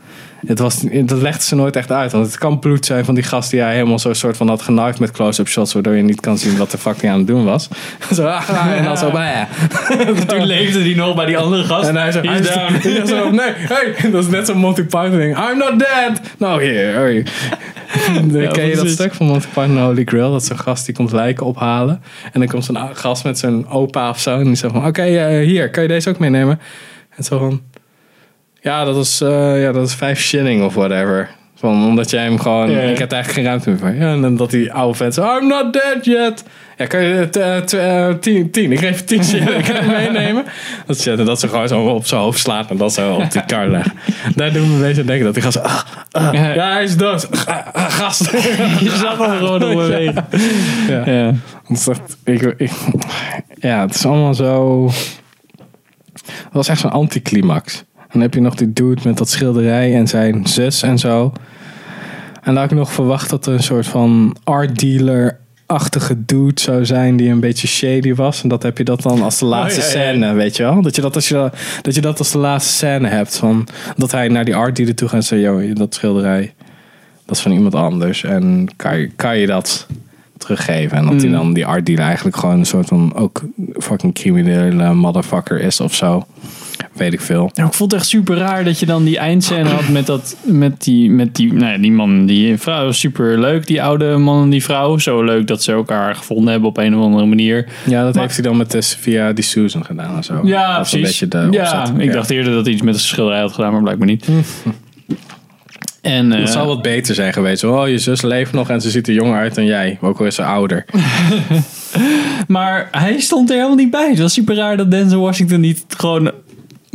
het 0.47 0.59
was, 0.59 0.81
dat 0.81 1.21
legden 1.21 1.43
ze 1.43 1.55
nooit 1.55 1.75
echt 1.75 1.91
uit. 1.91 2.11
Want 2.11 2.25
het 2.25 2.37
kan 2.37 2.59
bloed 2.59 2.85
zijn 2.85 3.05
van 3.05 3.15
die 3.15 3.23
gast 3.23 3.51
die 3.51 3.59
hij 3.61 3.73
helemaal 3.73 3.99
zo'n 3.99 4.15
soort 4.15 4.37
van 4.37 4.47
had 4.47 4.61
genaaid 4.61 4.99
met 4.99 5.11
close-up 5.11 5.47
shots, 5.47 5.73
waardoor 5.73 5.95
je 5.95 6.03
niet 6.03 6.19
kan 6.19 6.37
zien 6.37 6.57
wat 6.57 6.71
de 6.71 6.77
fuck 6.77 7.01
hij 7.01 7.11
aan 7.11 7.17
het 7.17 7.27
doen 7.27 7.45
was. 7.45 7.67
zo, 8.13 8.25
ah, 8.25 8.71
en 8.75 8.83
dan 8.83 8.97
zo, 8.97 9.11
bah. 9.11 9.41
toen 10.27 10.45
leefde 10.45 10.79
hij 10.79 10.93
nog 10.93 11.15
bij 11.15 11.25
die 11.25 11.37
andere 11.37 11.63
gast. 11.63 11.89
En 11.89 11.95
hij 11.95 12.11
zo, 12.11 12.21
He's 12.21 12.53
down. 12.53 13.07
zo, 13.07 13.31
nee, 13.31 13.53
hey, 13.55 14.11
dat 14.11 14.23
is 14.23 14.29
net 14.29 14.47
zo'n 14.47 14.57
Monty 14.57 14.83
Python 14.83 15.17
ding. 15.17 15.37
I'm 15.37 15.57
not 15.57 15.79
dead. 15.79 16.21
No, 16.37 16.59
here, 16.59 17.23
ken 18.53 18.67
je 18.67 18.75
dat 18.75 18.89
stuk 18.89 19.13
van 19.13 19.25
Monty 19.25 19.47
Python 19.47 19.77
Holy 19.77 20.03
Grail? 20.05 20.31
Dat 20.31 20.45
zo'n 20.45 20.59
gast 20.59 20.85
die 20.85 20.95
komt 20.95 21.11
lijken 21.11 21.45
ophalen. 21.45 22.01
En 22.31 22.39
dan 22.39 22.49
komt 22.49 22.65
zo'n 22.65 22.95
gast 22.95 23.23
met 23.23 23.37
zijn 23.37 23.67
opa 23.67 24.09
of 24.09 24.19
zo. 24.19 24.39
En 24.39 24.43
die 24.43 24.55
zegt 24.55 24.73
van, 24.73 24.85
oké, 24.85 25.01
eh, 25.01 25.45
hier, 25.45 25.69
kan 25.69 25.83
je 25.83 25.89
deze 25.89 26.09
ook 26.09 26.19
meenemen? 26.19 26.59
En 27.15 27.23
zo 27.23 27.37
van, 27.37 27.61
ja, 28.61 28.83
dat 28.83 28.97
is, 28.97 29.21
eh, 29.21 29.61
ja, 29.61 29.71
dat 29.71 29.87
is 29.87 29.93
vijf 29.93 30.19
shilling 30.19 30.63
of 30.63 30.73
whatever. 30.73 31.29
Van, 31.65 31.85
omdat 31.85 32.09
jij 32.09 32.23
hem 32.23 32.39
gewoon... 32.39 32.71
Ja, 32.71 32.81
ja. 32.81 32.89
Ik 32.89 32.97
heb 32.97 33.11
eigenlijk 33.11 33.33
geen 33.33 33.43
ruimte 33.43 33.69
meer 33.69 33.79
voor. 33.79 33.93
Ja, 34.07 34.13
en 34.13 34.21
dan 34.21 34.35
dat 34.35 34.49
die 34.51 34.73
oude 34.73 34.97
vent 34.97 35.13
zo... 35.13 35.37
I'm 35.37 35.47
not 35.47 35.73
dead 35.73 36.05
yet. 36.05 36.43
Ja, 36.77 36.85
kan 36.85 37.01
je 37.03 37.13
het 37.13 37.35
eh, 37.35 37.57
tw- 37.57 37.73
eh, 37.73 38.09
tien, 38.19 38.51
tien? 38.51 38.71
Ik 38.71 38.79
geef 38.79 39.03
tien 39.03 39.23
shilling. 39.23 39.65
Kan 39.67 39.75
je 39.75 40.09
meenemen? 40.11 40.43
Dat, 40.85 40.97
ze- 40.99 41.23
dat 41.23 41.39
ze 41.39 41.47
gewoon 41.47 41.67
zo 41.67 41.81
op 41.81 42.05
zijn 42.05 42.21
hoofd 42.21 42.39
slaat 42.39 42.69
en 42.69 42.77
dat 42.77 42.93
zo 42.93 43.13
op 43.13 43.31
die 43.31 43.45
kar 43.45 43.67
legt. 43.67 43.89
Daar 44.35 44.53
doen 44.53 44.67
we 44.67 44.73
een 44.75 44.81
beetje 44.81 45.01
aan 45.01 45.07
denken 45.07 45.33
dat 45.33 45.43
gaat 45.43 45.53
zo... 45.53 45.59
ah, 45.59 45.81
ah, 46.11 46.33
ja, 46.55 46.71
hij 46.73 46.83
is 46.83 46.97
dood. 46.97 47.45
Ah, 47.47 47.57
gast. 47.73 48.31
Je 48.85 48.89
zag 48.99 49.17
hem 49.17 49.37
gewoon 49.37 49.59
nog 49.73 49.73
bewegen. 49.73 50.25
Ja. 50.87 51.01
Ja. 51.11 51.33
Dat 51.67 51.87
echt- 51.87 52.17
ik, 52.23 52.41
ik, 52.57 52.71
ja, 53.59 53.81
het 53.81 53.95
is 53.95 54.05
allemaal 54.05 54.33
zo... 54.33 54.85
Het 56.25 56.53
was 56.53 56.67
echt 56.67 56.79
zo'n 56.79 56.91
anticlimax. 56.91 57.83
Dan 58.11 58.21
heb 58.21 58.33
je 58.33 58.41
nog 58.41 58.55
die 58.55 58.73
dude 58.73 59.01
met 59.03 59.17
dat 59.17 59.29
schilderij 59.29 59.95
en 59.95 60.07
zijn 60.07 60.47
zus 60.47 60.81
en 60.81 60.97
zo. 60.99 61.33
En 62.45 62.55
had 62.55 62.71
ik 62.71 62.77
nog 62.77 62.91
verwacht 62.91 63.29
dat 63.29 63.45
er 63.45 63.53
een 63.53 63.63
soort 63.63 63.87
van 63.87 64.35
art 64.43 64.79
dealer-achtige 64.79 66.25
dude 66.25 66.61
zou 66.61 66.85
zijn 66.85 67.17
die 67.17 67.29
een 67.29 67.39
beetje 67.39 67.67
shady 67.67 68.13
was. 68.13 68.43
En 68.43 68.49
dat 68.49 68.63
heb 68.63 68.77
je 68.77 68.83
dat 68.83 69.01
dan 69.01 69.21
als 69.21 69.39
de 69.39 69.45
laatste 69.45 69.79
ja, 69.79 69.85
ja. 69.85 69.91
scène, 69.91 70.33
weet 70.33 70.57
je 70.57 70.63
wel? 70.63 70.81
Dat 70.81 70.95
je 70.95 71.01
dat, 71.01 71.15
als 71.15 71.27
je, 71.27 71.51
dat 71.81 71.95
je 71.95 72.01
dat 72.01 72.19
als 72.19 72.31
de 72.31 72.37
laatste 72.37 72.73
scène 72.73 73.07
hebt. 73.07 73.37
Van, 73.37 73.67
dat 73.97 74.11
hij 74.11 74.27
naar 74.27 74.45
die 74.45 74.55
art 74.55 74.75
dealer 74.75 74.95
toe 74.95 75.07
gaat 75.07 75.17
en 75.17 75.23
zegt, 75.23 75.41
joh, 75.41 75.75
dat 75.75 75.93
schilderij, 75.93 76.53
dat 77.25 77.35
is 77.35 77.41
van 77.41 77.51
iemand 77.51 77.75
anders. 77.75 78.23
En 78.23 78.67
kan 78.75 78.97
je, 78.97 79.09
kan 79.15 79.37
je 79.37 79.47
dat 79.47 79.87
teruggeven? 80.45 80.97
En 80.97 81.05
dat 81.05 81.21
hij 81.21 81.31
dan 81.31 81.53
die 81.53 81.65
art 81.65 81.85
dealer 81.85 82.05
eigenlijk 82.05 82.37
gewoon 82.37 82.59
een 82.59 82.65
soort 82.65 82.87
van 82.87 83.15
ook 83.15 83.41
fucking 83.77 84.13
criminele 84.13 84.93
motherfucker 84.93 85.59
is 85.59 85.79
of 85.79 85.93
zo. 85.95 86.25
Weet 86.93 87.13
ik 87.13 87.21
veel. 87.21 87.49
Ja, 87.53 87.65
ik 87.65 87.73
vond 87.73 87.91
het 87.91 87.99
echt 88.01 88.09
super 88.09 88.37
raar 88.37 88.63
dat 88.63 88.79
je 88.79 88.85
dan 88.85 89.03
die 89.03 89.17
eindscène 89.17 89.69
had 89.69 89.89
met, 89.89 90.05
dat, 90.05 90.35
met, 90.43 90.83
die, 90.83 91.09
met 91.11 91.35
die, 91.35 91.53
nou 91.53 91.71
ja, 91.71 91.77
die 91.77 91.91
man 91.91 92.25
die 92.25 92.57
vrouw. 92.57 92.91
Super 92.91 93.39
leuk, 93.39 93.67
die 93.67 93.83
oude 93.83 94.17
man 94.17 94.43
en 94.43 94.49
die 94.49 94.63
vrouw. 94.63 94.97
Zo 94.97 95.23
leuk 95.23 95.47
dat 95.47 95.63
ze 95.63 95.71
elkaar 95.71 96.15
gevonden 96.15 96.51
hebben 96.51 96.69
op 96.69 96.77
een 96.77 96.95
of 96.95 97.03
andere 97.03 97.25
manier. 97.25 97.67
Ja, 97.85 98.03
dat 98.03 98.13
Maar- 98.13 98.23
heeft 98.23 98.35
hij 98.35 98.43
dan 98.43 98.57
met 98.57 98.95
via 98.99 99.33
die 99.33 99.43
Susan 99.43 99.85
gedaan 99.85 100.15
en 100.15 100.23
zo. 100.23 100.39
Ja, 100.43 100.79
is 100.79 100.91
een 100.91 100.99
precies. 100.99 101.19
beetje 101.19 101.27
de 101.27 101.47
ja, 101.57 101.79
opzet. 101.81 101.97
ik 101.97 102.11
dacht 102.11 102.29
eerder 102.29 102.53
dat 102.53 102.65
hij 102.65 102.73
iets 102.73 102.83
met 102.83 102.93
een 102.93 102.99
schilderij 102.99 103.39
had 103.39 103.53
gedaan, 103.53 103.71
maar 103.71 103.81
blijkbaar 103.81 104.07
niet. 104.07 104.27
En, 106.05 106.31
eh, 106.31 106.39
Het 106.39 106.49
zou 106.49 106.67
wat 106.67 106.81
beter 106.81 107.15
zijn 107.15 107.33
geweest. 107.33 107.63
Oh, 107.63 107.87
je 107.87 107.97
zus 107.97 108.21
leeft 108.21 108.51
nog 108.51 108.69
en 108.69 108.81
ze 108.81 108.89
ziet 108.89 109.07
er 109.07 109.13
jonger 109.13 109.37
uit 109.37 109.55
dan 109.55 109.65
jij. 109.65 109.97
Ook 110.01 110.19
al 110.19 110.25
is 110.25 110.35
ze 110.35 110.43
ouder. 110.43 110.85
maar 112.47 112.87
hij 112.91 113.19
stond 113.19 113.49
er 113.49 113.55
helemaal 113.55 113.77
niet 113.77 113.91
bij. 113.91 114.09
Het 114.09 114.19
was 114.19 114.33
super 114.33 114.55
raar 114.55 114.77
dat 114.77 114.91
Denzel 114.91 115.21
Washington 115.21 115.59
niet 115.59 115.85
gewoon 115.97 116.31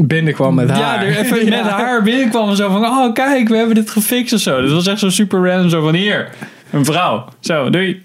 Binnenkwam 0.06 0.54
met 0.54 0.70
haar. 0.70 0.78
Ja, 0.78 1.02
er 1.02 1.16
even 1.16 1.48
met 1.58 1.60
haar 1.60 2.02
binnenkwam 2.02 2.48
en 2.48 2.56
zo 2.56 2.70
van, 2.70 2.84
oh 2.84 3.12
kijk, 3.12 3.48
we 3.48 3.56
hebben 3.56 3.74
dit 3.74 3.90
gefixt 3.90 4.32
of 4.32 4.40
zo. 4.40 4.60
Dat 4.60 4.70
was 4.70 4.86
echt 4.86 4.98
zo 4.98 5.08
super 5.08 5.46
random, 5.46 5.68
zo 5.70 5.82
van, 5.82 5.94
hier, 5.94 6.28
een 6.70 6.84
vrouw. 6.84 7.24
Zo, 7.40 7.70
doei. 7.70 8.02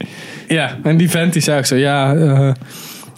Ja, 0.47 0.77
en 0.83 0.97
die 0.97 1.09
vent 1.09 1.33
die 1.33 1.41
zei 1.41 1.57
ook 1.57 1.65
zo, 1.65 1.75
ja, 1.75 2.15
eh, 2.15 2.51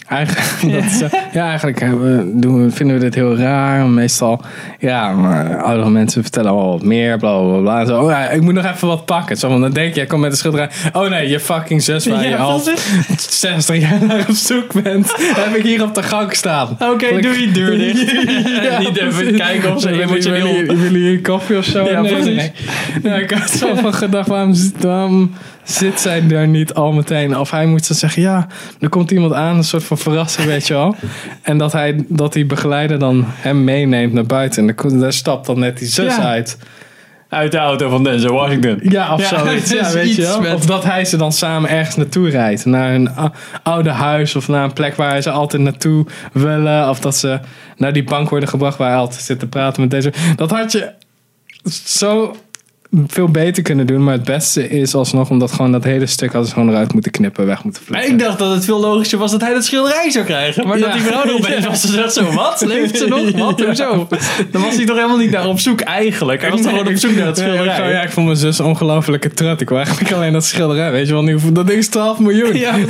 eigenlijk, 0.07 0.45
dat 0.81 0.83
is, 0.91 1.01
eh, 1.01 1.09
ja, 1.33 1.47
eigenlijk 1.47 1.79
hebben 1.79 2.39
doen 2.39 2.63
we, 2.65 2.71
vinden 2.71 2.95
we 2.95 3.01
dit 3.01 3.15
heel 3.15 3.37
raar. 3.37 3.85
Meestal, 3.85 4.41
ja, 4.79 5.11
maar 5.11 5.57
oudere 5.63 5.89
mensen 5.89 6.21
vertellen 6.21 6.51
al 6.51 6.71
wat 6.71 6.83
meer, 6.83 7.17
bla 7.17 7.39
bla 7.41 7.57
bla. 7.59 7.79
En 7.79 7.85
zo, 7.87 8.01
oh 8.01 8.09
ja, 8.09 8.29
ik 8.29 8.41
moet 8.41 8.53
nog 8.53 8.65
even 8.65 8.87
wat 8.87 9.05
pakken. 9.05 9.37
Zo, 9.37 9.59
dan 9.59 9.71
denk 9.71 9.89
je, 9.89 9.95
jij 9.95 10.05
komt 10.05 10.21
met 10.21 10.31
een 10.31 10.37
schilderij. 10.37 10.69
Oh 10.93 11.09
nee, 11.09 11.29
je 11.29 11.39
fucking 11.39 11.83
zus 11.83 12.05
waar 12.07 12.23
Ja, 12.23 12.29
je 12.29 12.37
al 12.37 12.61
precies. 12.61 13.39
60 13.39 13.77
jaar 13.79 14.05
naar 14.05 14.25
op 14.29 14.35
zoek 14.35 14.83
bent, 14.83 15.15
heb 15.45 15.55
ik 15.55 15.63
hier 15.63 15.83
op 15.83 15.95
de 15.95 16.03
gang 16.03 16.33
staan. 16.33 16.77
Oké, 16.79 17.21
doe 17.21 17.39
je 17.41 17.51
deur 17.51 17.77
dicht. 17.77 18.11
Ja, 18.63 18.79
niet 18.79 18.97
even 18.97 19.35
kijken 19.35 19.75
of 19.75 19.81
ze 19.81 20.01
emotioneel... 20.01 20.43
Willen 20.53 20.77
jullie- 20.91 21.21
koffie 21.21 21.57
of 21.57 21.65
zo? 21.65 21.89
Ja, 21.89 22.01
nee, 22.01 22.51
nee, 23.03 23.21
ik 23.21 23.31
had 23.31 23.49
zo 23.49 23.75
van 23.75 23.93
gedacht, 23.93 24.27
waarom, 24.27 24.53
waarom 24.79 25.31
zit 25.67 25.99
zij 25.99 26.27
daar 26.27 26.47
niet 26.47 26.73
al 26.73 26.91
meteen? 26.91 27.37
Of 27.37 27.51
hij 27.51 27.65
moet 27.65 27.87
dan 27.87 27.97
zeggen, 27.97 28.21
ja, 28.21 28.47
er 28.79 28.89
komt 28.89 29.11
iemand 29.11 29.33
aan, 29.33 29.57
een 29.57 29.63
soort 29.63 29.83
van 29.83 29.97
verrassing, 29.97 30.47
weet 30.47 30.67
je 30.67 30.73
wel. 30.73 30.95
En 31.41 31.57
dat, 31.57 31.71
hij, 31.71 32.05
dat 32.07 32.33
die 32.33 32.45
begeleider 32.45 32.99
dan 32.99 33.23
hem 33.27 33.63
meeneemt 33.63 34.13
naar 34.13 34.25
buiten. 34.25 34.75
En 34.77 34.99
daar 34.99 35.13
stapt 35.13 35.45
dan 35.45 35.59
net 35.59 35.77
die 35.77 35.87
zus 35.87 36.15
Ja. 36.15 36.23
uit. 36.23 36.57
Uit 37.29 37.51
de 37.51 37.57
auto 37.57 37.89
van 37.89 38.03
Denzel 38.03 38.33
Washington. 38.33 38.79
Ja, 38.83 39.13
of 39.13 39.29
Ja, 39.29 39.39
zoiets. 39.45 39.71
Ja, 39.79 39.91
weet 39.91 40.15
je 40.15 40.21
iets 40.21 40.29
wel? 40.29 40.41
met- 40.41 40.53
Of 40.53 40.65
dat 40.65 40.83
hij 40.83 41.05
ze 41.05 41.17
dan 41.17 41.31
samen 41.31 41.69
ergens 41.69 41.95
naartoe 41.95 42.29
rijdt. 42.29 42.65
Naar 42.65 42.93
een 42.93 43.15
ou- 43.15 43.29
oude 43.63 43.89
huis 43.89 44.35
of 44.35 44.47
naar 44.47 44.63
een 44.63 44.73
plek 44.73 44.95
waar 44.95 45.21
ze 45.21 45.29
altijd 45.29 45.61
naartoe 45.61 46.05
willen. 46.33 46.89
Of 46.89 46.99
dat 46.99 47.15
ze 47.17 47.39
naar 47.77 47.93
die 47.93 48.03
bank 48.03 48.29
worden 48.29 48.49
gebracht 48.49 48.77
waar 48.77 48.89
hij 48.89 48.97
altijd 48.97 49.21
zit 49.21 49.39
te 49.39 49.47
praten 49.47 49.81
met 49.81 49.91
deze. 49.91 50.13
Dat 50.35 50.51
had 50.51 50.71
je 50.71 50.91
zo 51.85 52.35
veel 53.07 53.27
beter 53.27 53.63
kunnen 53.63 53.87
doen. 53.87 54.03
Maar 54.03 54.13
het 54.13 54.23
beste 54.23 54.69
is 54.69 54.95
alsnog 54.95 55.29
omdat 55.29 55.51
gewoon 55.51 55.71
dat 55.71 55.83
hele 55.83 56.05
stuk 56.05 56.29
hadden 56.31 56.47
ze 56.49 56.53
gewoon 56.53 56.69
eruit 56.69 56.93
moeten 56.93 57.11
knippen. 57.11 57.45
Weg 57.45 57.63
moeten 57.63 57.83
vliegen. 57.83 58.09
ik 58.11 58.19
dacht 58.19 58.39
dat 58.39 58.53
het 58.53 58.65
veel 58.65 58.79
logischer 58.79 59.19
was 59.19 59.31
dat 59.31 59.41
hij 59.41 59.53
dat 59.53 59.65
schilderij 59.65 60.09
zou 60.09 60.25
krijgen. 60.25 60.67
Maar 60.67 60.77
dat 60.79 60.87
Ja. 60.87 60.93
die 60.93 61.01
vrouw 61.03 61.23
er 61.23 61.33
opeens 61.33 61.65
was. 61.67 61.81
Ze 61.81 61.87
zegt 61.87 62.13
zo, 62.13 62.31
wat? 62.33 62.63
Leeft 62.65 62.97
ze 62.97 63.07
nog? 63.07 63.31
Wat? 63.45 63.59
Ja. 63.59 63.65
Hoezo? 63.65 64.07
Dan 64.51 64.61
was 64.61 64.75
hij 64.75 64.85
toch 64.85 64.95
helemaal 64.95 65.17
niet 65.17 65.31
naar 65.31 65.47
op 65.47 65.59
zoek 65.59 65.81
eigenlijk. 65.81 66.41
Hij 66.41 66.49
was 66.51 66.61
toch 66.61 66.69
gewoon 66.71 66.87
op 66.87 66.95
zoek 66.95 67.15
naar 67.15 67.25
het 67.25 67.35
Nee, 67.37 67.45
ik, 67.45 67.51
schilderij. 67.53 67.75
zou- 67.77 67.89
ja, 67.91 68.01
ik 68.01 68.09
vond 68.11 68.25
mijn 68.25 68.37
zus 68.37 68.59
een 68.59 68.65
ongelofelijke 68.65 69.29
trut. 69.29 69.61
Ik 69.61 69.69
wou 69.69 69.81
eigenlijk 69.83 70.15
alleen 70.15 70.33
dat 70.33 70.45
schilderij. 70.45 70.91
Weet 70.91 71.07
je 71.07 71.13
wel, 71.13 71.23
nu, 71.23 71.37
dat 71.51 71.67
ding 71.67 71.79
is 71.79 71.87
12 71.87 72.19
miljoen. 72.19 72.55
Ja, 72.57 72.75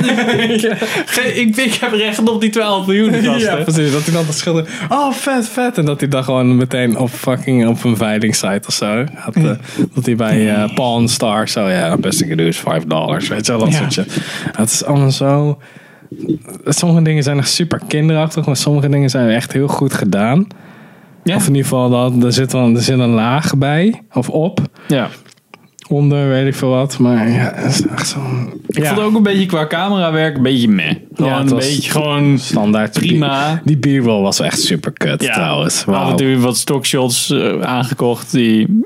ik, 1.34 1.56
ik 1.56 1.74
heb 1.80 1.92
recht 1.92 2.18
op 2.28 2.40
die 2.40 2.50
12 2.50 2.86
miljoen. 2.86 3.22
Ja, 3.38 3.54
precies. 3.56 3.92
Dat 3.92 4.04
hij 4.04 4.14
dan 4.14 4.26
dat 4.26 4.34
schilder. 4.34 4.64
Oh, 4.88 5.12
vet, 5.12 5.48
vet. 5.48 5.78
En 5.78 5.84
dat 5.84 6.00
hij 6.00 6.08
dan 6.08 6.24
gewoon 6.24 6.56
meteen 6.56 6.96
op 6.98 7.10
fucking 7.10 7.68
op 7.68 7.84
een 7.84 7.96
veilingsite 7.96 8.62
of 8.66 8.74
zo. 8.74 9.04
Had, 9.14 9.34
eh, 9.34 9.50
dat 9.94 10.06
hij 10.06 10.16
bij 10.16 10.54
eh 10.54 10.74
Pawn 10.74 11.06
Star 11.06 11.48
zo, 11.48 11.68
ja, 11.68 11.96
best 11.96 12.20
ik 12.20 12.36
doe 12.36 12.46
is 12.46 12.58
5 12.58 12.84
dollars. 12.84 13.28
Weet 13.28 13.46
je 13.46 13.52
wel, 13.52 13.60
dat 13.60 13.70
Ja. 13.72 13.76
soort 13.78 13.92
shit. 13.92 14.16
Het 14.56 14.70
is 14.70 14.84
allemaal 14.84 15.10
zo. 15.10 15.58
Sommige 16.64 17.02
dingen 17.02 17.22
zijn 17.22 17.36
nog 17.36 17.46
super 17.46 17.80
kinderachtig, 17.88 18.46
maar 18.46 18.56
sommige 18.56 18.88
dingen 18.88 19.10
zijn 19.10 19.28
echt 19.30 19.52
heel 19.52 19.68
goed 19.68 19.94
gedaan. 19.94 20.46
Ja. 21.24 21.34
Of 21.36 21.42
in 21.42 21.48
ieder 21.54 21.62
geval, 21.68 21.90
dat, 21.90 22.24
er, 22.24 22.32
zit 22.32 22.50
dan, 22.50 22.76
er 22.76 22.82
zit 22.82 22.98
een 22.98 23.08
laag 23.08 23.56
bij, 23.56 24.02
of 24.12 24.28
op, 24.28 24.60
Ja. 24.88 25.08
onder, 25.88 26.28
weet 26.28 26.46
ik 26.46 26.54
veel 26.54 26.68
wat. 26.68 26.98
Maar 26.98 27.28
ja, 27.30 27.52
het 27.54 27.70
is 27.74 27.86
echt 27.86 28.08
zo'n. 28.08 28.52
Ik 28.66 28.82
ja, 28.82 28.94
vond 28.94 29.06
ook 29.06 29.14
een 29.14 29.22
beetje 29.22 29.46
qua 29.46 29.66
camerawerk 29.66 30.36
een 30.36 30.42
beetje 30.42 30.68
meh. 30.68 30.92
Gewoon 31.14 31.32
het 31.32 31.50
een 31.50 31.56
beetje 31.56 31.90
gewoon 31.90 32.38
standaard. 32.38 32.92
prima. 32.92 33.60
Die, 33.64 33.76
b-roll 34.00 34.22
was 34.22 34.40
echt 34.40 34.60
super 34.60 34.92
kut 34.92 35.22
Ja, 35.22 35.32
trouwens. 35.32 35.80
Af 35.80 35.86
en 35.86 35.92
Wauw. 35.92 36.14
toe 36.14 36.38
wat 36.38 36.56
stockshots 36.56 37.30
eh, 37.30 37.60
aangekocht. 37.60 38.32
Die, 38.32 38.82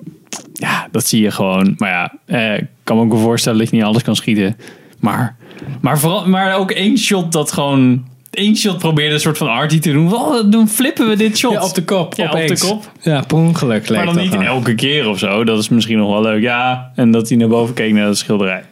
ja, 0.53 0.89
dat 0.91 1.07
zie 1.07 1.23
je 1.23 1.31
gewoon. 1.31 1.75
Maar 1.77 1.91
ja, 1.91 2.13
eh, 2.27 2.57
ik 2.57 2.67
kan 2.85 2.97
me 2.97 3.03
ook 3.03 3.13
wel 3.13 3.21
voorstellen 3.21 3.59
dat 3.59 3.71
je 3.71 3.77
niet 3.77 3.85
alles 3.85 4.03
kan 4.03 4.17
schieten. 4.17 4.57
Maar, 5.01 5.37
maar, 5.81 5.99
vooral, 5.99 6.29
maar 6.29 6.57
ook 6.57 6.71
één 6.71 6.99
shot 6.99 7.33
dat 7.33 7.53
gewoon... 7.53 8.05
één 8.31 8.57
shot 8.57 8.79
probeerde 8.79 9.15
een 9.15 9.21
soort 9.21 9.39
van 9.39 9.49
arty 9.49 9.79
te 9.79 9.93
doen. 9.93 10.13
Oh, 10.13 10.51
dan 10.51 10.69
flippen 10.69 11.09
we 11.09 11.17
dit 11.17 11.39
shot. 11.39 11.53
Ja, 11.53 11.65
op 11.65 11.75
de 11.75 11.85
kop. 11.85 12.15
Ja, 12.15 12.31
op 12.31 12.49
de 12.49 12.59
kop. 12.59 12.93
Ja, 13.01 13.21
per 13.21 13.37
ongeluk 13.37 13.91
maar 13.91 14.05
dan 14.05 14.17
niet 14.17 14.35
elke 14.35 14.75
keer 14.75 15.09
of 15.09 15.19
zo. 15.19 15.45
Dat 15.45 15.59
is 15.59 15.69
misschien 15.69 15.99
nog 15.99 16.11
wel 16.11 16.23
leuk. 16.23 16.43
Ja, 16.43 16.93
en 16.95 17.11
dat 17.11 17.29
hij 17.29 17.39
naar 17.39 17.49
boven 17.49 17.75
keek 17.75 17.93
naar 17.93 18.09
de 18.09 18.15
schilderij. 18.15 18.65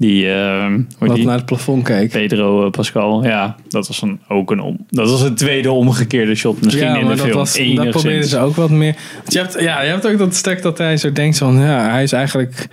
Die, 0.00 0.32
eh, 0.32 0.74
Wat 0.98 1.14
die? 1.14 1.24
naar 1.26 1.36
het 1.36 1.44
plafond 1.44 1.84
keek. 1.84 2.10
Pedro 2.10 2.64
eh, 2.64 2.70
Pascal. 2.70 3.24
Ja, 3.24 3.56
dat 3.68 3.86
was 3.86 4.02
een, 4.02 4.20
ook 4.28 4.50
een 4.50 4.60
om. 4.60 4.86
Dat 4.88 5.10
was 5.10 5.22
een 5.22 5.34
tweede 5.34 5.70
omgekeerde 5.70 6.34
shot 6.34 6.62
misschien 6.64 6.86
ja, 6.86 6.96
in 6.96 7.06
de 7.06 7.14
dat, 7.14 7.20
film. 7.26 7.36
was, 7.36 7.56
dat 7.74 7.90
probeerden 7.90 8.28
ze 8.28 8.38
ook 8.38 8.56
wat 8.56 8.70
meer. 8.70 8.96
Want 9.16 9.32
je 9.32 9.38
hebt, 9.38 9.60
ja, 9.60 9.82
je 9.82 9.90
hebt 9.90 10.06
ook 10.06 10.18
dat 10.18 10.34
stuk 10.34 10.62
dat 10.62 10.78
hij 10.78 10.96
zo 10.96 11.12
denkt 11.12 11.38
van, 11.38 11.58
ja, 11.58 11.90
hij 11.90 12.02
is 12.02 12.12
eigenlijk, 12.12 12.68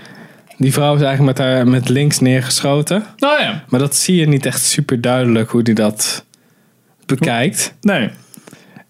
die 0.58 0.74
vrouw 0.74 0.96
is 0.96 1.02
eigenlijk 1.02 1.38
met 1.38 1.48
haar 1.48 1.68
met 1.68 1.90
links 1.90 2.20
neergeschoten. 2.20 3.04
Nou 3.18 3.42
ja, 3.42 3.63
Maar 3.70 3.80
dat 3.80 3.96
zie 3.96 4.16
je 4.16 4.28
niet 4.28 4.46
echt 4.46 4.62
super 4.62 5.02
duidelijk 5.02 5.50
hoe 5.50 5.62
hij 5.63 5.74
dat 5.74 6.26
bekijkt. 7.06 7.74
nee. 7.82 8.10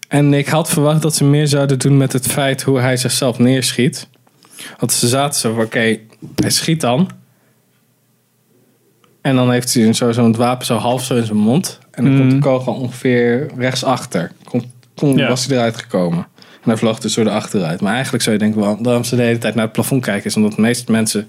En 0.08 0.34
ik 0.34 0.46
had 0.48 0.70
verwacht 0.70 1.02
dat 1.02 1.14
ze 1.14 1.24
meer 1.24 1.46
zouden 1.46 1.78
doen 1.78 1.96
met 1.96 2.12
het 2.12 2.26
feit 2.26 2.62
hoe 2.62 2.80
hij 2.80 2.96
zichzelf 2.96 3.38
neerschiet. 3.38 4.08
Want 4.78 4.92
ze 4.92 5.08
zaten 5.08 5.40
zo 5.40 5.54
van, 5.54 5.64
oké, 5.64 5.98
hij 6.36 6.50
schiet 6.50 6.80
dan. 6.80 7.10
En 9.20 9.36
dan 9.36 9.50
heeft 9.50 9.74
hij 9.74 9.92
zo 9.92 10.12
zo'n 10.12 10.36
wapen 10.36 10.66
zo 10.66 10.76
half 10.76 11.04
zo 11.04 11.16
in 11.16 11.24
zijn 11.24 11.38
mond. 11.38 11.78
En 11.90 12.04
dan 12.04 12.16
komt 12.18 12.30
de 12.30 12.38
kogel 12.38 12.72
ongeveer 12.74 13.50
rechtsachter. 13.56 14.32
Komt, 14.44 14.64
kon, 14.94 15.16
Ja. 15.16 15.28
Was 15.28 15.46
hij 15.46 15.56
eruit 15.56 15.76
gekomen. 15.76 16.26
En 16.62 16.64
hij 16.64 16.76
vloog 16.76 16.98
dus 16.98 17.14
door 17.14 17.24
de 17.24 17.30
achteruit. 17.30 17.80
Maar 17.80 17.92
eigenlijk 17.92 18.22
zou 18.22 18.36
je 18.36 18.42
denken, 18.42 18.60
waarom 18.60 18.82
waarom 18.82 19.04
ze 19.04 19.16
de 19.16 19.22
hele 19.22 19.38
tijd 19.38 19.54
naar 19.54 19.64
het 19.64 19.72
plafond 19.72 20.04
kijken... 20.04 20.24
is 20.26 20.36
omdat 20.36 20.52
de 20.54 20.60
meeste 20.60 20.92
mensen 20.92 21.28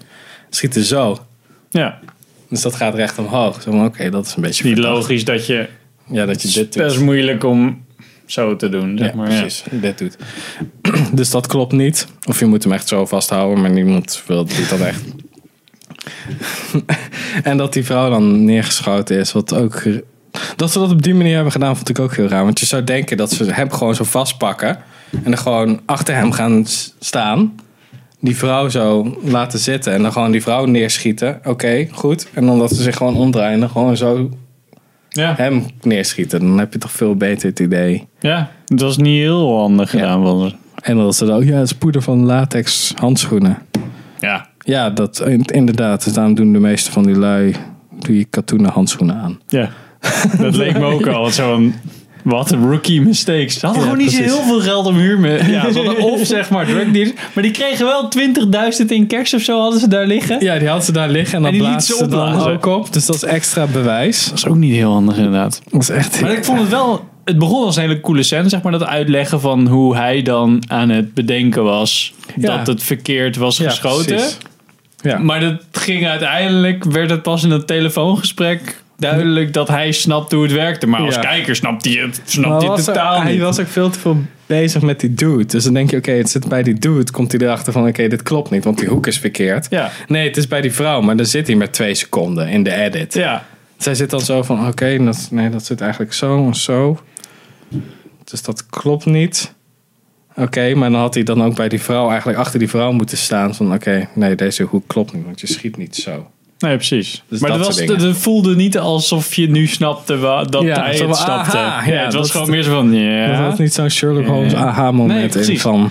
schieten 0.49 0.83
zo. 0.83 1.17
Ja, 1.69 1.99
Dus 2.49 2.61
dat 2.61 2.75
gaat 2.75 2.95
recht 2.95 3.17
omhoog. 3.17 3.61
Zo 3.61 3.83
oké, 3.85 4.09
dat 4.09 4.25
is 4.25 4.35
een 4.35 4.41
beetje... 4.41 4.63
niet 4.63 4.73
verdacht. 4.73 4.95
logisch 4.95 5.25
dat 5.25 5.45
je... 5.45 5.67
Ja, 6.11 6.25
dat 6.25 6.41
je 6.41 6.47
Het 6.47 6.57
dit 6.57 6.75
is 6.75 6.81
best 6.81 6.95
doet. 6.95 7.05
moeilijk 7.05 7.43
om 7.43 7.85
zo 8.25 8.55
te 8.55 8.69
doen, 8.69 8.97
zeg 8.97 9.09
Ja, 9.09 9.15
maar. 9.15 9.31
Ja. 9.31 9.39
precies. 9.39 9.63
Dit 9.71 9.97
doet. 9.97 10.17
dus 11.13 11.29
dat 11.29 11.47
klopt 11.47 11.71
niet. 11.71 12.07
Of 12.27 12.39
je 12.39 12.45
moet 12.45 12.63
hem 12.63 12.73
echt 12.73 12.87
zo 12.87 13.05
vasthouden, 13.05 13.61
maar 13.61 13.71
niemand 13.71 14.23
wil 14.27 14.45
doet 14.45 14.69
dat 14.69 14.79
echt. 14.79 15.01
en 17.43 17.57
dat 17.57 17.73
die 17.73 17.85
vrouw 17.85 18.09
dan 18.09 18.43
neergeschoten 18.45 19.17
is, 19.17 19.31
wat 19.31 19.53
ook. 19.53 19.81
Dat 20.55 20.71
ze 20.71 20.79
dat 20.79 20.91
op 20.91 21.01
die 21.01 21.13
manier 21.13 21.33
hebben 21.33 21.51
gedaan, 21.51 21.75
vond 21.75 21.89
ik 21.89 21.99
ook 21.99 22.15
heel 22.15 22.27
raar. 22.27 22.43
Want 22.43 22.59
je 22.59 22.65
zou 22.65 22.83
denken 22.83 23.17
dat 23.17 23.31
ze 23.31 23.51
hem 23.53 23.71
gewoon 23.71 23.95
zo 23.95 24.03
vastpakken. 24.03 24.77
En 25.11 25.23
dan 25.23 25.37
gewoon 25.37 25.79
achter 25.85 26.15
hem 26.15 26.31
gaan 26.31 26.65
staan. 26.99 27.55
die 28.19 28.37
vrouw 28.37 28.69
zo 28.69 29.17
laten 29.23 29.59
zitten 29.59 29.93
en 29.93 30.01
dan 30.01 30.11
gewoon 30.11 30.31
die 30.31 30.41
vrouw 30.41 30.65
neerschieten. 30.65 31.39
Oké, 31.45 31.87
goed. 31.91 32.27
En 32.33 32.45
dan 32.45 32.59
dat 32.59 32.69
ze 32.75 32.83
zich 32.83 32.95
gewoon 32.97 33.15
omdraaien 33.15 33.53
en 33.53 33.59
dan 33.59 33.69
gewoon 33.69 33.97
zo 33.97 34.29
Ja. 35.09 35.33
hem 35.37 35.65
neerschieten. 35.81 36.39
Dan 36.39 36.59
heb 36.59 36.73
je 36.73 36.79
toch 36.79 36.91
veel 36.91 37.15
beter 37.15 37.49
het 37.49 37.59
idee. 37.59 38.07
ja, 38.19 38.51
dat 38.65 38.79
was 38.81 38.97
niet 38.97 39.19
heel 39.21 39.57
handig 39.59 39.89
gedaan 39.89 40.39
ze. 40.41 40.55
En 40.81 40.97
dan 40.97 41.07
is 41.07 41.19
het 41.19 41.29
ook, 41.29 41.43
ja, 41.43 41.55
het 41.55 41.65
is 41.65 41.73
poeder 41.77 42.01
van 42.01 42.25
latex 42.25 42.93
handschoenen. 42.95 43.57
Ja. 44.19 44.48
Ja, 44.65 44.89
dat 44.89 45.21
in- 45.25 45.45
inderdaad. 45.45 46.03
Dus 46.03 46.13
daarom 46.13 46.35
doen 46.35 46.53
de 46.53 46.59
meeste 46.59 46.91
van 46.91 47.03
die 47.03 47.15
lui 47.15 47.55
die 47.99 48.27
katoenen 48.29 48.71
handschoenen 48.71 49.15
aan. 49.15 49.39
Ja, 49.47 49.69
dat 50.37 50.55
leek 50.55 50.77
me 50.77 50.85
ook 50.85 51.07
al. 51.07 51.29
Zo'n, 51.29 51.73
wat 52.23 52.51
een 52.51 52.69
rookie 52.69 53.01
mistakes. 53.01 53.59
Ze 53.59 53.65
hadden 53.65 53.83
Ja, 53.83 53.89
gewoon 53.89 54.05
niet 54.05 54.15
zo 54.15 54.21
heel 54.23 54.41
veel 54.43 54.59
geld 54.61 54.85
om 54.85 54.95
huur 54.95 55.19
mee. 55.19 55.51
Ja, 55.51 55.71
ze 55.71 55.77
hadden 55.83 55.97
of 56.03 56.25
zeg 56.25 56.49
maar 56.49 56.65
drugdealers. 56.65 57.11
Maar 57.33 57.43
die 57.43 57.51
kregen 57.53 57.85
wel 57.85 58.09
20.000 58.79 58.85
in 58.87 59.07
kerst 59.07 59.33
of 59.33 59.41
zo 59.41 59.59
hadden 59.61 59.79
ze 59.79 59.87
daar 59.87 60.05
liggen. 60.05 60.43
Ja, 60.43 60.59
die 60.59 60.67
had 60.67 60.85
ze 60.85 60.91
daar 60.91 61.09
liggen 61.09 61.35
en 61.35 61.41
dan 61.43 61.51
En 61.51 61.57
die 61.57 61.67
liet 61.67 61.75
blazen 61.75 61.97
ze 61.97 62.07
dan 62.07 62.41
ook 62.41 62.65
op. 62.65 62.93
Dus 62.93 63.05
dat 63.05 63.15
is 63.15 63.23
extra 63.23 63.65
bewijs. 63.67 64.25
Dat 64.29 64.37
is 64.37 64.45
ook 64.47 64.55
niet 64.55 64.73
heel 64.73 64.91
handig 64.91 65.17
inderdaad. 65.17 65.61
Dat 65.71 65.81
is 65.81 65.89
echt... 65.89 66.21
Maar 66.21 66.31
ik 66.31 66.45
vond 66.45 66.59
het 66.59 66.69
wel... 66.69 67.07
Het 67.23 67.37
begon 67.39 67.65
als 67.65 67.75
een 67.75 67.81
hele 67.81 67.99
coole 68.01 68.23
scène, 68.23 68.49
zeg 68.49 68.61
maar. 68.61 68.71
Dat 68.71 68.85
uitleggen 68.85 69.41
van 69.41 69.67
hoe 69.67 69.95
hij 69.95 70.21
dan 70.21 70.63
aan 70.67 70.89
het 70.89 71.13
bedenken 71.13 71.63
was. 71.63 72.13
Ja. 72.35 72.57
Dat 72.57 72.67
het 72.67 72.83
verkeerd 72.83 73.35
was 73.35 73.57
Ja, 73.57 73.69
geschoten. 73.69 74.05
precies. 74.05 74.37
Ja. 75.01 75.17
Maar 75.17 75.39
dat 75.39 75.61
ging 75.71 76.07
uiteindelijk, 76.07 76.83
werd 76.83 77.09
het 77.09 77.21
pas 77.21 77.43
in 77.43 77.51
het 77.51 77.67
telefoongesprek 77.67 78.81
duidelijk 78.97 79.53
dat 79.53 79.67
hij 79.67 79.91
snapt 79.91 80.31
hoe 80.31 80.43
het 80.43 80.51
werkte. 80.51 80.87
Maar 80.87 80.99
als 81.01 81.15
Ja. 81.15 81.21
kijker 81.21 81.55
snapt 81.55 81.85
hij 81.85 81.93
het, 81.93 82.21
snapt 82.25 82.47
Maar 82.49 82.57
hij 82.59 82.67
was 82.67 82.77
het 82.79 82.87
er- 82.87 82.93
totaal 82.93 83.21
hij 83.21 83.31
niet. 83.31 83.41
was 83.41 83.59
ook 83.59 83.67
veel 83.67 83.89
te 83.89 83.99
veel 83.99 84.17
bezig 84.45 84.81
met 84.81 84.99
die 84.99 85.13
dude. 85.13 85.45
Dus 85.45 85.63
dan 85.63 85.73
denk 85.73 85.91
je, 85.91 85.97
oké, 85.97 86.11
het 86.11 86.29
zit 86.29 86.47
bij 86.47 86.63
die 86.63 86.73
dude. 86.79 87.11
Komt 87.11 87.31
hij 87.31 87.41
erachter 87.41 87.73
van, 87.73 87.87
oké, 87.87 88.07
dit 88.07 88.23
klopt 88.23 88.49
niet, 88.49 88.63
want 88.63 88.77
die 88.79 88.87
hoek 88.87 89.07
is 89.07 89.17
verkeerd. 89.19 89.67
Ja. 89.69 89.91
Nee, 90.07 90.27
het 90.27 90.37
is 90.37 90.47
bij 90.47 90.61
die 90.61 90.73
vrouw, 90.73 91.01
maar 91.01 91.15
dan 91.17 91.25
zit 91.25 91.47
hij 91.47 91.55
met 91.55 91.73
twee 91.73 91.93
seconden 91.95 92.47
in 92.47 92.63
de 92.63 92.73
edit. 92.73 93.13
Ja. 93.13 93.45
Zij 93.77 93.95
zit 93.95 94.09
dan 94.09 94.21
zo 94.21 94.43
van, 94.43 94.67
oké, 94.67 95.03
dat, 95.03 95.27
nee, 95.31 95.49
dat 95.49 95.65
zit 95.65 95.81
eigenlijk 95.81 96.13
zo 96.13 96.45
en 96.47 96.55
zo. 96.55 96.99
Dus 98.23 98.41
dat 98.41 98.65
klopt 98.69 99.05
niet. 99.05 99.53
Oké, 100.39 100.73
maar 100.75 100.91
dan 100.91 100.99
had 100.99 101.13
hij 101.13 101.23
dan 101.23 101.43
ook 101.43 101.55
bij 101.55 101.69
die 101.69 101.81
vrouw 101.81 102.09
eigenlijk 102.09 102.37
achter 102.39 102.59
die 102.59 102.69
vrouw 102.69 102.91
moeten 102.91 103.17
staan. 103.17 103.55
Van 103.55 103.73
oké, 103.73 104.07
nee, 104.13 104.35
deze 104.35 104.63
hoek 104.63 104.83
klopt 104.87 105.13
niet, 105.13 105.25
want 105.25 105.39
je 105.41 105.47
schiet 105.47 105.77
niet 105.77 105.95
zo. 105.95 106.27
Nee, 106.59 106.75
precies. 106.75 107.23
Dus 107.27 107.39
maar 107.39 107.49
dat 107.49 107.65
was, 107.65 107.79
het 107.79 108.17
voelde 108.17 108.55
niet 108.55 108.77
alsof 108.77 109.35
je 109.35 109.49
nu 109.49 109.67
snapte 109.67 110.19
dat 110.49 110.61
Ja, 110.63 110.83
hij 110.83 110.95
het 110.97 111.15
snapte. 111.15 111.57
aha, 111.57 111.87
ja, 111.87 111.93
ja, 111.93 112.03
het 112.05 112.13
was 112.13 112.31
gewoon 112.31 112.49
meer 112.49 112.63
zo 112.63 112.71
van, 112.71 112.93
ja. 112.93 113.27
Dat 113.37 113.49
was 113.49 113.59
niet 113.59 113.73
zo'n 113.73 113.89
Sherlock 113.89 114.25
Holmes 114.25 114.53
aha-moment 114.53 115.35
Nee, 115.35 115.45
in 115.45 115.59
van... 115.59 115.89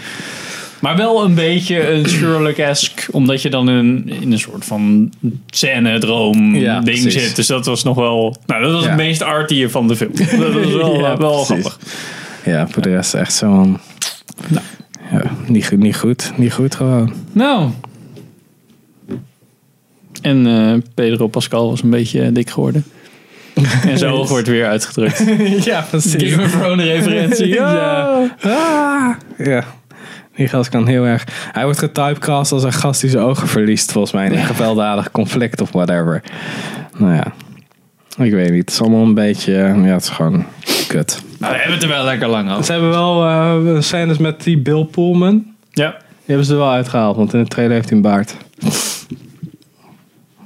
Maar 0.80 0.96
wel 0.96 1.24
een 1.24 1.34
beetje 1.34 1.90
een 1.90 2.08
Sherlock-esque, 2.18 3.12
omdat 3.12 3.42
je 3.42 3.50
dan 3.50 3.68
in, 3.70 4.10
in 4.20 4.32
een 4.32 4.38
soort 4.38 4.64
van 4.64 5.12
scène-droom 5.50 6.54
Ja, 6.56 6.80
ding 6.80 7.00
precies. 7.02 7.22
zit. 7.22 7.36
Dus 7.36 7.46
dat 7.46 7.66
was 7.66 7.82
nog 7.84 7.96
wel, 7.96 8.36
nou 8.46 8.62
dat 8.62 8.72
was 8.72 8.82
Ja. 8.82 8.88
het 8.88 8.96
meest 8.96 9.22
arty 9.22 9.68
van 9.68 9.88
de 9.88 9.96
film. 9.96 10.10
Dat 10.14 10.52
was 10.52 10.72
wel, 10.72 11.00
Ja, 11.04 11.16
wel 11.16 11.44
grappig. 11.44 11.78
Ja, 12.44 12.68
voor 12.68 12.82
de 12.82 12.90
rest 12.90 13.14
echt 13.14 13.32
zo'n... 13.34 13.78
Ja, 15.10 15.22
niet, 15.46 15.76
niet 15.76 15.96
goed. 15.96 16.32
Niet 16.36 16.52
goed 16.52 16.74
gewoon. 16.74 17.12
Nou. 17.32 17.70
En 20.22 20.46
eh, 20.46 20.74
Pedro 20.94 21.26
Pascal 21.26 21.70
was 21.70 21.82
een 21.82 21.90
beetje 21.90 22.32
dik 22.32 22.50
geworden. 22.50 22.84
En 23.86 23.98
zijn 23.98 24.12
oog 24.12 24.28
wordt 24.34 24.48
weer 24.48 24.66
uitgedrukt. 24.66 25.24
ja, 25.64 25.80
precies. 25.90 26.32
Game 26.32 26.44
of 26.44 26.50
Thrones 26.50 26.84
referentie. 26.84 27.46
Ja. 27.46 28.36
Ah, 28.40 29.14
ja. 29.38 29.64
Die 30.34 30.48
gast 30.48 30.70
kan 30.70 30.86
heel 30.86 31.04
erg... 31.04 31.24
Hij 31.52 31.64
wordt 31.64 31.78
getypecast 31.78 32.52
als 32.52 32.62
een 32.62 32.72
gast 32.72 33.00
die 33.00 33.10
zijn 33.10 33.22
ogen 33.22 33.48
verliest, 33.48 33.92
volgens 33.92 34.12
mij. 34.12 34.26
In 34.26 34.32
een 34.32 34.44
gewelddadig 34.44 35.10
conflict 35.10 35.60
of 35.60 35.72
whatever. 35.72 36.22
Nou 36.96 37.14
ja. 37.14 37.32
Ik 38.18 38.32
weet 38.32 38.50
niet. 38.50 38.60
Het 38.60 38.70
is 38.70 38.80
allemaal 38.80 39.02
een 39.04 39.14
beetje... 39.14 39.52
Ja, 39.52 39.82
het 39.84 40.02
is 40.02 40.08
gewoon 40.08 40.44
kut. 40.88 41.22
Nou, 41.38 41.52
we 41.52 41.58
hebben 41.58 41.74
het 41.74 41.82
er 41.82 41.88
wel 41.88 42.04
lekker 42.04 42.28
lang 42.28 42.50
over. 42.50 42.64
Ze 42.64 42.72
hebben 42.72 42.90
wel 42.90 43.24
eh 43.26 43.80
scènes 43.80 44.18
met 44.18 44.42
die 44.42 44.58
Bill 44.58 44.84
Pullman. 44.84 45.44
Ja. 45.70 45.90
Die 45.90 45.96
hebben 46.26 46.46
ze 46.46 46.52
er 46.52 46.58
wel 46.58 46.70
uitgehaald, 46.70 47.16
want 47.16 47.32
in 47.34 47.42
de 47.42 47.48
trailer 47.48 47.74
heeft 47.74 47.88
hij 47.88 47.96
een 47.96 48.02
baard. 48.02 48.36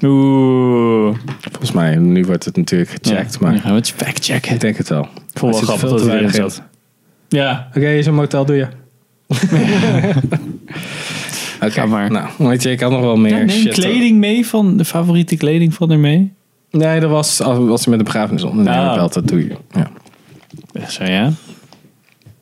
Oeh. 0.02 1.16
Volgens 1.50 1.72
mij, 1.72 1.96
nu 1.96 2.24
wordt 2.24 2.44
het 2.44 2.56
natuurlijk 2.56 2.90
gecheckt, 2.90 3.32
Ja, 3.32 3.38
maar 3.40 3.58
gaan 3.58 3.70
we 3.70 3.76
het 3.76 3.90
factchecken. 3.96 4.52
ik 4.54 4.61
denk 4.61 4.76
het 4.76 4.88
wel. 4.88 5.02
Ik 5.02 5.38
vond 5.38 5.52
wel 5.54 5.62
grappig 5.62 5.88
veel 5.88 5.98
dat 5.98 6.06
erin 6.08 6.30
zat. 6.30 6.62
Ja. 7.28 7.68
Oké, 7.76 7.88
is 7.90 8.06
een 8.06 8.14
motel, 8.14 8.44
doe 8.44 8.56
je. 8.56 8.66
Oké, 11.66 11.87
maar. 11.87 12.11
Nou, 12.11 12.28
weet 12.37 12.62
je, 12.62 12.70
ik 12.70 12.80
had 12.80 12.90
nog 12.90 13.00
wel 13.00 13.16
meer 13.16 13.30
Ja, 13.38 13.44
neem 13.44 13.48
shit. 13.61 13.72
kleding 13.74 14.18
mee 14.18 14.46
van 14.46 14.76
de 14.76 14.85
favoriete 14.85 15.37
kleding 15.37 15.74
van 15.74 15.90
er 15.90 15.98
mee. 15.98 16.32
Nee, 16.72 17.00
dat 17.00 17.11
was 17.11 17.40
als, 17.42 17.68
als 17.68 17.85
je 17.85 17.90
met 17.90 17.98
een 17.98 18.04
begrafenisondernemer 18.04 18.88
Ah. 18.88 18.94
belt, 18.94 19.12
dat 19.12 19.28
doe 19.28 19.44
je. 19.48 19.56
Ja. 19.70 19.90
Zo 20.88 21.04
ja. 21.04 21.30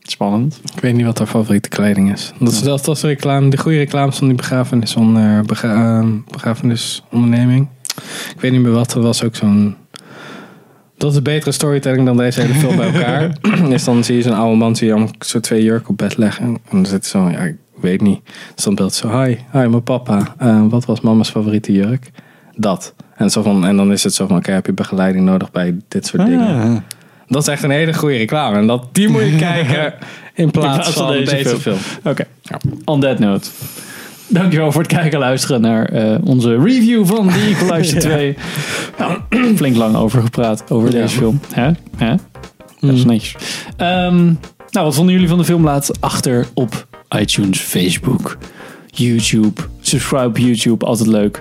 Spannend. 0.02 0.60
Ik 0.74 0.80
weet 0.80 0.94
niet 0.94 1.04
wat 1.04 1.18
haar 1.18 1.26
favoriete 1.26 1.68
kleding 1.68 2.12
is. 2.12 2.32
Dat 2.38 2.52
is 2.52 2.62
dat 2.62 2.86
was 2.86 3.00
de 3.00 3.06
reclame, 3.06 3.48
de 3.50 3.56
goede 3.58 3.76
reclames 3.78 4.16
van 4.18 4.26
die 4.26 4.36
begrafenisonder, 4.36 5.42
begra, 5.44 6.00
eh, 6.00 6.06
begrafenisonderneming. 6.30 7.68
Ik 8.34 8.40
weet 8.40 8.52
niet 8.52 8.60
meer 8.60 8.72
wat, 8.72 8.94
er 8.94 9.00
was 9.00 9.22
ook 9.24 9.36
zo'n... 9.36 9.76
Dat 10.96 11.12
is 11.12 11.22
betere 11.22 11.52
storytelling 11.52 12.06
dan 12.06 12.16
deze 12.16 12.40
hele 12.40 12.54
film 12.54 12.76
bij 12.76 12.86
elkaar. 12.94 13.36
is 13.72 13.84
dan 13.84 14.04
zie 14.04 14.16
je 14.16 14.22
zo'n 14.22 14.34
oude 14.34 14.56
man, 14.56 14.76
zie 14.76 14.86
je 14.86 14.92
allemaal 14.92 15.12
zo 15.20 15.40
twee 15.40 15.62
jurken 15.62 15.88
op 15.88 15.96
bed 15.98 16.16
leggen. 16.16 16.44
En 16.44 16.58
dan 16.70 16.86
zit 16.86 17.06
zo, 17.06 17.28
ja, 17.28 17.38
ik 17.38 17.56
weet 17.80 18.00
niet. 18.00 18.20
Dus 18.54 18.64
dan 18.64 18.74
beeld 18.74 18.94
zo, 18.94 19.20
hi, 19.22 19.36
hi, 19.52 19.58
mijn 19.66 19.82
papa. 19.82 20.34
Eh, 20.38 20.62
wat 20.68 20.84
was 20.84 21.00
mama's 21.00 21.30
favoriete 21.30 21.72
jurk? 21.72 22.10
Dat. 22.60 22.94
En, 23.16 23.30
zo 23.30 23.42
van, 23.42 23.66
en 23.66 23.76
dan 23.76 23.92
is 23.92 24.04
het 24.04 24.14
zo 24.14 24.26
van, 24.26 24.36
oké, 24.36 24.52
heb 24.52 24.66
je 24.66 24.72
begeleiding 24.72 25.24
nodig 25.24 25.50
bij 25.50 25.76
dit 25.88 26.06
soort 26.06 26.26
dingen? 26.26 26.84
Dat 27.28 27.42
is 27.42 27.48
echt 27.48 27.62
een 27.62 27.70
hele 27.70 27.94
goede 27.94 28.16
reclame. 28.16 28.56
En 28.56 28.66
dat, 28.66 28.88
die 28.92 29.08
moet 29.08 29.20
je 29.20 29.36
kijken 29.50 29.94
in 30.34 30.50
plaats, 30.50 30.76
plaats 30.76 30.90
van 30.90 31.06
van, 31.06 31.16
deze 31.16 31.34
deze, 31.34 31.48
film. 31.60 31.76
film. 31.76 31.78
Oké. 32.12 32.26
On 32.84 33.00
that 33.00 33.18
note. 33.18 33.48
Dankjewel 34.26 34.72
voor 34.72 34.82
het 34.82 34.90
kijken 34.90 35.12
en 35.12 35.18
luisteren 35.18 35.60
naar 35.60 35.84
eh, 35.84 36.16
onze 36.24 36.58
review 36.58 37.06
van 37.06 37.28
The 37.28 37.54
Equalizer 37.58 38.00
2. 38.00 38.36
Nou, 38.98 39.18
flink 39.56 39.76
lang 39.76 39.96
over 39.96 40.22
gepraat 40.22 40.70
over 40.70 40.90
deze 40.90 41.16
film. 41.16 41.40
Hè? 41.52 41.70
Hè? 41.96 42.14
Dat 42.80 42.94
is 42.94 43.04
netjes. 43.04 43.34
Ehm, 43.76 44.24
nou, 44.70 44.86
wat 44.86 44.94
vonden 44.94 45.14
jullie 45.14 45.28
van 45.28 45.38
de 45.38 45.44
film? 45.44 45.64
Laat 45.64 46.00
achter 46.00 46.46
op 46.54 46.86
iTunes, 47.18 47.58
Facebook, 47.58 48.38
YouTube. 48.86 49.60
Subscribe 49.80 50.26
op 50.26 50.38
YouTube, 50.38 50.84
altijd 50.84 51.08
leuk. 51.08 51.40